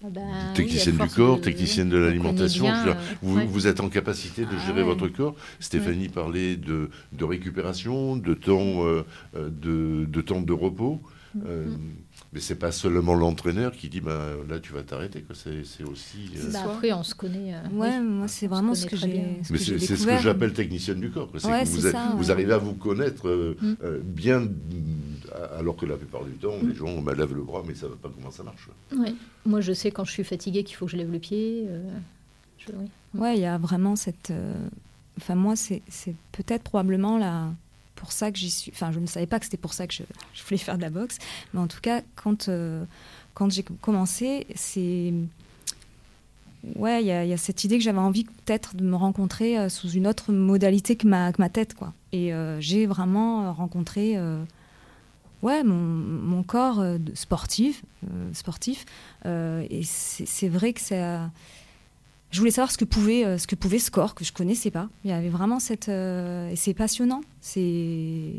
Ah 0.05 0.09
bah 0.11 0.21
technicienne 0.55 0.97
du 0.97 1.09
corps, 1.15 1.41
technicienne 1.41 1.89
de 1.89 1.97
l'alimentation. 1.97 2.67
Euh, 2.67 2.95
vous, 3.23 3.69
êtes 3.69 3.79
en 3.79 3.89
capacité 3.89 4.43
de 4.43 4.57
ah 4.57 4.67
gérer 4.67 4.83
votre 4.83 5.07
corps. 5.07 5.37
Stéphanie 5.61 6.09
parlait 6.09 6.57
de, 6.57 6.91
récupération, 7.21 8.17
de 8.17 8.35
temps, 8.35 8.85
euh, 8.85 9.05
euh, 9.37 9.49
de, 9.51 10.21
temps 10.21 10.41
de 10.41 10.53
repos. 10.53 11.01
Mm-hmm. 11.39 11.77
Mais 12.33 12.41
c'est 12.41 12.55
pas 12.55 12.73
seulement 12.73 13.15
l'entraîneur 13.15 13.73
qui 13.73 13.91
dit 13.91 14.01
bah, 14.01 14.31
là 14.49 14.59
tu 14.59 14.73
vas 14.73 14.83
t'arrêter 14.83 15.23
c'est 15.35 15.85
aussi. 15.85 16.31
Euh... 16.37 16.51
Bah, 16.51 16.61
après 16.65 16.91
on 16.93 17.03
se 17.03 17.15
connaît. 17.15 17.55
Euh, 17.55 17.69
ouais, 17.75 18.01
moi 18.01 18.27
c'est 18.27 18.47
vraiment 18.47 18.75
ce 18.75 18.87
que 18.87 18.97
j'ai. 18.97 19.23
Mais 19.51 19.59
c'est 19.59 19.79
ce 19.79 20.07
que 20.07 20.19
j'appelle 20.19 20.55
technicienne 20.55 20.99
du 20.99 21.11
corps. 21.11 21.29
Ouais, 21.45 21.65
vous, 21.65 21.81
ça, 21.83 22.15
vous 22.17 22.31
arrivez 22.31 22.55
à 22.55 22.59
vous 22.59 22.73
connaître 22.73 23.29
euh, 23.29 23.57
mm. 23.61 23.75
euh, 23.85 24.01
bien, 24.03 24.49
alors 25.59 25.77
que 25.77 25.85
la 25.85 25.97
plupart 25.97 26.25
du 26.25 26.33
temps 26.33 26.55
les 26.63 26.75
gens 26.75 27.03
bah, 27.03 27.13
lèvent 27.15 27.35
le 27.35 27.43
bras 27.43 27.63
mais 27.67 27.75
ça 27.75 27.87
va 27.87 27.97
pas 27.97 28.09
comment 28.09 28.31
ça 28.31 28.43
marche. 28.43 28.67
Ouais. 28.97 29.15
Moi 29.45 29.61
je 29.61 29.75
sais 29.75 29.91
quand 29.91 30.05
je 30.05 30.13
suis 30.13 30.25
fatiguée 30.25 30.65
qu'il 30.65 30.77
faut 30.77 30.87
que 30.87 30.93
je 30.93 30.97
lève 30.97 31.13
le 31.13 31.19
pied. 31.19 31.69
Je... 32.57 32.73
Ouais, 33.19 33.37
il 33.37 33.43
y 33.43 33.47
a 33.47 33.59
vraiment 33.59 33.95
cette. 33.95 34.33
Enfin 35.19 35.35
moi 35.35 35.55
c'est 35.55 35.83
peut-être 36.33 36.63
probablement 36.63 37.19
la 37.19 37.51
pour 38.03 38.11
ça 38.11 38.33
que 38.33 38.39
j'y 38.39 38.51
suis. 38.51 38.73
Enfin, 38.75 38.91
je 38.91 38.99
ne 38.99 39.07
savais 39.07 39.27
pas 39.27 39.39
que 39.39 39.45
c'était 39.45 39.57
pour 39.57 39.75
ça 39.75 39.87
que 39.87 39.95
je, 39.95 40.03
voulais 40.45 40.59
faire 40.59 40.77
de 40.77 40.83
la 40.83 40.91
boxe. 40.91 41.19
Mais 41.55 41.61
en 41.61 41.69
tout 41.69 41.81
cas, 41.81 42.03
quand, 42.17 42.49
euh, 42.49 42.85
quand 43.33 43.51
j'ai 43.51 43.63
commencé, 43.63 44.49
c'est. 44.57 45.15
Ouais, 46.77 47.03
il 47.03 47.07
y, 47.07 47.13
a 47.13 47.37
cette 47.37 47.63
idée 47.65 47.79
que 47.79 47.85
j'avais 47.85 47.99
envie 47.99 48.25
peut-être 48.25 48.77
de 48.77 48.85
me 48.85 48.97
rencontrer 48.97 49.59
euh, 49.59 49.69
sous 49.69 49.91
une 49.91 50.07
autre 50.07 50.33
modalité 50.33 50.97
que 50.97 51.07
ma, 51.07 51.33
que 51.33 51.41
ma 51.41 51.49
tête, 51.49 51.75
quoi. 51.75 51.93
Et 52.13 52.35
euh, 52.35 52.61
j'ai 52.61 52.87
vraiment 52.87 53.53
rencontré. 53.53 54.19
ouais, 55.43 55.63
mon, 55.63 55.77
mon, 55.77 56.43
corps 56.43 56.85
sportif, 57.15 57.85
sportif. 58.33 58.85
et 59.25 59.83
c'est 59.85 60.49
vrai 60.49 60.73
que 60.73 60.81
ça 60.81 61.31
je 62.33 62.39
voulais 62.39 62.51
savoir 62.51 62.73
ce 62.73 62.79
que 62.79 62.85
pouvait 62.85 63.25
euh, 63.25 63.39
ce 63.39 63.47
que 63.47 63.55
pouvait 63.55 63.79
ce 63.79 63.91
corps 63.91 64.15
que 64.15 64.25
je 64.25 64.33
connaissais 64.33 64.71
pas. 64.71 64.89
Il 65.05 65.11
y 65.11 65.15
avait 65.15 65.29
vraiment 65.29 65.61
cette 65.61 65.91
euh, 65.91 66.49
et 66.49 66.57
c'est 66.57 66.75
passionnant, 66.75 67.21
c'est 67.41 68.33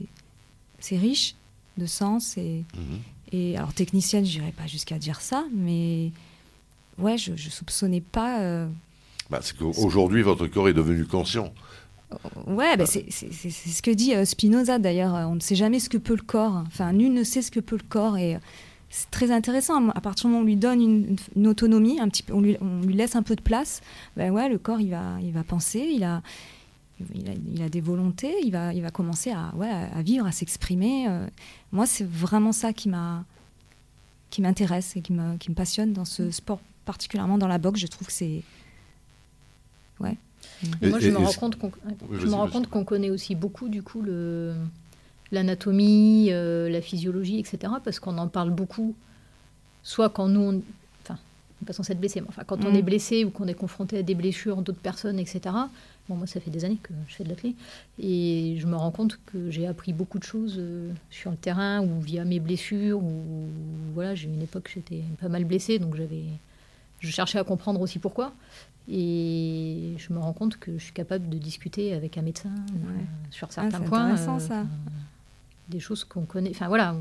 c'est 0.79 0.97
riche 0.97 1.36
de 1.77 1.86
sens 1.86 2.36
et 2.38 2.63
mhm. 2.75 2.99
et 3.32 3.56
alors 3.56 3.73
technicienne, 3.73 4.25
je 4.25 4.39
n'irais 4.39 4.51
pas 4.51 4.65
jusqu'à 4.65 4.97
dire 4.97 5.21
ça, 5.21 5.45
mais 5.53 6.12
ouais, 6.97 7.17
je, 7.17 7.36
je 7.36 7.49
soupçonnais 7.49 8.01
pas. 8.01 8.41
Euh, 8.41 8.67
bah, 9.29 9.41
qu'aujourd'hui 9.58 10.23
votre 10.23 10.47
corps 10.47 10.67
est 10.67 10.73
devenu 10.73 11.06
conscient. 11.06 11.53
Ouais, 12.45 12.77
bah, 12.77 12.86
c'est 12.86 13.10
ce 13.10 13.82
que 13.82 13.89
dit 13.89 14.13
Spinoza 14.25 14.77
d'ailleurs. 14.77 15.13
On 15.27 15.36
ne 15.36 15.39
sait 15.39 15.56
jamais 15.56 15.79
ce 15.79 15.89
que 15.89 15.97
peut 15.97 16.15
le 16.15 16.21
corps. 16.21 16.63
Enfin, 16.67 16.93
nul 16.93 17.12
ne 17.12 17.23
sait 17.23 17.41
ce 17.41 17.49
que 17.49 17.60
peut 17.60 17.77
le 17.77 17.88
corps 17.88 18.17
et 18.17 18.38
c'est 18.95 19.10
très 19.10 19.32
intéressant. 19.32 19.89
À 19.89 20.01
partir 20.01 20.25
du 20.25 20.34
moment 20.34 20.41
où 20.41 20.43
on 20.43 20.45
lui 20.45 20.56
donne 20.56 21.17
une, 21.36 21.47
autonomie, 21.47 21.99
un 21.99 22.08
petit 22.10 22.21
peu, 22.21 22.32
on, 22.32 22.41
lui, 22.41 22.58
laisse 22.93 23.15
un 23.15 23.23
peu 23.23 23.36
de 23.36 23.41
place, 23.41 23.82
ben 24.15 24.32
ouais, 24.32 24.47
le 24.47 24.60
corps 24.60 24.79
il 24.79 24.91
va, 24.91 25.19
il 25.19 25.32
va 25.32 25.43
penser, 25.43 25.79
il 25.79 26.03
a, 26.03 26.21
il 27.15 27.63
a, 27.63 27.69
des 27.69 27.82
volontés, 27.82 28.36
il 28.43 28.51
va, 28.51 28.71
il 28.71 28.84
va 28.84 28.91
commencer 28.91 29.32
à, 29.32 29.51
ouais, 29.56 29.67
à 29.67 29.99
vivre, 30.03 30.27
à 30.27 30.32
s'exprimer. 30.32 31.08
Euh. 31.10 31.25
moi, 31.71 31.88
c'est 31.88 32.08
vraiment 32.08 32.51
ça 32.51 32.71
qui 32.71 32.88
m'a, 32.88 33.25
qui 34.29 34.43
m'intéresse 34.43 34.95
et 34.95 35.01
qui 35.01 35.12
me, 35.12 35.38
qui 35.38 35.49
me 35.49 35.56
passionne 35.56 35.91
dans 35.91 36.06
ce 36.06 36.29
sport, 36.29 36.60
particulièrement 36.86 37.39
dans 37.39 37.47
la 37.47 37.58
boxe. 37.58 37.79
Je 37.79 37.88
trouve 37.88 38.06
que 38.06 38.13
c'est, 38.13 38.43
ouais. 40.01 40.17
moi, 40.84 40.99
je 40.99 41.10
me 41.10 41.17
rends 41.17 41.34
compte 41.34 41.56
qu'on, 41.56 41.71
je 42.12 42.27
me 42.27 42.36
rends 42.36 42.47
compte 42.47 42.69
qu'on 42.69 42.86
connaît 42.86 43.10
aussi 43.10 43.34
beaucoup 43.34 43.69
du 43.69 43.82
coup 43.82 44.03
le 44.03 44.53
l'anatomie, 45.34 46.28
euh, 46.32 46.69
la 46.69 46.82
physiologie, 46.82 47.39
etc. 47.39 47.74
Parce 47.84 48.00
qu'on 48.00 48.17
en 48.17 48.28
parle 48.28 48.52
beaucoup, 48.52 48.96
soit 49.82 50.10
quand 50.10 50.28
nous, 50.28 50.41
on, 50.41 50.62
enfin, 51.04 51.19
on 51.62 51.65
pas 51.65 51.74
censé 51.74 51.93
être 51.93 52.00
blessé, 52.00 52.22
mais 52.22 52.28
enfin, 52.30 52.43
quand 52.46 52.63
on 52.63 52.72
mm. 52.72 52.76
est 52.76 52.82
blessé 52.82 53.26
ou 53.26 53.32
qu'on 53.32 53.48
est 53.48 53.54
confronté 53.54 53.98
à 53.98 54.04
des 54.04 54.15
blessures 54.15 54.62
d'autres 54.62 54.80
personnes, 54.80 55.19
etc. 55.19 55.56
Bon, 56.08 56.15
moi, 56.15 56.28
ça 56.28 56.39
fait 56.39 56.52
des 56.52 56.65
années 56.65 56.80
que 56.82 56.93
je 57.08 57.15
fais 57.15 57.24
de 57.24 57.30
l'athlète 57.30 57.56
et 57.98 58.58
je 58.60 58.67
me 58.67 58.76
rends 58.76 58.91
compte 58.91 59.19
que 59.26 59.50
j'ai 59.50 59.67
appris 59.67 59.93
beaucoup 59.93 60.19
de 60.19 60.24
choses 60.24 60.56
euh, 60.58 60.91
sur 61.10 61.32
le 61.32 61.38
terrain 61.38 61.82
ou 61.82 62.00
via 62.00 62.26
mes 62.26 62.39
blessures. 62.39 63.02
Ou 63.02 63.48
voilà, 63.93 64.13
j'ai 64.13 64.28
une 64.28 64.41
époque, 64.41 64.69
j'étais 64.74 65.02
pas 65.19 65.30
mal 65.30 65.46
blessée, 65.46 65.80
donc 65.80 65.96
j'avais, 65.96 66.26
je 67.00 67.10
cherchais 67.10 67.39
à 67.39 67.43
comprendre 67.43 67.82
aussi 67.82 68.00
pourquoi. 68.00 68.34
Et 68.91 69.93
je 69.98 70.12
me 70.12 70.19
rends 70.19 70.34
compte 70.34 70.58
que 70.58 70.78
je 70.78 70.84
suis 70.84 70.93
capable 70.93 71.30
de 71.30 71.38
discuter 71.38 71.93
avec 71.93 72.17
un 72.17 72.22
médecin 72.22 72.50
euh, 72.50 73.02
sur 73.32 73.48
ah, 73.52 73.54
certains 73.54 73.80
points. 73.80 74.17
ça 74.17 74.65
des 75.69 75.80
choses 75.80 76.04
qu'on 76.04 76.26
connaît. 76.26 76.52
Enfin 76.52 76.67
voilà, 76.67 76.95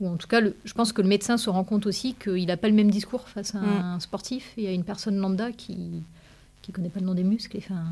ou, 0.00 0.08
en 0.08 0.16
tout 0.16 0.28
cas, 0.28 0.40
je 0.64 0.72
pense 0.74 0.92
que 0.92 1.02
le 1.02 1.08
médecin 1.08 1.36
se 1.36 1.50
rend 1.50 1.64
compte 1.64 1.86
aussi 1.86 2.14
qu'il 2.14 2.46
n'a 2.46 2.56
pas 2.56 2.68
le 2.68 2.74
même 2.74 2.90
discours 2.90 3.28
face 3.28 3.54
à 3.54 3.58
un, 3.58 3.96
mm. 3.96 4.00
sportif 4.00 4.52
et 4.56 4.68
à 4.68 4.72
une 4.72 4.84
personne 4.84 5.16
lambda 5.16 5.52
qui 5.52 6.02
qui 6.62 6.72
connaît 6.72 6.90
pas 6.90 7.00
le 7.00 7.06
nom 7.06 7.14
des 7.14 7.24
muscles 7.24 7.56
et 7.56 7.60
enfin, 7.64 7.82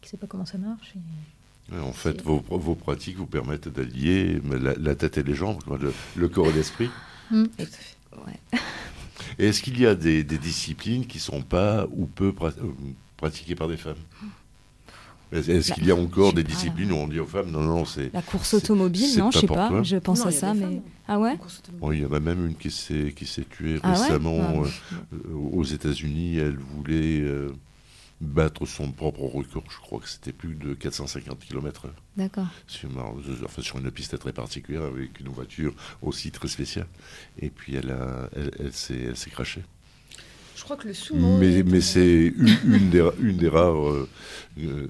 qui 0.00 0.08
sait 0.08 0.16
pas 0.16 0.26
comment 0.26 0.46
ça 0.46 0.58
marche. 0.58 0.94
en 1.72 1.92
fait, 1.92 2.20
vos, 2.22 2.44
vos, 2.48 2.74
pratiques 2.74 3.16
vous 3.16 3.26
permettent 3.26 3.68
d'allier 3.68 4.40
la, 4.50 4.94
tête 4.96 5.18
et 5.18 5.22
les 5.22 5.34
jambes, 5.34 5.60
le, 6.16 6.28
corps 6.28 6.48
et 6.48 6.52
l'esprit. 6.52 6.90
Mm. 7.30 7.44
Ouais. 8.26 8.58
Et 9.38 9.48
est-ce 9.48 9.62
qu'il 9.62 9.80
y 9.80 9.86
a 9.86 9.94
des, 9.94 10.24
disciplines 10.24 11.06
qui 11.06 11.18
ne 11.18 11.22
sont 11.22 11.42
pas 11.42 11.86
ou 11.92 12.06
peu 12.06 12.34
euh, 12.42 12.50
pratiquées 13.16 13.54
par 13.54 13.68
des 13.68 13.76
femmes? 13.76 13.94
Est-ce 15.34 15.72
qu'il 15.72 15.86
y 15.86 15.90
a 15.90 15.96
encore 15.96 16.32
des 16.32 16.44
disciplines 16.44 16.92
où 16.92 16.96
on 16.96 17.08
dit 17.08 17.20
aux 17.20 17.26
femmes 17.26 17.50
non, 17.50 17.62
non, 17.62 17.84
c'est. 17.84 18.12
La 18.12 18.22
course 18.22 18.54
automobile, 18.54 19.18
non, 19.18 19.30
je 19.30 19.40
sais 19.40 19.46
pas, 19.46 19.82
je 19.82 19.96
pense 19.96 20.24
à 20.26 20.30
ça, 20.30 20.54
mais. 20.54 20.80
Ah 21.06 21.18
ouais 21.18 21.36
Il 21.92 22.00
y 22.00 22.06
en 22.06 22.12
a 22.12 22.20
même 22.20 22.46
une 22.46 22.54
qui 22.54 22.70
s'est 22.70 23.44
tuée 23.50 23.78
ah 23.82 23.92
récemment 23.92 24.64
ah, 24.64 24.94
euh, 25.12 25.34
aux 25.52 25.64
États-Unis. 25.64 26.38
Elle 26.38 26.56
voulait 26.56 27.20
euh, 27.20 27.52
battre 28.22 28.64
son 28.64 28.90
propre 28.90 29.20
record, 29.20 29.64
je 29.68 29.76
crois 29.78 30.00
que 30.00 30.08
c'était 30.08 30.32
plus 30.32 30.54
de 30.54 30.72
450 30.72 31.40
km/h. 31.40 31.90
D'accord. 32.16 32.46
Sur, 32.66 32.88
enfin, 33.44 33.60
sur 33.60 33.78
une 33.78 33.90
piste 33.90 34.18
très 34.18 34.32
particulière, 34.32 34.84
avec 34.84 35.20
une 35.20 35.28
voiture 35.28 35.74
aussi 36.00 36.30
très 36.30 36.48
spéciale. 36.48 36.86
Et 37.38 37.50
puis 37.50 37.74
elle, 37.74 37.90
a, 37.90 38.30
elle, 38.34 38.50
elle 38.58 38.72
s'est 39.16 39.30
crachée. 39.30 39.62
Je 40.64 40.66
crois 40.66 40.78
que 40.78 40.88
le 40.88 40.94
sumo. 40.94 41.36
Mais, 41.36 41.62
mais 41.62 41.82
c'est 41.82 42.32
une, 42.34 42.48
une, 42.64 42.88
des, 42.88 43.06
une 43.20 43.36
des 43.36 43.50
rares. 43.50 43.86
Euh, 43.86 44.08
euh, 44.60 44.88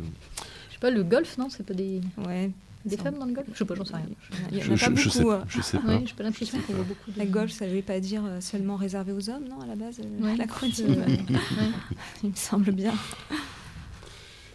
je 0.69 0.73
sais 0.75 0.79
pas, 0.79 0.91
le 0.91 1.03
golf, 1.03 1.37
non 1.37 1.49
C'est 1.51 1.67
pas 1.67 1.75
des. 1.75 2.01
Ouais. 2.25 2.53
Des 2.85 2.97
femmes 2.97 3.19
dans 3.19 3.25
le 3.27 3.33
golf 3.33 3.49
Je 3.53 3.59
sais 3.59 3.65
pas, 3.65 3.75
j'en 3.75 3.85
sais 3.85 3.97
rien. 3.97 4.07
Il 4.53 4.59
y 4.59 4.61
en 4.63 4.73
a 4.73 4.79
pas 4.79 4.89
beaucoup. 4.91 5.01
Je 5.01 5.09
sais, 5.09 5.25
je 5.49 5.61
sais 5.63 5.79
pas. 5.79 6.01
j'ai 6.07 6.15
pas 6.15 6.23
l'impression 6.23 6.61
qu'on 6.61 6.75
voit 6.75 6.85
beaucoup. 6.85 7.11
De... 7.11 7.19
La 7.19 7.27
golf, 7.27 7.51
ça 7.51 7.67
ne 7.67 7.75
veut 7.75 7.83
pas 7.83 7.99
dire 7.99 8.23
euh, 8.25 8.41
seulement 8.41 8.77
réservé 8.77 9.11
aux 9.11 9.29
hommes, 9.29 9.49
non, 9.51 9.61
à 9.63 9.67
la 9.67 9.75
base 9.75 9.99
ouais, 9.99 10.37
La 10.39 10.47
croûte, 10.47 10.79
il 12.23 12.31
me 12.31 12.37
semble 12.37 12.71
bien. 12.71 12.95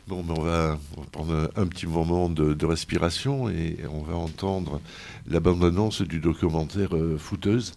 Bon, 0.09 0.23
mais 0.23 0.33
on, 0.35 0.41
va, 0.41 0.79
prendre 1.11 1.51
un 1.55 1.67
petit 1.67 1.85
moment 1.85 2.29
de, 2.29 2.65
respiration 2.65 3.47
et, 3.47 3.77
on 3.91 4.01
va 4.01 4.15
entendre 4.15 4.81
la 5.27 5.39
bande-annonce 5.39 6.01
du 6.01 6.19
documentaire 6.19 6.95
euh, 6.95 7.19
Fouteuse 7.19 7.75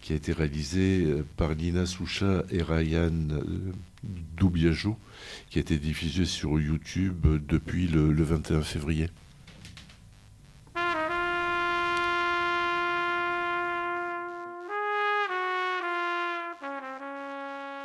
qui 0.00 0.14
a 0.14 0.16
été 0.16 0.32
réalisé 0.32 1.04
euh, 1.04 1.22
par 1.36 1.54
Nina 1.54 1.84
Soucha 1.84 2.44
et 2.50 2.62
Ryan 2.62 3.12
euh, 3.30 3.74
Doubiajou 4.38 4.96
qui 5.50 5.58
a 5.58 5.60
été 5.60 5.76
diffusé 5.76 6.24
sur 6.24 6.58
YouTube 6.58 7.26
depuis 7.46 7.88
le, 7.88 8.10
le 8.10 8.22
21 8.22 8.62
février. 8.62 9.10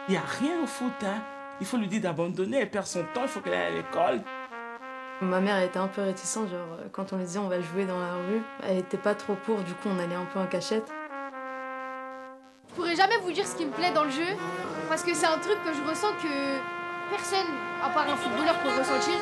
Il 0.07 0.11
n'y 0.11 0.15
a 0.15 0.23
rien 0.39 0.63
au 0.63 0.67
foot, 0.67 0.93
hein 1.03 1.21
il 1.61 1.65
faut 1.65 1.77
lui 1.77 1.87
dire 1.87 2.01
d'abandonner. 2.01 2.57
Elle 2.57 2.69
perd 2.69 2.85
son 2.85 3.03
temps, 3.13 3.21
il 3.21 3.27
faut 3.29 3.39
qu'elle 3.39 3.53
aille 3.53 3.67
à 3.67 3.69
l'école. 3.69 4.21
Ma 5.21 5.39
mère 5.39 5.61
était 5.61 5.77
un 5.77 5.87
peu 5.87 6.01
réticente, 6.01 6.49
genre 6.49 6.79
quand 6.91 7.13
on 7.13 7.17
lui 7.17 7.25
disait 7.25 7.37
on 7.37 7.47
va 7.47 7.61
jouer 7.61 7.85
dans 7.85 7.99
la 7.99 8.15
rue, 8.15 8.41
elle 8.63 8.79
était 8.79 8.97
pas 8.97 9.13
trop 9.13 9.35
pour, 9.35 9.59
du 9.59 9.71
coup 9.75 9.87
on 9.95 9.99
allait 9.99 10.15
un 10.15 10.25
peu 10.25 10.39
en 10.39 10.47
cachette. 10.47 10.91
Je 12.69 12.73
pourrais 12.73 12.95
jamais 12.95 13.17
vous 13.17 13.31
dire 13.31 13.45
ce 13.45 13.55
qui 13.55 13.65
me 13.65 13.71
plaît 13.71 13.91
dans 13.91 14.05
le 14.05 14.09
jeu, 14.09 14.25
parce 14.89 15.03
que 15.03 15.13
c'est 15.13 15.27
un 15.27 15.37
truc 15.37 15.57
que 15.63 15.71
je 15.75 15.87
ressens 15.87 16.11
que 16.23 16.57
personne, 17.11 17.45
à 17.83 17.89
part 17.89 18.09
un 18.09 18.15
footballeur, 18.15 18.55
peut 18.63 18.69
ressentir. 18.69 19.13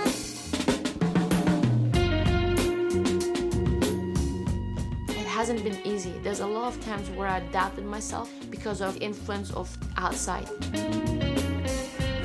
It 5.09 5.27
hasn't 5.37 5.65
been 5.65 5.75
easy. 5.83 6.13
There's 6.23 6.39
a 6.39 6.47
lot 6.47 6.69
of 6.69 6.79
times 6.85 7.09
where 7.17 7.27
I 7.27 7.41
doubted 7.51 7.83
myself 7.83 8.29
because 8.49 8.81
of 8.81 8.95
influence 9.01 9.51
of 9.53 9.67
outside. 9.97 10.47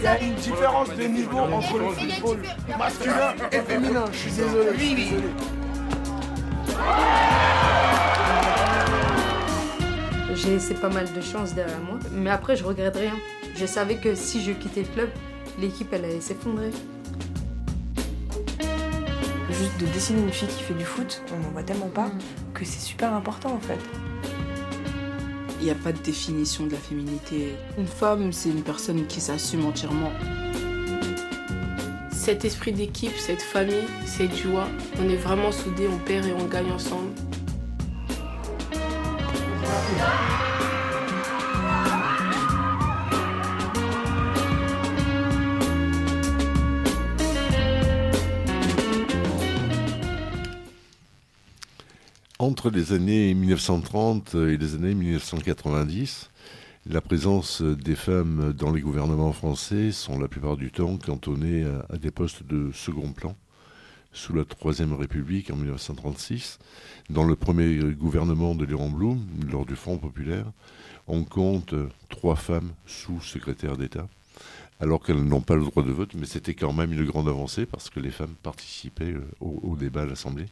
Il 0.04 0.06
y 0.06 0.10
a 0.10 0.20
une 0.20 0.34
différence 0.34 0.90
de 0.90 1.04
niveau 1.04 1.38
entre 1.38 1.78
le 1.78 1.88
football 1.88 2.42
masculin 2.78 3.32
et 3.50 3.60
féminin. 3.60 4.04
Je 4.12 4.18
suis 4.18 4.32
désolé. 4.32 4.68
Je 4.74 4.84
suis 4.84 4.94
désolé. 4.96 5.28
J'ai 10.34 10.50
laissé 10.50 10.74
pas 10.74 10.90
mal 10.90 11.10
de 11.10 11.20
chance 11.22 11.54
derrière 11.54 11.80
moi, 11.80 11.98
mais 12.12 12.28
après 12.28 12.54
je 12.54 12.64
regrette 12.64 12.96
rien. 12.96 13.14
Je 13.56 13.64
savais 13.64 13.96
que 13.96 14.14
si 14.14 14.42
je 14.44 14.52
quittais 14.52 14.82
le 14.82 14.88
club, 14.88 15.08
l'équipe 15.58 15.90
elle 15.90 16.04
allait 16.04 16.20
s'effondrer. 16.20 16.70
Juste 19.48 19.80
de 19.80 19.86
dessiner 19.86 20.20
une 20.20 20.32
fille 20.32 20.48
qui 20.48 20.64
fait 20.64 20.74
du 20.74 20.84
foot, 20.84 21.22
on 21.34 21.38
n'en 21.42 21.48
voit 21.48 21.62
tellement 21.62 21.88
pas 21.88 22.10
que 22.52 22.66
c'est 22.66 22.84
super 22.84 23.14
important 23.14 23.54
en 23.54 23.60
fait. 23.60 23.80
Il 25.64 25.68
n'y 25.68 25.72
a 25.72 25.82
pas 25.82 25.92
de 25.92 26.02
définition 26.02 26.66
de 26.66 26.72
la 26.72 26.76
féminité. 26.76 27.54
Une 27.78 27.86
femme, 27.86 28.34
c'est 28.34 28.50
une 28.50 28.60
personne 28.60 29.06
qui 29.06 29.18
s'assume 29.18 29.64
entièrement. 29.64 30.12
Cet 32.12 32.44
esprit 32.44 32.72
d'équipe, 32.72 33.16
cette 33.16 33.40
famille, 33.40 33.86
cette 34.04 34.36
joie, 34.36 34.68
on 35.00 35.08
est 35.08 35.16
vraiment 35.16 35.52
soudés, 35.52 35.88
on 35.90 35.96
perd 35.96 36.26
et 36.26 36.34
on 36.34 36.44
gagne 36.48 36.70
ensemble. 36.70 37.12
Entre 52.44 52.68
les 52.68 52.92
années 52.92 53.32
1930 53.32 54.34
et 54.34 54.58
les 54.58 54.74
années 54.74 54.92
1990, 54.92 56.28
la 56.84 57.00
présence 57.00 57.62
des 57.62 57.94
femmes 57.94 58.52
dans 58.52 58.70
les 58.70 58.82
gouvernements 58.82 59.32
français 59.32 59.92
sont 59.92 60.18
la 60.18 60.28
plupart 60.28 60.58
du 60.58 60.70
temps 60.70 60.98
cantonnées 60.98 61.64
à, 61.88 61.96
des 61.96 62.10
postes 62.10 62.42
de 62.42 62.70
second 62.72 63.14
plan. 63.14 63.34
Sous 64.12 64.34
la 64.34 64.44
Troisième 64.44 64.92
République 64.92 65.50
en 65.50 65.56
1936, 65.56 66.58
dans 67.08 67.24
le 67.24 67.34
premier 67.34 67.78
gouvernement 67.94 68.54
de 68.54 68.66
Léon 68.66 68.90
Blum, 68.90 69.24
lors 69.50 69.64
du 69.64 69.74
Front 69.74 69.96
populaire, 69.96 70.44
on 71.06 71.24
compte 71.24 71.74
trois 72.10 72.36
femmes 72.36 72.74
sous-secrétaires 72.84 73.78
d'État, 73.78 74.06
alors 74.80 75.02
qu'elles 75.02 75.24
n'ont 75.24 75.40
pas 75.40 75.56
le 75.56 75.64
droit 75.64 75.82
de 75.82 75.92
vote, 75.92 76.12
mais 76.14 76.26
c'était 76.26 76.52
quand 76.52 76.74
même 76.74 76.92
une 76.92 77.06
grande 77.06 77.26
avancée 77.26 77.64
parce 77.64 77.88
que 77.88 78.00
les 78.00 78.10
femmes 78.10 78.34
participaient 78.42 79.14
au, 79.40 79.60
au 79.62 79.76
débat 79.76 80.02
à 80.02 80.06
l'Assemblée. 80.06 80.48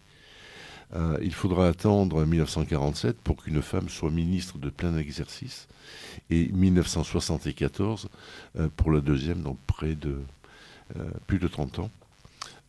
Euh, 0.94 1.18
il 1.22 1.32
faudra 1.32 1.68
attendre 1.68 2.24
1947 2.24 3.16
pour 3.18 3.42
qu'une 3.42 3.62
femme 3.62 3.88
soit 3.88 4.10
ministre 4.10 4.58
de 4.58 4.68
plein 4.68 4.96
exercice 4.96 5.66
et 6.28 6.48
1974 6.52 8.08
euh, 8.58 8.68
pour 8.76 8.90
la 8.90 9.00
deuxième, 9.00 9.42
donc 9.42 9.58
près 9.66 9.94
de 9.94 10.20
euh, 10.96 11.10
plus 11.26 11.38
de 11.38 11.48
30 11.48 11.78
ans. 11.78 11.90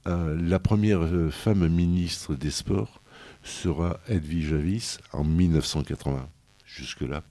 la 0.05 0.59
première 0.59 1.07
femme 1.31 1.67
ministre 1.67 2.35
des 2.35 2.51
Sports 2.51 3.01
sera 3.43 3.99
Edwige 4.07 4.49
Javis 4.49 4.99
en 5.11 5.23
1980. 5.23 6.27
Jusque-là, 6.65 7.23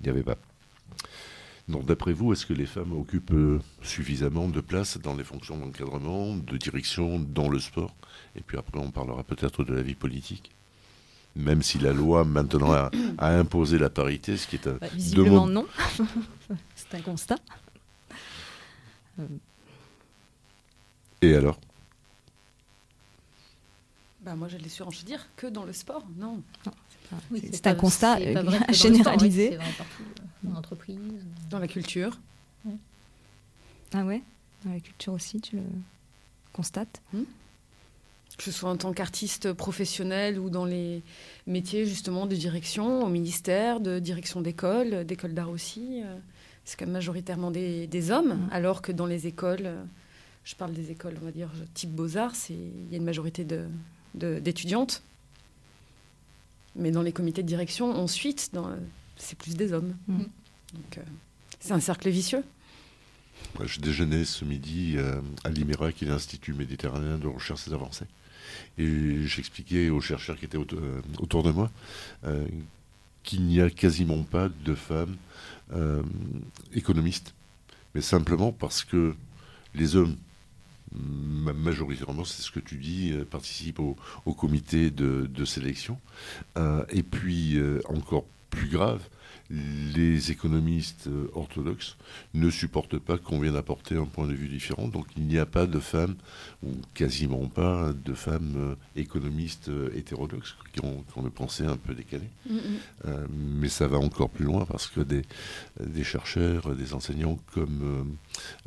il 0.00 0.04
n'y 0.04 0.10
avait 0.10 0.22
pas. 0.22 0.36
Donc 1.68 1.86
d'après 1.86 2.12
vous, 2.12 2.32
est-ce 2.32 2.44
que 2.44 2.52
les 2.52 2.66
femmes 2.66 2.92
occupent 2.92 3.34
suffisamment 3.82 4.48
de 4.48 4.60
place 4.60 4.98
dans 4.98 5.14
les 5.14 5.24
fonctions 5.24 5.56
d'encadrement, 5.56 6.36
de 6.36 6.56
direction 6.56 7.18
dans 7.18 7.48
le 7.48 7.58
sport? 7.58 7.94
Et 8.36 8.40
puis 8.40 8.58
après, 8.58 8.78
on 8.78 8.90
parlera 8.90 9.22
peut-être 9.22 9.64
de 9.64 9.72
la 9.72 9.82
vie 9.82 9.94
politique. 9.94 10.50
Même 11.36 11.62
si 11.62 11.78
la 11.78 11.92
loi 11.92 12.24
maintenant 12.24 12.72
a, 12.72 12.90
imposé 13.18 13.78
la 13.78 13.90
parité, 13.90 14.36
ce 14.36 14.46
qui 14.46 14.56
est 14.56 14.68
un... 14.68 14.74
Bah, 14.74 14.86
visiblement 14.92 15.46
non. 15.46 15.66
C'est 16.76 16.94
un 16.94 17.00
constat. 17.00 17.36
Et 21.22 21.34
alors? 21.34 21.58
Bah 24.22 24.34
moi, 24.36 24.48
j'allais 24.48 24.70
dire 25.04 25.26
que 25.36 25.46
dans 25.46 25.64
le 25.64 25.72
sport, 25.72 26.04
non. 26.16 26.40
c'est 27.52 27.66
un 27.66 27.74
constat 27.74 28.18
généralisé. 28.70 29.50
C'est 29.50 29.56
vrai 29.56 29.84
partout, 30.44 30.48
dans 30.48 30.54
l'entreprise. 30.54 30.98
Dans 31.50 31.58
la 31.58 31.68
culture. 31.68 32.18
Ah 33.92 34.04
ouais? 34.04 34.22
Dans 34.64 34.72
la 34.72 34.80
culture 34.80 35.12
aussi, 35.12 35.40
tu 35.40 35.56
le 35.56 35.62
constates? 36.52 37.00
Hmm 37.12 37.24
que 38.36 38.42
ce 38.42 38.50
soit 38.50 38.70
en 38.70 38.76
tant 38.76 38.92
qu'artiste 38.92 39.52
professionnel 39.52 40.38
ou 40.38 40.50
dans 40.50 40.64
les 40.64 41.02
métiers 41.46 41.86
justement 41.86 42.26
de 42.26 42.34
direction, 42.34 43.02
au 43.02 43.08
ministère, 43.08 43.80
de 43.80 43.98
direction 43.98 44.40
d'école, 44.40 45.04
d'école 45.04 45.34
d'art 45.34 45.50
aussi. 45.50 46.02
Euh, 46.02 46.16
c'est 46.64 46.78
quand 46.78 46.86
même 46.86 46.94
majoritairement 46.94 47.50
des, 47.50 48.10
hommes, 48.10 48.34
mmh. 48.34 48.48
alors 48.50 48.82
que 48.82 48.90
dans 48.90 49.06
les 49.06 49.26
écoles, 49.26 49.66
euh, 49.66 49.82
je 50.44 50.54
parle 50.54 50.72
des 50.72 50.90
écoles, 50.90 51.14
on 51.20 51.24
va 51.26 51.30
dire, 51.30 51.50
type 51.74 51.90
beaux-arts, 51.90 52.34
il 52.50 52.90
y 52.90 52.94
a 52.94 52.96
une 52.96 53.04
majorité 53.04 53.46
d'étudiantes. 54.14 55.02
Mais 56.76 56.90
dans 56.90 57.02
les 57.02 57.12
comités 57.12 57.42
de 57.42 57.48
direction, 57.48 57.90
ensuite, 57.90 58.50
c'est 59.24 59.38
plus 59.38 59.56
des 59.56 59.72
hommes. 59.72 59.96
Mmh. 60.08 60.18
Donc, 60.18 60.98
euh, 60.98 61.02
c'est 61.60 61.72
un 61.72 61.80
cercle 61.80 62.08
vicieux. 62.10 62.44
je 63.64 63.80
déjeunais 63.80 64.24
ce 64.24 64.44
midi 64.44 64.96
à 65.44 65.48
l'IMERA, 65.48 65.92
qui 65.92 66.04
est 66.04 66.08
l'Institut 66.08 66.52
méditerranéen 66.52 67.18
de 67.18 67.26
recherche 67.26 67.66
et 67.66 67.70
d'avancée. 67.70 68.06
Et 68.78 69.26
j'expliquais 69.26 69.90
aux 69.90 70.00
chercheurs 70.00 70.36
qui 70.36 70.44
étaient 70.44 70.58
euh, 70.58 71.02
autour 71.18 71.42
de 71.42 71.50
moi 71.50 71.70
euh, 72.24 72.46
qu'il 73.22 73.42
n'y 73.42 73.60
a 73.60 73.70
quasiment 73.70 74.22
pas 74.22 74.48
de 74.48 74.74
femmes 74.74 75.16
euh, 75.72 76.02
économistes, 76.74 77.34
mais 77.94 78.00
simplement 78.00 78.52
parce 78.52 78.84
que 78.84 79.14
les 79.74 79.96
hommes, 79.96 80.16
majoritairement, 80.92 82.24
c'est 82.24 82.42
ce 82.42 82.50
que 82.50 82.60
tu 82.60 82.76
dis, 82.76 83.12
participent 83.30 83.80
au, 83.80 83.96
comité 84.34 84.90
de, 84.90 85.26
de 85.26 85.44
sélection. 85.44 85.98
et 86.90 87.02
puis, 87.02 87.58
encore 87.86 88.26
plus 88.54 88.68
grave, 88.68 89.00
les 89.50 90.30
économistes 90.30 91.06
euh, 91.06 91.30
orthodoxes 91.34 91.96
ne 92.32 92.48
supportent 92.48 92.98
pas 92.98 93.18
qu'on 93.18 93.40
vienne 93.40 93.56
apporter 93.56 93.96
un 93.96 94.06
point 94.06 94.26
de 94.26 94.32
vue 94.32 94.48
différent. 94.48 94.88
Donc 94.88 95.06
il 95.16 95.24
n'y 95.26 95.38
a 95.38 95.46
pas 95.46 95.66
de 95.66 95.78
femmes, 95.78 96.16
ou 96.62 96.70
quasiment 96.94 97.46
pas 97.48 97.92
de 97.92 98.14
femmes 98.14 98.54
euh, 98.56 98.74
économistes 98.96 99.68
euh, 99.68 99.90
hétérodoxes 99.94 100.56
qui 100.72 100.84
ont, 100.84 101.02
qui 101.02 101.18
ont, 101.18 101.22
pensée 101.30 101.64
un 101.64 101.76
peu 101.76 101.94
décalé. 101.94 102.24
mais 103.30 103.68
ça 103.68 103.88
va 103.88 103.98
encore 103.98 104.30
plus 104.30 104.44
loin 104.44 104.64
parce 104.66 104.86
que 104.86 105.00
des, 105.00 105.22
des 105.80 106.04
chercheurs, 106.04 106.74
des 106.76 106.94
enseignants 106.94 107.38
comme 107.52 108.16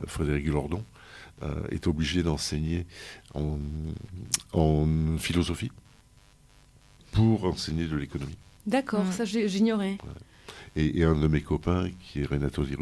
Frédéric 0.05 0.47
Lordon 0.47 0.83
est 1.71 1.87
obligé 1.87 2.23
d'enseigner 2.23 2.85
en, 3.35 3.57
en, 4.51 5.17
philosophie 5.17 5.71
pour 7.13 7.45
enseigner 7.45 7.85
de 7.85 7.95
l'économie. 7.95 8.37
D'accord, 8.67 9.05
ça 9.13 9.23
j'ignorais. 9.23 9.97
Et, 10.75 11.03
un 11.03 11.15
de 11.15 11.27
mes 11.27 11.41
copains, 11.41 11.89
qui 11.99 12.21
est 12.21 12.25
Renato 12.25 12.63
Di 12.63 12.75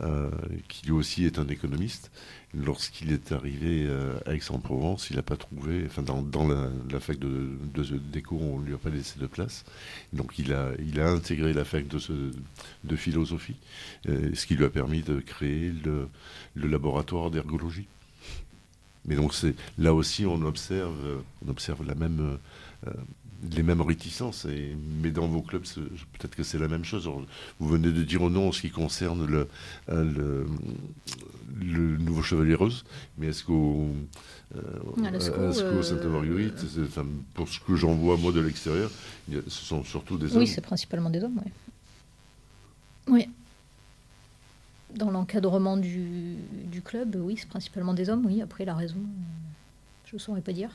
euh, 0.00 0.30
qui 0.68 0.86
lui 0.86 0.92
aussi 0.92 1.24
est 1.24 1.38
un 1.38 1.48
économiste, 1.48 2.12
lorsqu'il 2.54 3.10
est 3.10 3.32
arrivé 3.32 3.86
euh, 3.88 4.20
à 4.26 4.34
Aix-en-Provence, 4.34 5.08
il 5.10 5.16
n'a 5.16 5.22
pas 5.22 5.36
trouvé, 5.36 5.84
enfin 5.86 6.02
dans, 6.02 6.46
la, 6.46 7.00
fac 7.00 7.18
de, 7.18 7.58
d'éco, 8.12 8.38
on 8.40 8.60
ne 8.60 8.66
lui 8.66 8.74
a 8.74 8.78
pas 8.78 8.90
laissé 8.90 9.18
de 9.18 9.26
place. 9.26 9.64
Donc 10.12 10.38
il 10.38 10.52
a, 10.52 10.72
il 10.78 11.00
a 11.00 11.08
intégré 11.08 11.52
la 11.52 11.64
fac 11.64 11.88
de, 11.88 11.98
de 12.84 12.96
philosophie, 12.96 13.56
euh, 14.08 14.30
ce 14.34 14.46
qui 14.46 14.54
lui 14.54 14.64
a 14.64 14.70
permis 14.70 15.02
de 15.02 15.20
créer 15.20 15.72
le, 15.84 16.08
le 16.54 16.68
laboratoire 16.68 17.30
d'ergologie. 17.30 17.88
Mais 19.06 19.16
donc 19.16 19.34
c'est 19.34 19.54
là 19.78 19.94
aussi 19.94 20.26
on 20.26 20.42
observe, 20.42 21.22
on 21.44 21.48
observe 21.48 21.84
la 21.84 21.94
même, 21.94 22.38
les 23.52 23.62
mêmes 23.62 23.80
réticences. 23.80 24.44
Et, 24.44 24.76
mais 25.02 25.10
dans 25.10 25.26
vos 25.26 25.42
clubs, 25.42 25.64
peut-être 25.64 26.34
que 26.34 26.42
c'est 26.42 26.58
la 26.58 26.68
même 26.68 26.84
chose. 26.84 27.08
vous 27.58 27.68
venez 27.68 27.90
de 27.90 28.02
dire 28.02 28.28
non 28.30 28.48
en 28.48 28.52
ce 28.52 28.62
qui 28.62 28.70
concerne 28.70 29.26
le, 29.26 29.48
euh, 29.90 30.44
le, 31.60 31.96
nouveau 31.98 32.22
Chevalier 32.22 32.54
Rose, 32.54 32.84
mais 33.16 33.28
est-ce 33.28 33.44
qu'au 33.44 33.88
euh, 34.56 35.82
Sainte-Marguerite, 35.82 36.64
pour 37.34 37.48
ce 37.48 37.60
que 37.60 37.76
j'en 37.76 37.94
vois 37.94 38.16
moi 38.16 38.32
de 38.32 38.40
l'extérieur, 38.40 38.90
ce 39.30 39.40
sont 39.48 39.84
surtout 39.84 40.18
des 40.18 40.32
hommes 40.32 40.38
Oui, 40.38 40.46
c'est 40.46 40.60
principalement 40.60 41.10
des 41.10 41.22
hommes, 41.22 41.40
oui. 41.44 41.52
Oui. 43.08 43.28
Dans 44.94 45.10
l'encadrement 45.10 45.76
du, 45.76 46.36
du, 46.64 46.82
club, 46.82 47.16
oui, 47.20 47.36
c'est 47.38 47.48
principalement 47.48 47.94
des 47.94 48.08
hommes, 48.08 48.24
oui. 48.26 48.42
Après, 48.42 48.64
la 48.64 48.74
raison, 48.74 49.00
je 50.06 50.16
ne 50.16 50.18
saurais 50.18 50.40
pas 50.40 50.52
dire. 50.52 50.70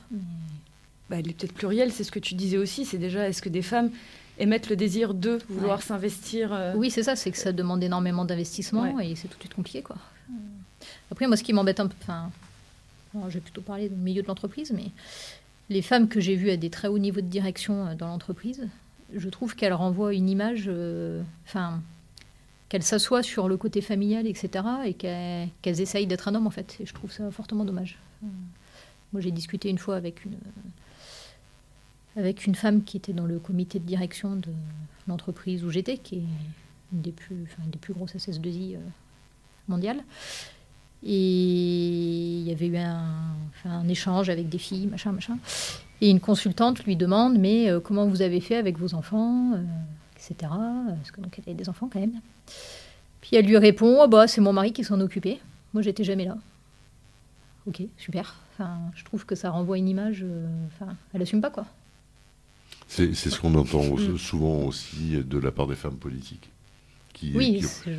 Bah, 1.10 1.16
elle 1.18 1.28
est 1.28 1.34
peut-être 1.34 1.52
plurielle, 1.52 1.92
c'est 1.92 2.04
ce 2.04 2.10
que 2.10 2.18
tu 2.18 2.34
disais 2.34 2.56
aussi. 2.56 2.84
C'est 2.84 2.98
déjà, 2.98 3.28
est-ce 3.28 3.42
que 3.42 3.48
des 3.48 3.62
femmes 3.62 3.90
émettent 4.38 4.70
le 4.70 4.76
désir 4.76 5.14
de 5.14 5.38
vouloir 5.48 5.82
s'investir 5.82 6.52
euh 6.52 6.74
Oui, 6.76 6.90
c'est 6.90 7.02
ça, 7.02 7.16
c'est 7.16 7.30
que 7.30 7.38
ça 7.38 7.52
demande 7.52 7.82
énormément 7.82 8.24
d'investissement 8.24 8.98
et 8.98 9.14
c'est 9.14 9.28
tout 9.28 9.36
de 9.36 9.42
suite 9.42 9.54
compliqué. 9.54 9.82
Quoi. 9.82 9.96
Après, 11.10 11.26
moi, 11.26 11.36
ce 11.36 11.42
qui 11.42 11.52
m'embête 11.52 11.80
un 11.80 11.88
peu, 11.88 11.94
enfin, 12.02 12.30
je 13.28 13.34
vais 13.34 13.40
plutôt 13.40 13.60
parler 13.60 13.88
du 13.88 13.94
milieu 13.94 14.22
de 14.22 14.26
l'entreprise, 14.26 14.72
mais 14.72 14.86
les 15.70 15.82
femmes 15.82 16.08
que 16.08 16.20
j'ai 16.20 16.36
vues 16.36 16.50
à 16.50 16.56
des 16.56 16.70
très 16.70 16.88
hauts 16.88 16.98
niveaux 16.98 17.20
de 17.20 17.26
direction 17.26 17.86
euh, 17.86 17.94
dans 17.94 18.08
l'entreprise, 18.08 18.66
je 19.14 19.28
trouve 19.28 19.54
qu'elles 19.54 19.72
renvoient 19.72 20.14
une 20.14 20.28
image, 20.28 20.64
euh, 20.66 21.22
enfin, 21.46 21.80
qu'elles 22.68 22.82
s'assoient 22.82 23.22
sur 23.22 23.48
le 23.48 23.56
côté 23.56 23.80
familial, 23.80 24.26
etc., 24.26 24.64
et 24.84 24.94
qu'elles 24.94 25.80
essayent 25.80 26.06
d'être 26.06 26.28
un 26.28 26.34
homme, 26.34 26.46
en 26.46 26.50
fait. 26.50 26.76
Et 26.80 26.86
je 26.86 26.94
trouve 26.94 27.12
ça 27.12 27.30
fortement 27.30 27.64
dommage. 27.64 27.98
Moi, 29.12 29.20
j'ai 29.20 29.30
discuté 29.30 29.68
une 29.68 29.78
fois 29.78 29.96
avec 29.96 30.24
une, 30.24 30.36
avec 32.16 32.46
une 32.46 32.54
femme 32.54 32.84
qui 32.84 32.96
était 32.96 33.12
dans 33.12 33.26
le 33.26 33.38
comité 33.38 33.78
de 33.78 33.84
direction 33.84 34.36
de 34.36 34.50
l'entreprise 35.08 35.64
où 35.64 35.70
j'étais, 35.70 35.98
qui 35.98 36.16
est 36.16 36.22
une 36.92 37.00
des 37.00 37.12
plus, 37.12 37.92
grosses 37.92 38.14
SS2I 38.14 38.76
euh, 38.76 38.78
mondiales. 39.68 40.02
Et 41.02 42.38
il 42.38 42.48
y 42.48 42.52
avait 42.52 42.66
eu 42.66 42.76
un, 42.76 43.88
échange 43.88 44.30
avec 44.30 44.48
des 44.48 44.58
filles, 44.58 44.86
machin, 44.86 45.12
machin. 45.12 45.38
Et 46.00 46.08
une 46.08 46.20
consultante 46.20 46.84
lui 46.84 46.96
demande 46.96 47.38
Mais 47.38 47.68
euh, 47.68 47.80
comment 47.80 48.06
vous 48.06 48.22
avez 48.22 48.40
fait 48.40 48.56
avec 48.56 48.78
vos 48.78 48.94
enfants 48.94 49.52
euh, 49.54 49.62
etc. 50.16 50.50
Parce 50.50 51.10
que 51.10 51.20
donc 51.20 51.38
elle 51.38 51.44
avait 51.46 51.54
des 51.54 51.68
enfants 51.68 51.88
quand 51.92 52.00
même. 52.00 52.20
Puis 53.20 53.36
elle 53.36 53.46
lui 53.46 53.58
répond 53.58 54.00
oh, 54.02 54.08
bah, 54.08 54.26
C'est 54.26 54.40
mon 54.40 54.52
mari 54.52 54.72
qui 54.72 54.84
s'en 54.84 55.00
occupait. 55.00 55.40
Moi, 55.74 55.82
j'étais 55.82 56.04
jamais 56.04 56.24
là. 56.24 56.38
Ok, 57.66 57.82
super. 57.98 58.36
Enfin, 58.52 58.78
je 58.94 59.04
trouve 59.04 59.26
que 59.26 59.34
ça 59.34 59.50
renvoie 59.50 59.76
une 59.76 59.88
image. 59.88 60.24
Enfin, 60.68 60.94
elle 61.12 61.22
assume 61.22 61.40
pas 61.40 61.50
quoi. 61.50 61.66
C'est 62.94 63.14
ce 63.14 63.40
qu'on 63.40 63.54
entend 63.54 63.82
mm. 63.96 64.18
souvent 64.18 64.64
aussi 64.64 65.22
de 65.24 65.38
la 65.38 65.50
part 65.50 65.66
des 65.66 65.74
femmes 65.74 65.96
politiques 65.96 66.50
qui, 67.14 67.32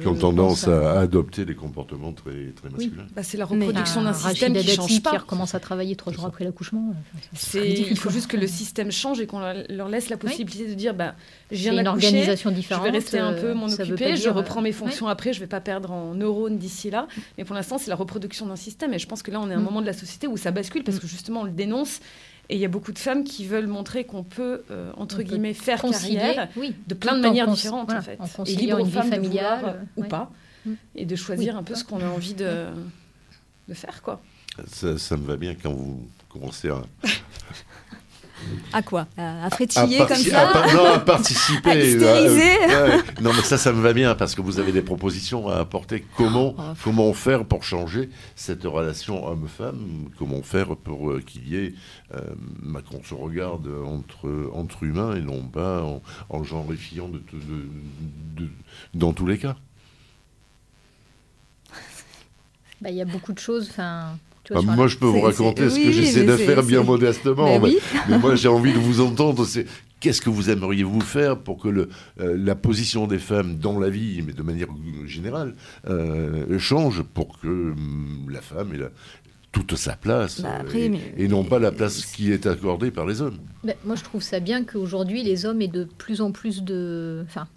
qui, 0.02 0.08
ont 0.08 0.16
tendance 0.16 0.68
à, 0.68 1.00
adopter 1.00 1.46
des 1.46 1.56
comportements 1.56 2.12
très, 2.12 2.52
très 2.56 2.70
masculins. 2.70 3.06
Bah, 3.16 3.24
c'est 3.24 3.38
la 3.38 3.46
reproduction 3.46 4.04
d'un 4.04 4.14
système 4.14 4.54
qui 4.54 4.68
change 4.68 5.02
pas. 5.02 5.12
qui 5.12 5.18
recommence 5.18 5.56
à 5.56 5.60
travailler 5.60 5.96
trois 5.96 6.12
jours 6.12 6.26
après 6.26 6.43
l'accouchement. 6.43 6.93
il 7.54 7.98
faut 7.98 8.10
juste 8.10 8.28
que 8.28 8.38
le 8.38 8.48
système 8.48 8.91
change 8.91 9.22
et 9.22 9.26
qu'on 9.26 9.39
leur 9.70 9.88
laisse 9.88 10.10
la 10.10 10.18
possibilité 10.18 10.68
de 10.68 10.74
dire 10.74 10.93
bah, 10.93 11.16
j'ai 11.50 11.70
une 11.70 11.88
organisation 11.88 12.52
différente. 12.52 12.86
Je 12.86 12.91
vais 12.91 12.98
rester 12.98 13.20
un 13.20 13.34
peu 13.34 13.54
m'en 13.54 13.68
occuper, 13.68 14.18
je 14.18 14.30
reprends 14.30 14.62
mes 14.62 14.74
fonctions 14.74 15.08
après, 15.08 15.34
je 15.34 15.39
ne 15.39 15.46
vais 15.46 15.50
pas 15.50 15.62
perdre 15.62 15.91
en 15.91 16.14
neurones 16.14 16.58
d'ici 16.58 16.89
là. 16.89 17.08
Mais 17.38 17.46
pour 17.46 17.56
l'instant, 17.56 17.78
c'est 17.78 17.89
la 17.89 17.96
reproduction 17.96 18.46
d'un 18.46 18.56
système. 18.56 18.93
Et 18.93 19.00
je 19.00 19.08
pense 19.08 19.24
que 19.24 19.32
là, 19.32 19.39
on 19.39 19.50
est 19.50 19.54
à 19.54 19.58
un 19.58 19.62
mm. 19.62 19.64
moment 19.64 19.82
de 19.82 19.86
la 19.86 19.93
société 19.93 20.28
où 20.28 20.38
ça 20.38 20.52
bascule 20.52 20.84
parce 20.84 21.00
que 21.00 21.08
justement, 21.08 21.41
on 21.41 21.46
le 21.46 21.52
dénonce 21.52 22.02
et 22.50 22.56
il 22.56 22.62
y 22.62 22.66
a 22.66 22.70
beaucoup 22.70 22.91
de 22.91 23.00
femmes 23.00 23.24
qui 23.24 23.46
veulent 23.46 23.68
montrer 23.68 24.04
qu'on 24.04 24.24
peut, 24.24 24.64
euh, 24.70 24.91
entre 24.98 25.24
guillemets, 25.24 25.54
faire 25.54 25.82
carrière 25.82 26.50
de 26.88 26.93
plein 26.93 27.16
de 27.16 27.22
manières 27.22 27.48
différentes, 27.48 27.91
en 27.91 28.02
fait. 28.02 28.20
En 28.20 28.43
et 28.43 28.56
libre 28.56 28.80
une 28.80 28.88
vie 28.88 28.93
familiale. 28.93 29.64
Euh, 29.66 30.02
ou 30.02 30.04
pas. 30.04 30.32
Mm. 30.66 30.74
Et 30.96 31.06
de 31.06 31.16
choisir 31.16 31.58
un 31.58 31.64
peu 31.64 31.76
ce 31.76 31.84
qu'on 31.84 32.02
a 32.02 32.08
envie 32.08 32.34
de, 32.34 32.68
de 33.68 33.74
faire, 33.74 34.02
quoi. 34.02 34.22
Ça, 34.68 34.98
ça, 34.98 35.18
me 35.18 35.26
va 35.26 35.36
bien 35.36 35.56
quand 35.56 35.74
vous 35.74 36.08
commencez 36.30 36.70
à, 36.70 36.82
à 38.74 38.82
quoi? 38.82 39.08
À 39.18 39.50
frétiller 39.50 40.00
comme 40.00 40.18
ça? 40.18 40.50
à, 40.50 40.74
Non, 40.74 40.93
à 40.93 41.00
participer. 41.00 41.70
à 41.72 41.76
hystériser? 41.76 42.58
Non, 43.22 43.32
mais 43.34 43.41
ça, 43.41 43.58
ça 43.58 43.72
me 43.72 43.82
va 43.82 43.93
bien 43.93 44.16
parce 44.16 44.36
que 44.36 44.41
vous 44.41 44.60
avez 44.60 44.72
des 44.72 44.82
propositions 44.82 45.48
à 45.50 45.58
apporter. 45.58 46.06
Comment, 46.18 46.56
oh. 46.58 46.62
comment 46.84 47.14
faire 47.14 47.46
pour 47.46 47.64
changer 47.64 48.10
cette 48.36 48.64
relation 48.64 49.26
homme-femme? 49.28 50.10
Comment 50.18 50.41
faire 50.41 50.76
pour 50.76 51.12
euh, 51.12 51.22
qu'il 51.26 51.48
y 51.48 51.56
ait. 51.58 51.74
Euh, 52.14 52.20
bah, 52.64 52.82
qu'on 52.89 53.04
se 53.04 53.14
regarde 53.14 53.68
entre, 53.86 54.52
entre 54.54 54.84
humains 54.84 55.16
et 55.16 55.22
non 55.22 55.41
pas 55.43 55.82
en, 55.84 56.02
en 56.30 56.43
genrifiant 56.43 57.08
de, 57.08 57.22
de, 57.34 58.43
de, 58.43 58.50
dans 58.93 59.14
tous 59.14 59.26
les 59.26 59.38
cas? 59.38 59.56
Bah, 62.82 62.89
Il 62.89 62.96
y 62.96 63.02
a 63.02 63.06
beaucoup 63.06 63.34
de 63.34 63.39
choses. 63.39 63.70
Enfin 63.72 64.18
bah, 64.50 64.62
moi, 64.62 64.88
je 64.88 64.98
peux 64.98 65.06
vous 65.06 65.22
raconter 65.22 65.70
ce 65.70 65.76
que 65.76 65.91
j'essaie 65.91 66.24
de 66.24 66.38
faire 66.38 66.64
bien 66.64 66.84
modestement. 66.84 67.60
Mais, 68.10 68.18
moi, 68.18 68.36
j'ai 68.36 68.48
envie 68.48 68.74
de 68.74 68.80
vous 68.80 69.02
entendre. 69.02 69.46
C'est 69.46 69.66
qu'est-ce 70.00 70.22
que 70.22 70.30
vous 70.30 70.50
aimeriez 70.50 70.84
vous 70.84 71.02
faire 71.02 71.38
pour 71.38 71.58
que 71.58 71.68
le, 71.68 71.89
euh, 72.20 72.38
la 72.38 72.56
position 72.56 73.08
des 73.08 73.20
femmes 73.20 73.58
dans 73.58 73.80
la 73.80 73.89
vie, 73.89 74.22
mais 74.26 74.34
de 74.34 74.43
manière 74.43 74.68
générale, 75.06 75.56
euh, 75.88 76.60
change 76.60 77.02
pour 77.02 77.39
que 77.39 77.48
hum, 77.48 78.28
la 78.30 78.41
femme 78.41 78.74
ait 78.74 78.89
toute 79.52 79.76
sa 79.78 79.96
place 79.96 80.41
bah, 80.41 80.60
euh, 80.76 80.98
et, 81.18 81.28
non 81.30 81.46
pas 81.46 81.60
la 81.60 81.72
place 81.72 82.06
qui 82.06 82.32
est 82.32 82.46
accordée 82.46 82.91
par 82.91 83.06
les 83.06 83.22
hommes. 83.22 83.39
Bah, 83.64 83.74
moi, 83.86 83.96
je 83.96 84.04
trouve 84.04 84.22
ça 84.22 84.39
bien 84.39 84.64
qu'aujourd'hui, 84.64 85.24
les 85.24 85.46
hommes 85.46 85.62
aient 85.62 85.68
de 85.68 85.86
plus 85.86 86.22
en 86.22 86.32
plus 86.32 86.64
de... 86.64 87.24
Enfin, 87.26 87.48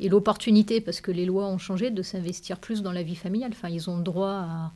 et 0.00 0.08
l'opportunité, 0.08 0.80
parce 0.80 1.00
que 1.00 1.12
les 1.12 1.26
lois 1.26 1.46
ont 1.46 1.58
changé, 1.58 1.90
de 1.90 2.02
s'investir 2.02 2.58
plus 2.58 2.82
dans 2.82 2.90
la 2.90 3.02
vie 3.02 3.14
familiale. 3.14 3.52
Enfin, 3.52 3.68
ils 3.68 3.88
ont 3.88 3.98
le 3.98 4.02
droit 4.02 4.30
à 4.30 4.72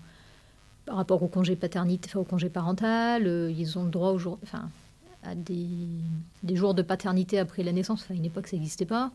par 0.87 0.97
rapport 0.97 1.23
au 1.23 1.29
congé 1.29 1.57
paternité, 1.57 2.09
enfin, 2.09 2.21
au 2.21 2.25
congé 2.25 2.49
parental, 2.49 3.27
euh, 3.27 3.51
ils 3.51 3.77
ont 3.79 3.85
le 3.85 3.91
droit 3.91 4.13
au 4.13 4.39
enfin, 4.43 4.71
à 5.25 5.35
des, 5.35 5.67
des, 6.45 6.57
jours 6.57 6.75
de 6.75 6.83
paternité 6.83 7.39
après 7.39 7.63
la 7.65 7.73
naissance. 7.73 8.03
Enfin, 8.05 8.15
à 8.15 8.17
une 8.17 8.25
époque, 8.25 8.47
ça 8.47 8.57
n'existait 8.57 8.87
pas. 8.87 9.11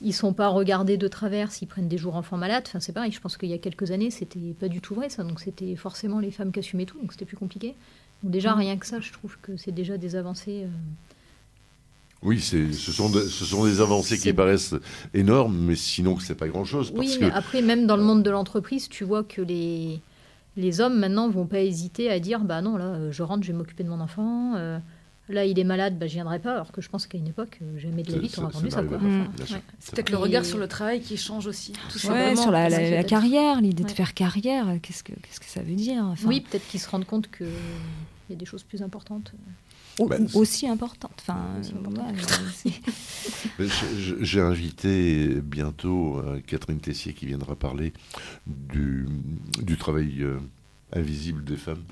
Ils 0.00 0.14
sont 0.14 0.32
pas 0.32 0.48
regardés 0.48 0.96
de 0.96 1.08
travers 1.08 1.50
s'ils 1.50 1.66
prennent 1.66 1.88
des 1.88 1.98
jours 1.98 2.14
enfants 2.14 2.36
malades. 2.36 2.64
Enfin, 2.68 2.78
c'est 2.78 2.92
pareil. 2.92 3.10
Je 3.10 3.20
pense 3.20 3.36
qu'il 3.36 3.48
y 3.48 3.54
a 3.54 3.58
quelques 3.58 3.90
années, 3.90 4.10
c'était 4.10 4.54
pas 4.60 4.68
du 4.68 4.80
tout 4.80 4.94
vrai 4.94 5.08
ça. 5.08 5.24
Donc 5.24 5.40
c'était 5.40 5.74
forcément 5.74 6.20
les 6.20 6.30
femmes 6.30 6.52
qui 6.52 6.60
assumaient 6.60 6.86
tout. 6.86 7.00
Donc 7.00 7.12
c'était 7.12 7.24
plus 7.24 7.38
compliqué. 7.38 7.74
Donc 8.22 8.30
déjà 8.30 8.54
mmh. 8.54 8.58
rien 8.58 8.76
que 8.76 8.86
ça, 8.86 9.00
je 9.00 9.12
trouve 9.12 9.36
que 9.42 9.56
c'est 9.56 9.72
déjà 9.72 9.96
des 9.96 10.14
avancées. 10.14 10.64
Euh, 10.64 10.68
oui, 12.22 12.40
ce 12.40 12.72
sont, 12.72 13.12
ce 13.12 13.44
sont 13.44 13.64
des 13.64 13.80
avancées 13.80 14.18
qui 14.18 14.32
paraissent 14.32 14.74
énormes, 15.14 15.56
mais 15.56 15.76
sinon 15.76 16.18
c'est 16.18 16.34
pas 16.34 16.48
grand-chose. 16.48 16.92
Oui, 16.96 17.16
mais 17.20 17.30
après, 17.30 17.62
même 17.62 17.86
dans 17.86 17.96
le 17.96 18.02
monde 18.02 18.24
de 18.24 18.30
l'entreprise, 18.30 18.88
tu 18.88 19.04
vois 19.04 19.22
que 19.22 19.40
les, 19.40 20.00
les 20.58 20.80
hommes 20.80 20.98
maintenant 20.98 21.28
vont 21.30 21.46
pas 21.46 21.60
hésiter 21.60 22.10
à 22.10 22.18
dire 22.18 22.40
bah 22.40 22.60
non 22.60 22.76
là 22.76 22.86
euh, 22.86 23.12
je 23.12 23.22
rentre 23.22 23.44
je 23.44 23.52
vais 23.52 23.58
m'occuper 23.58 23.84
de 23.84 23.88
mon 23.88 24.00
enfant 24.00 24.54
euh, 24.56 24.78
là 25.28 25.44
il 25.44 25.58
est 25.58 25.64
malade 25.64 25.98
bah 25.98 26.06
je 26.08 26.14
viendrai 26.14 26.40
pas. 26.40 26.52
Alors 26.52 26.72
que 26.72 26.80
je 26.80 26.88
pense 26.88 27.06
qu'à 27.06 27.16
une 27.16 27.28
époque 27.28 27.60
euh, 27.62 27.78
jamais 27.78 28.02
de 28.02 28.12
la 28.12 28.18
vie 28.18 28.28
tu 28.28 28.40
aurais 28.40 28.48
entendu 28.48 28.70
ça 28.70 28.82
quoi. 28.82 28.98
c'est 29.78 29.94
peut-être 29.94 30.10
le 30.10 30.16
regard 30.16 30.44
sur 30.44 30.58
le 30.58 30.66
travail 30.66 31.00
qui 31.00 31.16
change 31.16 31.46
aussi 31.46 31.72
tout 31.90 31.98
sur 31.98 32.12
la, 32.50 33.04
carrière 33.04 33.60
l'idée 33.60 33.84
de 33.84 33.90
faire 33.90 34.14
carrière 34.14 34.66
qu'est-ce 34.82 35.04
que 35.04 35.12
qu'est-ce 35.12 35.40
que 35.40 35.46
ça 35.46 35.62
veut 35.62 35.74
dire 35.74 36.12
oui 36.26 36.40
peut-être 36.40 36.66
qu'ils 36.66 36.80
se 36.80 36.90
rendent 36.90 37.06
compte 37.06 37.30
que 37.30 37.44
il 37.44 38.32
y 38.32 38.34
a 38.34 38.36
des 38.36 38.46
choses 38.46 38.64
plus 38.64 38.82
importantes 38.82 39.32
bah, 40.06 40.16
aussi 40.34 40.66
importante. 40.68 41.12
Enfin, 41.20 41.60
J'ai 44.20 44.40
invité 44.40 45.40
bientôt 45.42 46.18
euh, 46.18 46.40
Catherine 46.46 46.80
Tessier 46.80 47.12
qui 47.12 47.26
viendra 47.26 47.56
parler 47.56 47.92
du, 48.46 49.06
du 49.62 49.76
travail 49.76 50.22
euh, 50.22 50.38
invisible 50.92 51.44
des 51.44 51.56
femmes. 51.56 51.82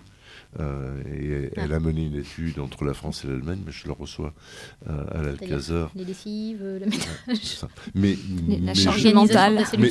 Euh, 0.58 1.02
et 1.12 1.50
elle 1.56 1.72
a 1.72 1.80
mené 1.80 2.06
une 2.06 2.14
étude 2.14 2.60
entre 2.60 2.84
la 2.84 2.94
France 2.94 3.24
et 3.24 3.26
l'Allemagne, 3.26 3.58
mais 3.66 3.72
je 3.72 3.88
la 3.88 3.94
reçois 3.94 4.32
à 4.86 5.20
l'Alcazar. 5.20 5.90
Les 5.94 6.04
lessives, 6.04 6.62
le 6.62 6.86
ménage. 6.86 7.60
Mais, 7.94 8.16
la 8.62 8.72
charge 8.72 9.04
mentale. 9.12 9.64
Mais, 9.78 9.90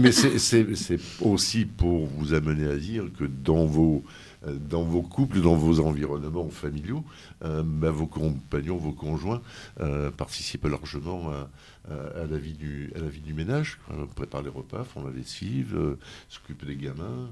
mais 0.00 0.12
c'est 0.12 0.98
aussi 1.20 1.66
pour 1.66 2.06
vous 2.06 2.32
amener 2.32 2.68
à 2.68 2.76
dire 2.76 3.04
que 3.18 3.24
dans 3.24 3.66
vos 3.66 4.02
euh, 4.06 4.27
dans 4.46 4.82
vos 4.82 5.02
couples, 5.02 5.40
dans 5.40 5.56
vos 5.56 5.80
environnements 5.80 6.48
familiaux, 6.48 7.04
euh, 7.44 7.62
bah, 7.64 7.90
vos 7.90 8.06
compagnons, 8.06 8.76
vos 8.76 8.92
conjoints 8.92 9.42
euh, 9.80 10.10
participent 10.10 10.66
largement 10.66 11.30
à, 11.30 12.26
la 12.30 12.38
vie 12.38 12.52
du, 12.52 12.92
à 12.94 12.98
la 12.98 13.08
vie 13.08 13.20
du 13.20 13.32
ménage, 13.32 13.78
préparent 14.14 14.42
les 14.42 14.50
repas, 14.50 14.84
font 14.84 15.02
la 15.04 15.10
lessive, 15.10 15.96
s'occupent 16.28 16.66
des 16.66 16.76
gamins. 16.76 17.30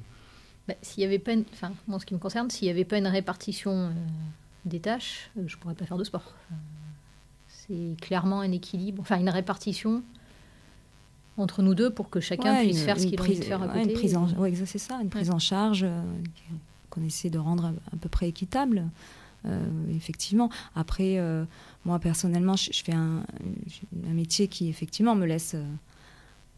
Bah, 0.66 0.74
s'il 0.82 1.02
y 1.02 1.06
avait 1.06 1.18
pas, 1.18 1.32
enfin, 1.52 1.72
en 1.88 1.98
ce 1.98 2.06
qui 2.06 2.14
me 2.14 2.18
concerne, 2.18 2.50
s'il 2.50 2.66
n'y 2.66 2.72
avait 2.72 2.84
pas 2.84 2.98
une 2.98 3.06
répartition 3.06 3.92
des 4.64 4.80
tâches, 4.80 5.30
je 5.36 5.54
ne 5.54 5.60
pourrais 5.60 5.74
pas 5.74 5.84
faire 5.84 5.98
de 5.98 6.04
sport. 6.04 6.34
c'est 7.48 7.96
clairement 8.00 8.40
un 8.40 8.52
équilibre, 8.52 9.00
enfin 9.02 9.18
une 9.18 9.30
répartition 9.30 10.02
entre 11.38 11.62
nous 11.62 11.74
deux 11.74 11.90
pour 11.90 12.10
que 12.10 12.20
chacun 12.20 12.62
puisse 12.62 12.82
faire 12.82 12.98
ce 12.98 13.06
qu'il 13.06 13.20
a 13.20 13.22
envie 13.22 13.38
de 13.38 13.44
faire 13.44 13.62
à 13.62 13.68
côté. 13.68 13.82
Une 13.82 13.92
prise 13.92 14.16
en, 14.16 14.28
c'est 14.64 14.78
ça, 14.78 14.98
une 15.02 15.10
prise 15.10 15.30
en 15.30 15.38
charge 15.38 15.86
qu'on 16.96 17.04
essaie 17.04 17.30
de 17.30 17.38
rendre 17.38 17.72
à, 17.92 17.96
peu 17.96 18.08
près 18.08 18.28
équitable. 18.28 18.84
Euh, 19.46 19.60
effectivement. 19.94 20.50
Après, 20.74 21.18
euh, 21.18 21.44
moi 21.84 22.00
personnellement, 22.00 22.56
je, 22.56 22.70
fais 22.72 22.94
un, 22.94 23.22
métier 24.08 24.48
qui 24.48 24.68
effectivement 24.68 25.14
me 25.14 25.24
laisse 25.24 25.52
euh, 25.54 25.62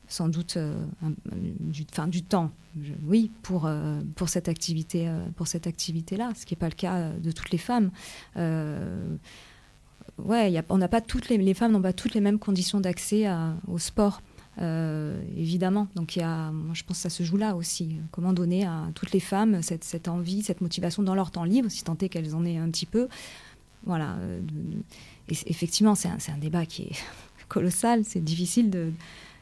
sans 0.08 0.28
doute 0.28 0.56
du, 1.60 1.84
du 2.06 2.22
temps, 2.22 2.50
oui, 3.04 3.30
pour, 3.42 3.68
pour 4.16 4.30
cette 4.30 4.48
activité, 4.48 5.12
pour 5.36 5.46
cette 5.46 5.66
activité-là, 5.66 6.32
ce 6.34 6.46
qui 6.46 6.54
n'est 6.54 6.58
pas 6.58 6.70
le 6.70 6.74
cas 6.74 7.10
de 7.10 7.30
toutes 7.30 7.50
les 7.50 7.58
femmes. 7.58 7.90
ouais, 10.24 10.64
on 10.70 10.78
n'a 10.78 10.88
pas 10.88 11.02
toutes 11.02 11.28
les, 11.28 11.36
les 11.36 11.52
femmes 11.52 11.72
n'ont 11.72 11.82
pas 11.82 11.92
toutes 11.92 12.14
les 12.14 12.22
mêmes 12.22 12.38
conditions 12.38 12.80
d'accès 12.80 13.26
au 13.66 13.76
sport. 13.76 14.22
Évidemment. 14.58 15.88
Donc 15.94 16.16
il 16.16 16.20
y 16.20 16.22
a, 16.22 16.50
moi, 16.50 16.74
je 16.74 16.82
pense 16.82 16.98
que 16.98 17.02
ça 17.02 17.10
se 17.10 17.22
joue 17.22 17.36
là 17.36 17.54
aussi. 17.54 17.96
Comment 18.10 18.32
donner 18.32 18.66
à 18.66 18.86
toutes 18.94 19.12
les 19.12 19.20
femmes 19.20 19.62
cette, 19.62 19.84
cette 19.84 20.08
envie, 20.08 20.42
cette 20.42 20.60
motivation 20.60 21.02
dans 21.02 21.14
leur 21.14 21.30
temps 21.30 21.44
libre, 21.44 21.70
si 21.70 21.84
tant 21.84 21.96
est 21.98 22.08
qu'elles 22.08 22.34
en 22.34 22.44
aient 22.44 22.56
un 22.56 22.70
petit 22.70 22.86
peu. 22.86 23.08
Voilà. 23.84 24.16
et 25.28 25.36
effectivement, 25.46 25.94
c'est 25.94 26.08
un, 26.08 26.18
un, 26.34 26.38
débat 26.38 26.66
qui 26.66 26.82
est 26.82 26.96
colossal. 27.48 28.04
C'est 28.04 28.22
difficile 28.22 28.70
de, 28.70 28.92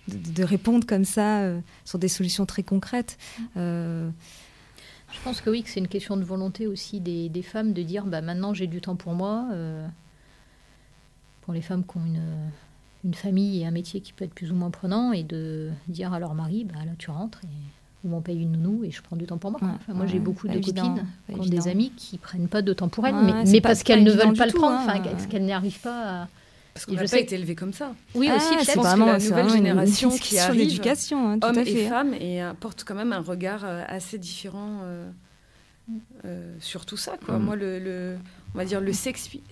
de, 0.09 0.45
répondre 0.45 0.87
comme 0.87 1.05
ça 1.05 1.51
sur 1.85 1.99
des 1.99 2.09
solutions 2.09 2.45
très 2.45 2.62
concrètes. 2.62 3.17
Je 3.55 4.11
pense 5.25 5.41
que 5.41 5.49
oui, 5.49 5.62
que 5.62 5.71
c'est 5.71 5.81
une 5.81 5.89
question 5.89 6.17
de 6.17 6.25
volonté 6.25 6.67
aussi 6.67 7.01
des, 7.01 7.29
des, 7.31 7.43
femmes 7.43 7.73
de 7.73 7.83
dire 7.83 8.05
bah, 8.05 8.21
maintenant 8.21 8.53
j'ai 8.53 8.67
du 8.67 8.81
temps 8.81 8.97
pour 8.97 9.14
moi. 9.14 9.49
pour 11.41 11.55
les 11.55 11.62
femmes 11.62 11.85
qui 11.85 11.97
ont 11.97 12.05
une 12.05 12.51
une 13.07 13.15
famille 13.15 13.63
et 13.63 13.67
un 13.67 13.71
métier 13.71 14.01
qui 14.01 14.13
peut 14.13 14.25
être 14.25 14.35
plus 14.35 14.51
ou 14.51 14.55
moins 14.55 14.71
prenant 14.71 15.13
et 15.13 15.23
de 15.23 15.71
dire 15.87 16.13
à 16.13 16.19
leur 16.19 16.35
mari, 16.35 16.65
bah, 16.65 16.75
là 16.85 16.91
tu 16.99 17.11
rentres 17.11 17.41
et 17.45 18.05
on 18.05 18.09
m'en 18.09 18.21
paye 18.21 18.43
une 18.43 18.53
nounou 18.53 18.85
et 18.85 18.91
je 18.91 19.01
prends 19.01 19.17
du 19.17 19.27
temps 19.27 19.39
pour 19.39 19.53
moi. 19.53 19.61
moi 19.89 20.07
j'ai 20.07 20.19
beaucoup 20.19 20.49
de 20.49 20.59
copines 20.59 21.07
qui 21.33 21.39
ont 21.39 21.47
des 21.47 21.69
amis 21.69 21.93
qui 21.97 22.19
prennent 22.19 22.49
pas 22.49 22.63
de 22.63 22.73
temps 22.73 22.89
pour 22.89 23.07
elles, 23.07 23.15
mais, 23.47 23.61
parce 23.61 23.85
qu'elles 23.85 24.03
ne 24.03 24.11
veulent 24.11 24.37
pas 24.37 24.47
le 24.47 24.53
prendre, 24.53 24.91
hein. 24.91 25.01
parce 25.03 25.27
qu'elles 25.27 25.47
n'arrivent 25.47 25.81
pas 25.81 26.23
à... 26.23 26.29
Parce 26.75 26.85
qu'on 26.85 26.93
n'a 26.93 27.05
pas 27.05 27.21
été 27.21 27.37
élevé 27.37 27.55
comme 27.55 27.73
ça. 27.73 27.95
Oui, 28.15 28.31
aussi, 28.31 28.53
c'est 28.65 28.77
vraiment 28.77 29.07
la 29.07 29.19
nouvelle 29.19 29.49
génération 29.49 30.11
qui 30.11 30.39
arrive, 30.39 30.61
l'éducation, 30.61 31.31
hein, 31.31 31.39
hommes 31.41 31.59
et 31.59 31.87
femmes, 31.87 32.13
et 32.13 32.43
apporte 32.43 32.85
quand 32.85 32.95
même 32.95 33.15
un 33.15 33.21
regard 33.21 33.65
euh, 33.65 33.83
assez 33.89 34.19
différent 34.19 34.81
euh, 34.83 35.11
euh, 36.27 36.55
sur 36.61 36.85
tout 36.85 36.99
ça. 36.99 37.17
Quoi. 37.25 37.39
Mm. 37.39 37.43
Moi, 37.43 37.57
le, 37.57 38.19
on 38.55 38.59
va 38.59 38.64
dire 38.64 38.80
le, 38.80 38.92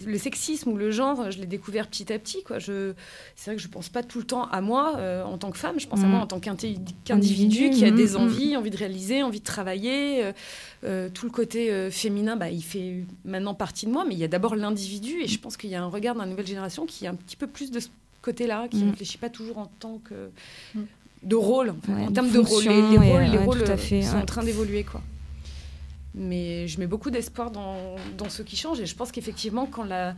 le 0.07 0.19
sexisme 0.19 0.71
ou 0.71 0.77
le 0.77 0.91
genre, 0.91 1.31
je 1.31 1.39
l'ai 1.39 1.47
découvert 1.47 1.89
petit 1.89 2.13
à 2.13 2.19
petit. 2.19 2.43
Quoi. 2.43 2.59
Je, 2.59 2.95
c'est 3.37 3.51
vrai 3.51 3.57
que 3.57 3.63
je 3.63 3.69
pense 3.69 3.89
pas 3.89 4.03
tout 4.03 4.19
le 4.19 4.25
temps 4.25 4.45
à 4.49 4.61
moi 4.61 4.97
euh, 4.97 5.23
en 5.25 5.37
tant 5.37 5.51
que 5.51 5.59
femme, 5.59 5.79
je 5.79 5.87
pense 5.87 6.01
à 6.01 6.07
moi 6.07 6.21
mm. 6.21 6.23
en 6.23 6.27
tant 6.27 6.41
qu'individu 6.41 7.71
qui 7.71 7.85
a 7.85 7.91
des 7.91 8.09
mm, 8.09 8.13
mm. 8.13 8.17
envies, 8.17 8.57
envie 8.57 8.71
de 8.71 8.77
réaliser, 8.77 9.23
envie 9.23 9.41
de 9.41 9.45
travailler. 9.45 10.25
Euh, 10.25 10.33
euh, 10.85 11.09
tout 11.13 11.27
le 11.27 11.33
côté 11.33 11.91
féminin, 11.91 12.37
bah, 12.37 12.51
il 12.51 12.63
fait 12.63 13.05
maintenant 13.25 13.55
partie 13.55 13.87
de 13.87 13.91
moi, 13.91 14.05
mais 14.07 14.15
il 14.15 14.21
y 14.21 14.25
a 14.25 14.29
d'abord 14.29 14.55
l'individu 14.55 15.21
et 15.23 15.27
je 15.27 15.39
pense 15.39 15.57
qu'il 15.57 15.71
y 15.71 15.75
a 15.75 15.83
un 15.83 15.89
regard 15.89 16.15
dans 16.15 16.23
la 16.23 16.29
nouvelle 16.29 16.47
génération 16.47 16.87
qui 16.87 17.05
est 17.05 17.09
un 17.09 17.15
petit 17.15 17.37
peu 17.37 17.47
plus 17.47 17.71
de 17.71 17.81
ce 17.81 17.89
côté-là, 18.23 18.69
qui 18.69 18.79
ne 18.79 18.91
réfléchit 18.91 19.19
pas 19.19 19.31
toujours 19.31 19.59
en 19.59 19.67
tant 19.67 20.01
que 20.05 20.31
de 21.23 21.37
rôle, 21.37 21.71
en, 21.71 22.13
termes 22.13 22.31
de 22.31 22.39
rôle. 22.39 22.65
Les, 22.65 23.39
rôles, 23.39 23.65
sont 24.03 24.17
en 24.17 24.27
train 24.27 24.43
d'évoluer, 24.43 24.85
quoi. 24.85 25.01
Mais 26.15 26.69
je 26.69 26.79
mets 26.79 26.87
beaucoup 26.87 27.11
d'espoir 27.11 27.51
dans, 27.51 27.97
dans, 28.17 28.29
ce 28.29 28.43
qui 28.43 28.57
change 28.57 28.81
et 28.81 28.87
je 28.87 28.95
pense 28.95 29.11
qu'effectivement, 29.11 29.67
quand, 29.67 29.83
la, 29.83 30.15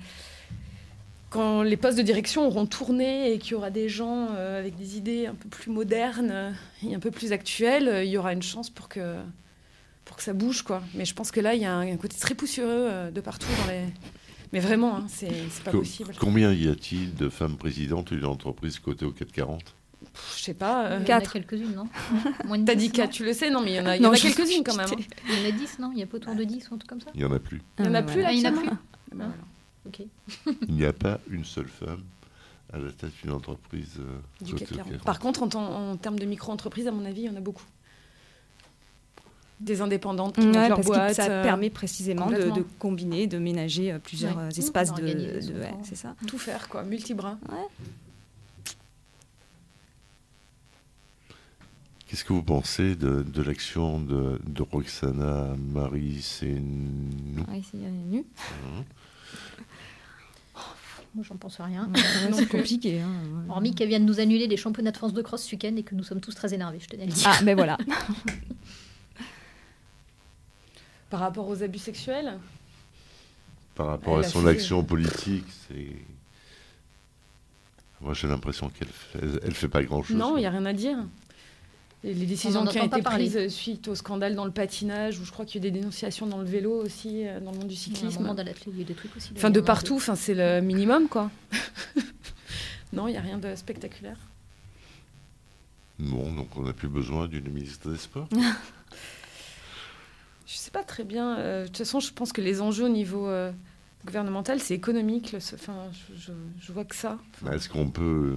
quand 1.31 1.63
les 1.63 1.77
postes 1.77 1.97
de 1.97 2.03
direction 2.03 2.47
auront 2.47 2.67
tourné 2.67 3.33
et 3.33 3.39
qu'il 3.39 3.53
y 3.53 3.55
aura 3.55 3.71
des 3.71 3.89
gens 3.89 4.29
euh, 4.33 4.59
avec 4.59 4.77
des 4.77 4.99
idées 4.99 5.27
un 5.27 5.35
peu 5.35 5.49
plus 5.49 5.71
modernes 5.71 6.55
et 6.87 6.95
un 6.95 6.99
peu 6.99 7.11
plus 7.11 7.33
actuelles, 7.33 7.89
euh, 7.89 8.05
il 8.05 8.11
y 8.11 8.19
aura 8.19 8.35
une 8.35 8.43
chance 8.43 8.69
pour 8.69 8.89
que, 8.89 9.17
pour 10.05 10.19
que 10.19 10.23
ça 10.23 10.35
bouge. 10.35 10.63
Quoi. 10.63 10.83
Mais 10.95 11.07
je 11.07 11.15
pense 11.15 11.31
que 11.31 11.41
là, 11.41 11.55
il 11.55 11.63
y 11.63 11.67
a 11.67 11.75
un, 11.75 11.97
côté 11.97 12.17
très 12.19 12.35
poussiéreux 12.35 12.71
euh, 12.71 13.11
de 13.11 13.21
partout 13.21 13.49
dans 13.63 13.73
les. 13.73 13.85
Mais 14.53 14.61
vraiment, 14.61 14.97
hein, 14.97 15.07
c'est 15.09 15.33
pas 15.65 15.73
possible. 15.73 16.15
Combien 16.21 16.53
y 16.53 16.69
a-t-il 16.69 17.15
de 17.15 17.29
femmes 17.29 17.57
présidentes 17.57 18.13
d'une 18.13 18.27
entreprise 18.27 18.79
cotée 18.79 19.05
au 19.05 19.11
440 19.11 19.75
je 20.37 20.43
sais 20.43 20.55
pas. 20.55 20.87
Euh, 20.87 21.05
quatre. 21.05 21.37
Il 21.37 21.39
y 21.39 21.41
en 21.41 21.45
a 21.45 21.47
quelques-unes, 21.47 21.75
non 21.75 22.65
T'as 22.65 22.75
dit 22.75 22.91
quatre, 22.91 23.11
tu 23.13 23.25
le 23.25 23.33
sais 23.33 23.51
Non, 23.51 23.61
mais 23.63 23.73
il 23.73 23.77
y 23.77 23.81
en 23.81 23.87
a, 23.87 23.93
a 23.93 24.17
quelques-unes 24.17 24.63
quand 24.65 24.77
même. 24.77 24.87
Hein. 24.91 25.03
Il 25.29 25.41
y 25.41 25.45
en 25.45 25.49
a 25.49 25.53
dix, 25.53 25.79
non 25.79 25.91
Il 25.93 25.99
y 25.99 26.03
a 26.03 26.07
pas 26.07 26.17
autour 26.17 26.35
de 26.35 26.45
dix 26.45 26.69
ou 26.71 26.75
un 26.75 26.79
truc 26.79 26.89
comme 26.89 27.01
ça 27.01 27.11
Il 27.15 27.21
y 27.21 27.25
en 27.25 27.33
a 27.33 27.39
plus. 27.39 27.63
Il 27.79 27.87
y 27.87 27.89
en 27.89 27.95
a 27.95 28.03
plus, 28.03 28.23
là 28.23 28.33
Il 28.33 28.41
y 28.41 28.47
en 28.47 28.51
a 28.51 28.53
plus 28.53 28.69
ah. 29.21 29.25
Il 30.69 30.75
n'y 30.75 30.85
a 30.85 30.93
pas 30.93 31.21
une 31.31 31.45
seule 31.45 31.69
femme 31.69 32.03
à 32.73 32.79
la 32.79 32.91
tête 32.91 33.13
d'une 33.23 33.33
entreprise. 33.33 33.99
Euh, 34.01 34.99
Par 35.05 35.19
contre, 35.19 35.43
en, 35.43 35.93
en 35.93 35.97
termes 35.97 36.19
de 36.19 36.25
micro-entreprise, 36.25 36.89
à 36.89 36.93
mon 36.93 37.05
avis, 37.05 37.23
il 37.23 37.27
y 37.27 37.31
en 37.31 37.37
a 37.37 37.41
beaucoup 37.41 37.65
des 39.61 39.81
indépendantes 39.81 40.35
qui 40.35 40.47
ouais, 40.47 40.69
leur 40.69 40.81
boîte. 40.81 41.15
ça 41.15 41.31
euh, 41.31 41.43
permet 41.43 41.71
précisément 41.71 42.27
de, 42.27 42.63
combiner, 42.79 43.27
de 43.27 43.39
ménager 43.39 43.97
plusieurs 44.03 44.39
espaces 44.59 44.93
de, 44.93 45.03
de 45.03 45.41
c'est 45.83 45.95
ça. 45.95 46.15
Tout 46.27 46.39
faire 46.39 46.69
quoi, 46.69 46.83
multi-bras. 46.83 47.39
Ouais. 47.49 47.87
Qu'est-ce 52.17 52.25
que 52.25 52.33
vous 52.33 52.43
pensez 52.43 52.97
de, 52.97 53.23
de 53.23 53.43
l'action 53.43 54.01
de, 54.01 54.41
de, 54.47 54.63
Roxana 54.63 55.55
Marie 55.59 56.23
C'est 56.23 56.47
nous 56.47 57.45
Marie 57.47 57.63
c'est 57.71 57.77
nu. 57.77 58.21
Mmh. 58.21 58.25
Moi, 61.15 61.25
j'en 61.29 61.37
pense 61.37 61.61
rien. 61.61 61.91
c'est 62.33 62.49
compliqué. 62.49 63.01
Hein. 63.01 63.11
Hormis 63.51 63.75
qu'elle 63.75 63.89
vienne 63.89 64.07
nous 64.07 64.19
annuler 64.19 64.47
les 64.47 64.57
championnats 64.57 64.93
de 64.93 64.97
France 64.97 65.13
de 65.13 65.21
cross 65.21 65.43
ce 65.43 65.53
week-end 65.53 65.77
et 65.77 65.83
que 65.83 65.95
nous 65.95 66.05
sommes 66.05 66.23
tous 66.23 66.35
très 66.35 66.55
énervés, 66.55 66.79
je 66.81 66.89
tenais 66.89 67.03
à 67.03 67.07
le 67.07 67.13
dire. 67.13 67.29
Ah, 67.29 67.39
mais 67.45 67.53
voilà. 67.53 67.77
Par 71.11 71.21
rapport 71.21 71.47
aux 71.47 71.63
abus 71.63 71.81
sexuels 71.81 72.39
Par 73.75 73.89
rapport 73.89 74.21
à 74.21 74.23
son 74.23 74.47
action 74.47 74.83
politique, 74.83 75.45
c'est. 75.69 75.97
Moi, 78.01 78.15
j'ai 78.15 78.27
l'impression 78.27 78.71
qu'elle 78.71 78.89
fait, 78.89 79.21
elle 79.43 79.53
fait 79.53 79.69
pas 79.69 79.83
grand-chose. 79.83 80.17
Non, 80.17 80.39
il 80.39 80.41
n'y 80.41 80.47
a 80.47 80.51
rien 80.51 80.65
à 80.65 80.73
dire 80.73 80.97
les 82.15 82.27
décisions 82.27 82.65
qui 82.67 82.79
ont 82.79 82.87
été 82.87 83.03
prises 83.03 83.49
suite 83.49 83.89
au 83.89 83.95
scandale 83.95 84.35
dans 84.35 84.45
le 84.45 84.51
patinage, 84.51 85.19
ou 85.19 85.25
je 85.25 85.31
crois 85.31 85.45
qu'il 85.45 85.63
y 85.63 85.65
a 85.65 85.69
eu 85.69 85.71
des 85.71 85.79
dénonciations 85.79 86.27
dans 86.27 86.39
le 86.39 86.45
vélo 86.45 86.73
aussi, 86.73 87.27
euh, 87.27 87.41
dans 87.41 87.53
le 87.53 87.59
monde 87.59 87.69
du 87.69 87.77
cyclisme. 87.77 88.23
Dans 88.25 88.35
il 88.35 88.79
y 88.79 88.83
a 88.83 88.85
des 88.85 88.95
trucs 88.95 89.17
aussi. 89.17 89.31
Enfin, 89.37 89.51
de 89.51 89.61
partout, 89.61 89.97
enfin, 89.97 90.15
c'est 90.15 90.35
le 90.35 90.61
minimum, 90.61 91.09
quoi. 91.09 91.31
non, 92.93 93.09
il 93.09 93.13
n'y 93.13 93.19
a 93.19 93.23
rien 93.23 93.39
de 93.39 93.55
spectaculaire. 93.57 94.19
Bon, 95.99 96.33
donc 96.33 96.49
on 96.57 96.63
n'a 96.63 96.73
plus 96.73 96.89
besoin 96.89 97.27
d'une 97.27 97.49
ministre 97.51 97.91
des 97.91 97.97
Sports 97.97 98.29
Je 98.33 98.37
ne 100.53 100.59
sais 100.59 100.71
pas 100.71 100.85
très 100.85 101.03
bien. 101.03 101.39
Euh, 101.39 101.63
de 101.63 101.67
toute 101.67 101.79
façon, 101.79 101.99
je 101.99 102.13
pense 102.13 102.33
que 102.33 102.41
les 102.41 102.61
enjeux 102.61 102.85
au 102.85 102.91
niveau 102.91 103.27
euh, 103.27 103.51
gouvernemental, 104.05 104.61
c'est 104.61 104.75
économique. 104.75 105.35
enfin, 105.35 105.89
je, 106.15 106.33
je, 106.61 106.73
vois 106.73 106.85
que 106.85 106.95
ça. 106.95 107.19
Est-ce 107.51 107.69
qu'on 107.69 107.91
peut, 107.91 108.37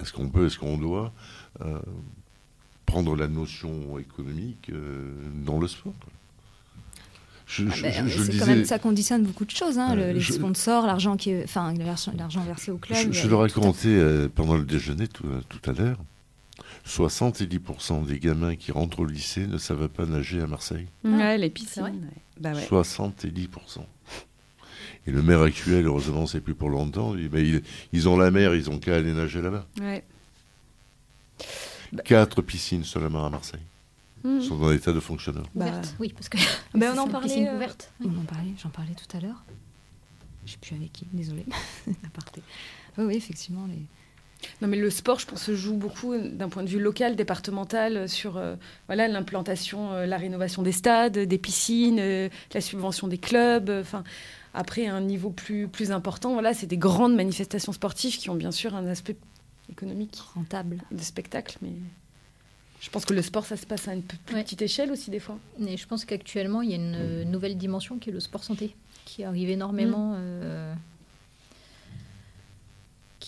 est-ce 0.00 0.12
qu'on 0.12 0.28
peut, 0.28 0.46
est-ce 0.46 0.58
qu'on 0.58 0.76
doit 0.76 1.12
prendre 2.88 3.14
la 3.14 3.28
notion 3.28 3.98
économique 3.98 4.70
euh, 4.72 5.12
dans 5.44 5.60
le 5.60 5.68
sport. 5.68 5.92
Je, 7.46 7.64
ah 7.70 7.74
ben, 7.82 8.10
quand 8.38 8.46
même, 8.46 8.64
ça 8.64 8.78
conditionne 8.78 9.24
beaucoup 9.24 9.44
de 9.44 9.50
choses, 9.50 9.78
hein, 9.78 9.94
les 9.94 10.20
sponsors, 10.20 10.86
l'argent 10.86 11.16
qui, 11.16 11.34
enfin, 11.44 11.72
l'argent 12.16 12.42
versé 12.42 12.70
au 12.70 12.78
club. 12.78 13.12
Je, 13.12 13.28
le 13.28 13.36
racontais 13.36 13.88
euh, 13.88 14.28
pendant 14.34 14.56
le 14.56 14.64
déjeuner 14.64 15.06
tout, 15.06 15.26
à 15.66 15.72
l'heure. 15.72 15.98
70% 16.86 18.06
des 18.06 18.18
gamins 18.18 18.56
qui 18.56 18.72
rentrent 18.72 19.00
au 19.00 19.06
lycée 19.06 19.46
ne 19.46 19.58
savent 19.58 19.88
pas 19.88 20.06
nager 20.06 20.40
à 20.40 20.46
Marseille. 20.46 20.86
Ouais, 21.04 21.36
les 21.36 21.50
piscines. 21.50 22.08
Bah 22.40 22.52
70%. 22.52 23.48
Et 25.06 25.10
le 25.10 25.22
maire 25.22 25.42
actuel, 25.42 25.86
heureusement, 25.86 26.26
c'est 26.26 26.40
plus 26.40 26.54
pour 26.54 26.70
longtemps. 26.70 27.14
Ils, 27.14 27.62
ils, 27.92 28.08
ont 28.08 28.16
la 28.16 28.30
mer, 28.30 28.54
ils 28.54 28.70
ont 28.70 28.78
qu'à 28.78 28.96
aller 28.96 29.12
nager 29.12 29.42
là-bas. 29.42 29.66
Ouais. 29.80 30.02
Bah. 31.92 32.02
Quatre 32.02 32.42
piscines 32.42 32.84
seulement 32.84 33.26
à 33.26 33.30
Marseille. 33.30 33.60
Mmh. 34.24 34.40
sont 34.40 34.56
dans 34.56 34.70
l'état 34.70 34.92
de 34.92 34.98
fonctionnement. 34.98 35.46
Bah, 35.54 35.80
oui, 36.00 36.12
parce 36.12 36.28
que 36.28 36.38
ben 36.74 36.92
on 36.96 37.02
en 37.02 37.08
parlait. 37.08 37.48
Euh... 37.48 37.66
On 38.04 38.18
en 38.18 38.24
parlait, 38.24 38.52
j'en 38.60 38.68
parlais 38.68 38.94
tout 38.94 39.16
à 39.16 39.20
l'heure. 39.20 39.44
Je 40.44 40.52
sais 40.52 40.58
plus 40.60 40.74
avec 40.74 40.92
qui, 40.92 41.06
désolé. 41.12 41.44
oui, 41.86 41.94
oui, 42.98 43.16
effectivement. 43.16 43.66
Les... 43.68 43.82
Non, 44.62 44.68
mais 44.68 44.76
le 44.76 44.90
sport, 44.90 45.18
je 45.18 45.26
pense, 45.26 45.42
se 45.42 45.54
joue 45.54 45.76
beaucoup 45.76 46.16
d'un 46.16 46.48
point 46.48 46.62
de 46.62 46.68
vue 46.68 46.80
local, 46.80 47.16
départemental, 47.16 48.08
sur 48.08 48.36
euh, 48.36 48.56
voilà 48.86 49.08
l'implantation, 49.08 49.92
euh, 49.92 50.06
la 50.06 50.16
rénovation 50.16 50.62
des 50.62 50.72
stades, 50.72 51.18
des 51.18 51.38
piscines, 51.38 51.98
euh, 52.00 52.28
la 52.54 52.60
subvention 52.60 53.08
des 53.08 53.18
clubs. 53.18 53.70
Enfin, 53.70 54.04
après, 54.54 54.86
à 54.86 54.94
un 54.94 55.00
niveau 55.00 55.30
plus, 55.30 55.68
plus 55.68 55.92
important, 55.92 56.32
voilà, 56.32 56.54
c'est 56.54 56.66
des 56.66 56.78
grandes 56.78 57.14
manifestations 57.14 57.72
sportives 57.72 58.16
qui 58.16 58.30
ont 58.30 58.36
bien 58.36 58.52
sûr 58.52 58.74
un 58.74 58.86
aspect 58.86 59.16
économique. 59.70 60.16
Rentable. 60.34 60.82
De 60.90 61.02
spectacle, 61.02 61.58
mais 61.62 61.72
je 62.80 62.90
pense 62.90 63.04
que 63.04 63.14
le 63.14 63.22
sport, 63.22 63.44
ça 63.44 63.56
se 63.56 63.66
passe 63.66 63.88
à 63.88 63.94
une 63.94 64.02
plus 64.02 64.18
petite 64.18 64.62
échelle 64.62 64.92
aussi, 64.92 65.10
des 65.10 65.18
fois. 65.18 65.38
Et 65.58 65.76
je 65.76 65.86
pense 65.86 66.04
qu'actuellement, 66.04 66.62
il 66.62 66.70
y 66.70 66.74
a 66.74 66.76
une 66.76 67.30
nouvelle 67.30 67.56
dimension 67.56 67.98
qui 67.98 68.10
est 68.10 68.12
le 68.12 68.20
sport 68.20 68.44
santé, 68.44 68.76
qui 69.04 69.24
arrive 69.24 69.50
énormément. 69.50 70.12
Mm. 70.12 70.18
Euh, 70.18 70.74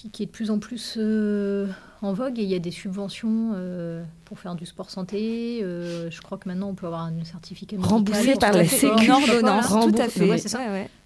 qui, 0.09 0.23
est 0.23 0.27
de 0.27 0.31
plus 0.31 0.51
en 0.51 0.59
plus 0.59 0.95
euh, 0.97 1.67
en 2.03 2.13
vogue 2.13 2.39
et 2.39 2.43
il 2.43 2.49
y 2.49 2.55
a 2.55 2.59
des 2.59 2.71
subventions 2.71 3.53
euh, 3.55 4.03
pour 4.25 4.39
faire 4.39 4.55
du 4.55 4.67
sport 4.67 4.91
santé. 4.91 5.61
je 5.61 6.21
crois 6.21 6.39
que 6.39 6.49
maintenant 6.49 6.69
on 6.71 6.75
peut 6.75 6.87
avoir 6.87 7.03
un 7.03 7.25
certificat 7.25 7.77
remboursé 7.81 8.35
par 8.37 8.53
la 8.53 8.65
Sécu, 8.65 9.07
tout 9.07 9.95
à 9.99 10.09
fait. 10.09 10.39
ça. 10.39 10.61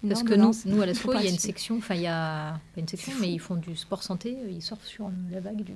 Parce 0.07 0.23
que 0.23 0.33
nous, 0.33 0.53
nous 0.65 0.81
à 0.81 0.85
la 0.85 0.93
SCO, 0.93 1.13
il 1.15 1.23
y 1.23 1.27
a 1.27 1.31
une 1.31 1.39
section, 1.39 1.77
enfin 1.77 1.95
il 1.95 2.01
y 2.01 2.07
a 2.07 2.59
une 2.77 2.87
section, 2.87 3.13
mais 3.19 3.31
ils 3.31 3.39
font 3.39 3.55
du 3.55 3.75
sport 3.75 4.03
santé, 4.03 4.37
ils 4.49 4.61
surfent 4.61 4.85
sur 4.85 5.09
la 5.31 5.39
vague 5.39 5.63
du. 5.63 5.73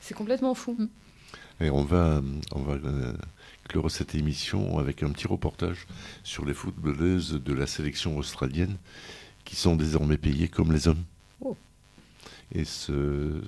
C'est 0.00 0.14
complètement 0.14 0.54
fou. 0.54 0.76
Mm. 0.78 0.88
Et 1.60 1.70
on 1.70 1.84
va, 1.84 2.20
on 2.54 2.60
va 2.60 2.74
euh, 2.74 3.14
clore 3.68 3.90
cette 3.90 4.14
émission 4.14 4.78
avec 4.78 5.02
un 5.02 5.10
petit 5.10 5.26
reportage 5.26 5.86
sur 6.22 6.44
les 6.44 6.52
footballeuses 6.52 7.40
de 7.42 7.52
la 7.54 7.66
sélection 7.66 8.16
australienne 8.18 8.76
qui 9.44 9.56
sont 9.56 9.74
désormais 9.74 10.18
payées 10.18 10.48
comme 10.48 10.70
les 10.70 10.86
hommes. 10.86 11.02
Oh. 11.40 11.56
Et 12.52 12.64
ce, 12.64 13.40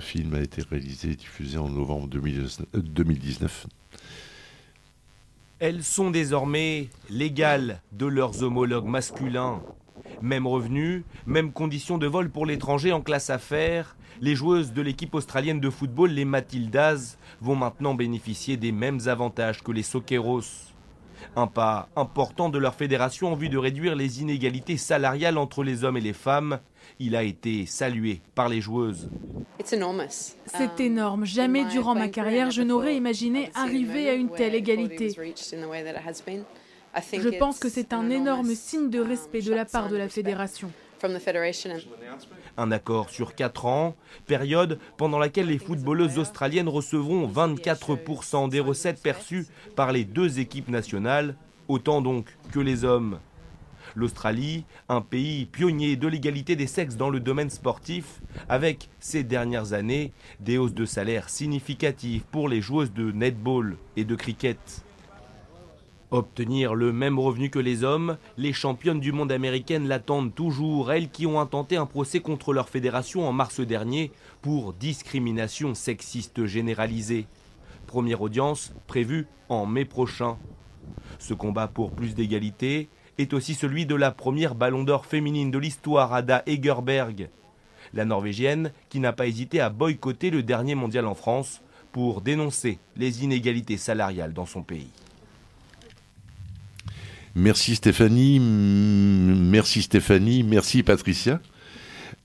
film 0.00 0.34
a 0.34 0.40
été 0.40 0.62
réalisé 0.62 1.10
et 1.10 1.16
diffusé 1.16 1.56
en 1.58 1.68
novembre 1.68 2.08
2019. 2.08 3.66
Elles 5.60 5.84
sont 5.84 6.10
désormais 6.10 6.88
légales 7.08 7.80
de 7.92 8.06
leurs 8.06 8.42
homologues 8.42 8.86
masculins. 8.86 9.62
Même 10.20 10.46
revenus, 10.46 11.04
même 11.26 11.52
conditions 11.52 11.96
de 11.96 12.06
vol 12.06 12.28
pour 12.28 12.44
l'étranger 12.44 12.92
en 12.92 13.00
classe 13.00 13.30
affaires, 13.30 13.96
les 14.20 14.34
joueuses 14.34 14.72
de 14.72 14.82
l'équipe 14.82 15.14
australienne 15.14 15.60
de 15.60 15.70
football, 15.70 16.10
les 16.10 16.24
Matildas, 16.24 17.16
vont 17.40 17.56
maintenant 17.56 17.94
bénéficier 17.94 18.56
des 18.56 18.72
mêmes 18.72 19.00
avantages 19.06 19.62
que 19.62 19.72
les 19.72 19.82
Soqueros. 19.82 20.73
Un 21.36 21.46
pas 21.46 21.88
important 21.96 22.48
de 22.48 22.58
leur 22.58 22.74
fédération 22.74 23.32
en 23.32 23.34
vue 23.34 23.48
de 23.48 23.58
réduire 23.58 23.96
les 23.96 24.20
inégalités 24.22 24.76
salariales 24.76 25.38
entre 25.38 25.62
les 25.62 25.84
hommes 25.84 25.96
et 25.96 26.00
les 26.00 26.12
femmes. 26.12 26.58
Il 26.98 27.16
a 27.16 27.22
été 27.22 27.66
salué 27.66 28.20
par 28.34 28.48
les 28.48 28.60
joueuses. 28.60 29.08
C'est 29.64 30.80
énorme. 30.80 31.24
Jamais 31.24 31.64
durant 31.66 31.94
ma 31.94 32.08
carrière 32.08 32.50
je 32.50 32.62
n'aurais 32.62 32.96
imaginé 32.96 33.50
arriver 33.54 34.08
à 34.08 34.14
une 34.14 34.30
telle 34.30 34.54
égalité. 34.54 35.14
Je 37.12 37.38
pense 37.38 37.58
que 37.58 37.68
c'est 37.68 37.92
un 37.92 38.10
énorme 38.10 38.54
signe 38.54 38.90
de 38.90 39.00
respect 39.00 39.42
de 39.42 39.52
la 39.52 39.64
part 39.64 39.88
de 39.88 39.96
la 39.96 40.08
fédération. 40.08 40.70
Un 42.56 42.70
accord 42.70 43.10
sur 43.10 43.34
4 43.34 43.66
ans, 43.66 43.96
période 44.26 44.78
pendant 44.96 45.18
laquelle 45.18 45.46
les 45.46 45.58
footballeuses 45.58 46.18
australiennes 46.18 46.68
recevront 46.68 47.28
24% 47.28 48.48
des 48.48 48.60
recettes 48.60 49.02
perçues 49.02 49.46
par 49.76 49.92
les 49.92 50.04
deux 50.04 50.38
équipes 50.38 50.68
nationales, 50.68 51.36
autant 51.68 52.00
donc 52.00 52.36
que 52.52 52.60
les 52.60 52.84
hommes. 52.84 53.18
L'Australie, 53.96 54.64
un 54.88 55.00
pays 55.00 55.46
pionnier 55.46 55.96
de 55.96 56.08
l'égalité 56.08 56.56
des 56.56 56.66
sexes 56.66 56.96
dans 56.96 57.10
le 57.10 57.20
domaine 57.20 57.50
sportif, 57.50 58.20
avec 58.48 58.88
ces 58.98 59.22
dernières 59.22 59.72
années 59.72 60.12
des 60.40 60.58
hausses 60.58 60.74
de 60.74 60.84
salaire 60.84 61.28
significatives 61.28 62.24
pour 62.30 62.48
les 62.48 62.60
joueuses 62.60 62.92
de 62.92 63.12
netball 63.12 63.76
et 63.96 64.04
de 64.04 64.16
cricket. 64.16 64.83
Obtenir 66.14 66.76
le 66.76 66.92
même 66.92 67.18
revenu 67.18 67.50
que 67.50 67.58
les 67.58 67.82
hommes, 67.82 68.18
les 68.36 68.52
championnes 68.52 69.00
du 69.00 69.10
monde 69.10 69.32
américaines 69.32 69.88
l'attendent 69.88 70.32
toujours, 70.32 70.92
elles 70.92 71.10
qui 71.10 71.26
ont 71.26 71.40
intenté 71.40 71.76
un 71.76 71.86
procès 71.86 72.20
contre 72.20 72.52
leur 72.52 72.68
fédération 72.68 73.28
en 73.28 73.32
mars 73.32 73.58
dernier 73.58 74.12
pour 74.40 74.74
discrimination 74.74 75.74
sexiste 75.74 76.46
généralisée. 76.46 77.26
Première 77.88 78.22
audience 78.22 78.72
prévue 78.86 79.26
en 79.48 79.66
mai 79.66 79.84
prochain. 79.84 80.38
Ce 81.18 81.34
combat 81.34 81.66
pour 81.66 81.90
plus 81.90 82.14
d'égalité 82.14 82.88
est 83.18 83.34
aussi 83.34 83.54
celui 83.54 83.84
de 83.84 83.96
la 83.96 84.12
première 84.12 84.54
ballon 84.54 84.84
d'or 84.84 85.06
féminine 85.06 85.50
de 85.50 85.58
l'histoire, 85.58 86.14
Ada 86.14 86.44
Egerberg. 86.46 87.28
La 87.92 88.04
Norvégienne 88.04 88.70
qui 88.88 89.00
n'a 89.00 89.12
pas 89.12 89.26
hésité 89.26 89.58
à 89.58 89.68
boycotter 89.68 90.30
le 90.30 90.44
dernier 90.44 90.76
mondial 90.76 91.08
en 91.08 91.16
France 91.16 91.60
pour 91.90 92.20
dénoncer 92.20 92.78
les 92.94 93.24
inégalités 93.24 93.78
salariales 93.78 94.32
dans 94.32 94.46
son 94.46 94.62
pays. 94.62 94.92
Merci 97.36 97.74
Stéphanie, 97.74 98.38
merci 98.38 99.82
Stéphanie, 99.82 100.44
merci 100.44 100.84
Patricia. 100.84 101.40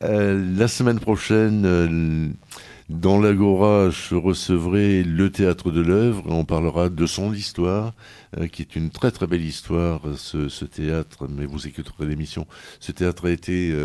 Euh, 0.03 0.55
la 0.55 0.67
semaine 0.67 0.99
prochaine, 0.99 1.63
euh, 1.65 2.27
dans 2.89 3.19
l'Agora, 3.19 3.89
je 3.89 4.13
recevrai 4.13 5.01
le 5.01 5.31
théâtre 5.31 5.71
de 5.71 5.81
l'œuvre. 5.81 6.23
On 6.27 6.45
parlera 6.45 6.89
de 6.89 7.05
son 7.07 7.33
histoire, 7.33 7.93
euh, 8.37 8.45
qui 8.45 8.61
est 8.61 8.75
une 8.75 8.91
très 8.91 9.09
très 9.09 9.25
belle 9.25 9.43
histoire, 9.43 10.01
ce, 10.15 10.65
théâtre. 10.65 11.27
Mais 11.27 11.47
vous 11.47 11.67
écouterez 11.67 12.05
l'émission. 12.05 12.45
Ce 12.79 12.91
théâtre 12.91 13.29
a 13.29 13.31
été 13.31 13.75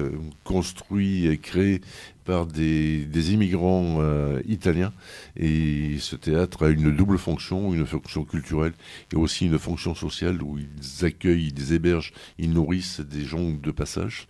construit 0.45 1.27
et 1.27 1.39
créé 1.39 1.81
par 2.25 2.47
des, 2.47 3.33
immigrants 3.33 3.99
euh, 4.01 4.41
italiens. 4.47 4.93
Et 5.37 5.97
ce 5.99 6.17
théâtre 6.17 6.67
a 6.67 6.71
une 6.71 6.95
double 6.95 7.19
fonction, 7.19 7.73
une 7.75 7.87
fonction 7.87 8.25
culturelle 8.25 8.73
et 9.13 9.17
aussi 9.17 9.47
une 9.47 9.59
fonction 9.59 9.95
sociale 9.95 10.43
où 10.43 10.59
ils 10.59 11.05
accueillent, 11.05 11.53
ils 11.55 11.73
hébergent, 11.73 12.13
ils 12.39 12.53
nourrissent 12.53 13.01
des 13.01 13.25
gens 13.25 13.51
de 13.51 13.71
passage. 13.71 14.27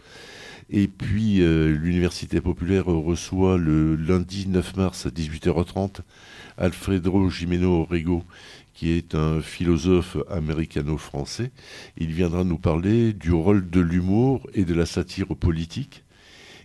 Et 0.71 0.89
puis 0.89 1.43
euh, 1.43 1.77
l'Université 1.77 2.41
populaire 2.41 2.87
reçoit 2.87 3.59
le 3.59 3.97
lundi 3.97 4.49
9 4.49 4.77
mars 4.77 5.07
à 5.07 5.11
18h30 5.11 6.01
Alfredo 6.57 7.29
Jimeno 7.29 7.85
Rego, 7.85 8.25
qui 8.73 8.91
est 8.91 9.15
un 9.15 9.41
philosophe 9.41 10.17
américano-français. 10.31 11.51
Il 11.99 12.13
viendra 12.13 12.45
nous 12.45 12.59
parler 12.59 13.13
du 13.13 13.33
rôle 13.33 13.69
de 13.69 13.81
l'humour 13.81 14.49
et 14.55 14.65
de 14.65 14.75
la 14.75 14.87
satire 14.87 15.37
politique 15.37 16.04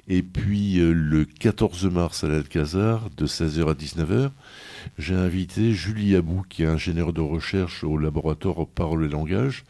et 0.09 0.23
puis 0.23 0.79
euh, 0.79 0.91
le 0.91 1.23
14 1.23 1.85
mars 1.85 2.23
à 2.23 2.27
l'Alcazar, 2.27 3.09
de 3.15 3.27
16h 3.27 3.69
à 3.69 3.73
19h, 3.73 4.31
j'ai 4.97 5.13
invité 5.13 5.71
Julie 5.71 6.15
Abou, 6.15 6.43
qui 6.49 6.63
est 6.63 6.67
ingénieure 6.67 7.13
de 7.13 7.21
recherche 7.21 7.83
au 7.83 7.95
laboratoire 7.97 8.65
Parole 8.67 9.05
et 9.05 9.09
Langage, 9.09 9.63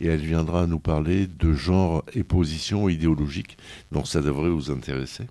et 0.00 0.06
elle 0.08 0.20
viendra 0.20 0.66
nous 0.66 0.78
parler 0.78 1.26
de 1.26 1.52
genre 1.54 2.04
et 2.14 2.24
position 2.24 2.90
idéologique, 2.90 3.56
donc 3.90 4.06
ça 4.06 4.20
devrait 4.20 4.50
vous 4.50 4.70
intéresser. 4.70 5.24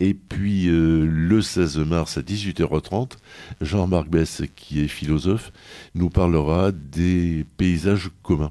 Et 0.00 0.14
puis 0.14 0.68
euh, 0.68 1.06
le 1.06 1.40
16 1.40 1.78
mars 1.78 2.18
à 2.18 2.22
18h30, 2.22 3.12
Jean-Marc 3.60 4.08
Bess, 4.08 4.42
qui 4.56 4.80
est 4.80 4.88
philosophe, 4.88 5.52
nous 5.94 6.10
parlera 6.10 6.72
des 6.72 7.46
paysages 7.56 8.10
communs. 8.24 8.50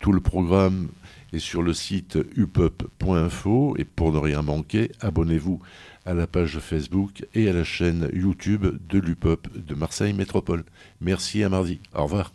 Tout 0.00 0.12
le 0.12 0.20
programme 0.20 0.88
et 1.32 1.38
sur 1.38 1.62
le 1.62 1.72
site 1.72 2.18
upop.info. 2.36 3.74
Et 3.78 3.84
pour 3.84 4.12
ne 4.12 4.18
rien 4.18 4.42
manquer, 4.42 4.90
abonnez-vous 5.00 5.60
à 6.06 6.14
la 6.14 6.26
page 6.26 6.58
Facebook 6.58 7.26
et 7.34 7.48
à 7.48 7.52
la 7.52 7.64
chaîne 7.64 8.08
YouTube 8.12 8.66
de 8.88 8.98
l'UPOP 8.98 9.48
de 9.54 9.74
Marseille 9.74 10.12
Métropole. 10.12 10.64
Merci 11.00 11.42
à 11.42 11.48
mardi. 11.48 11.80
Au 11.94 12.04
revoir. 12.04 12.32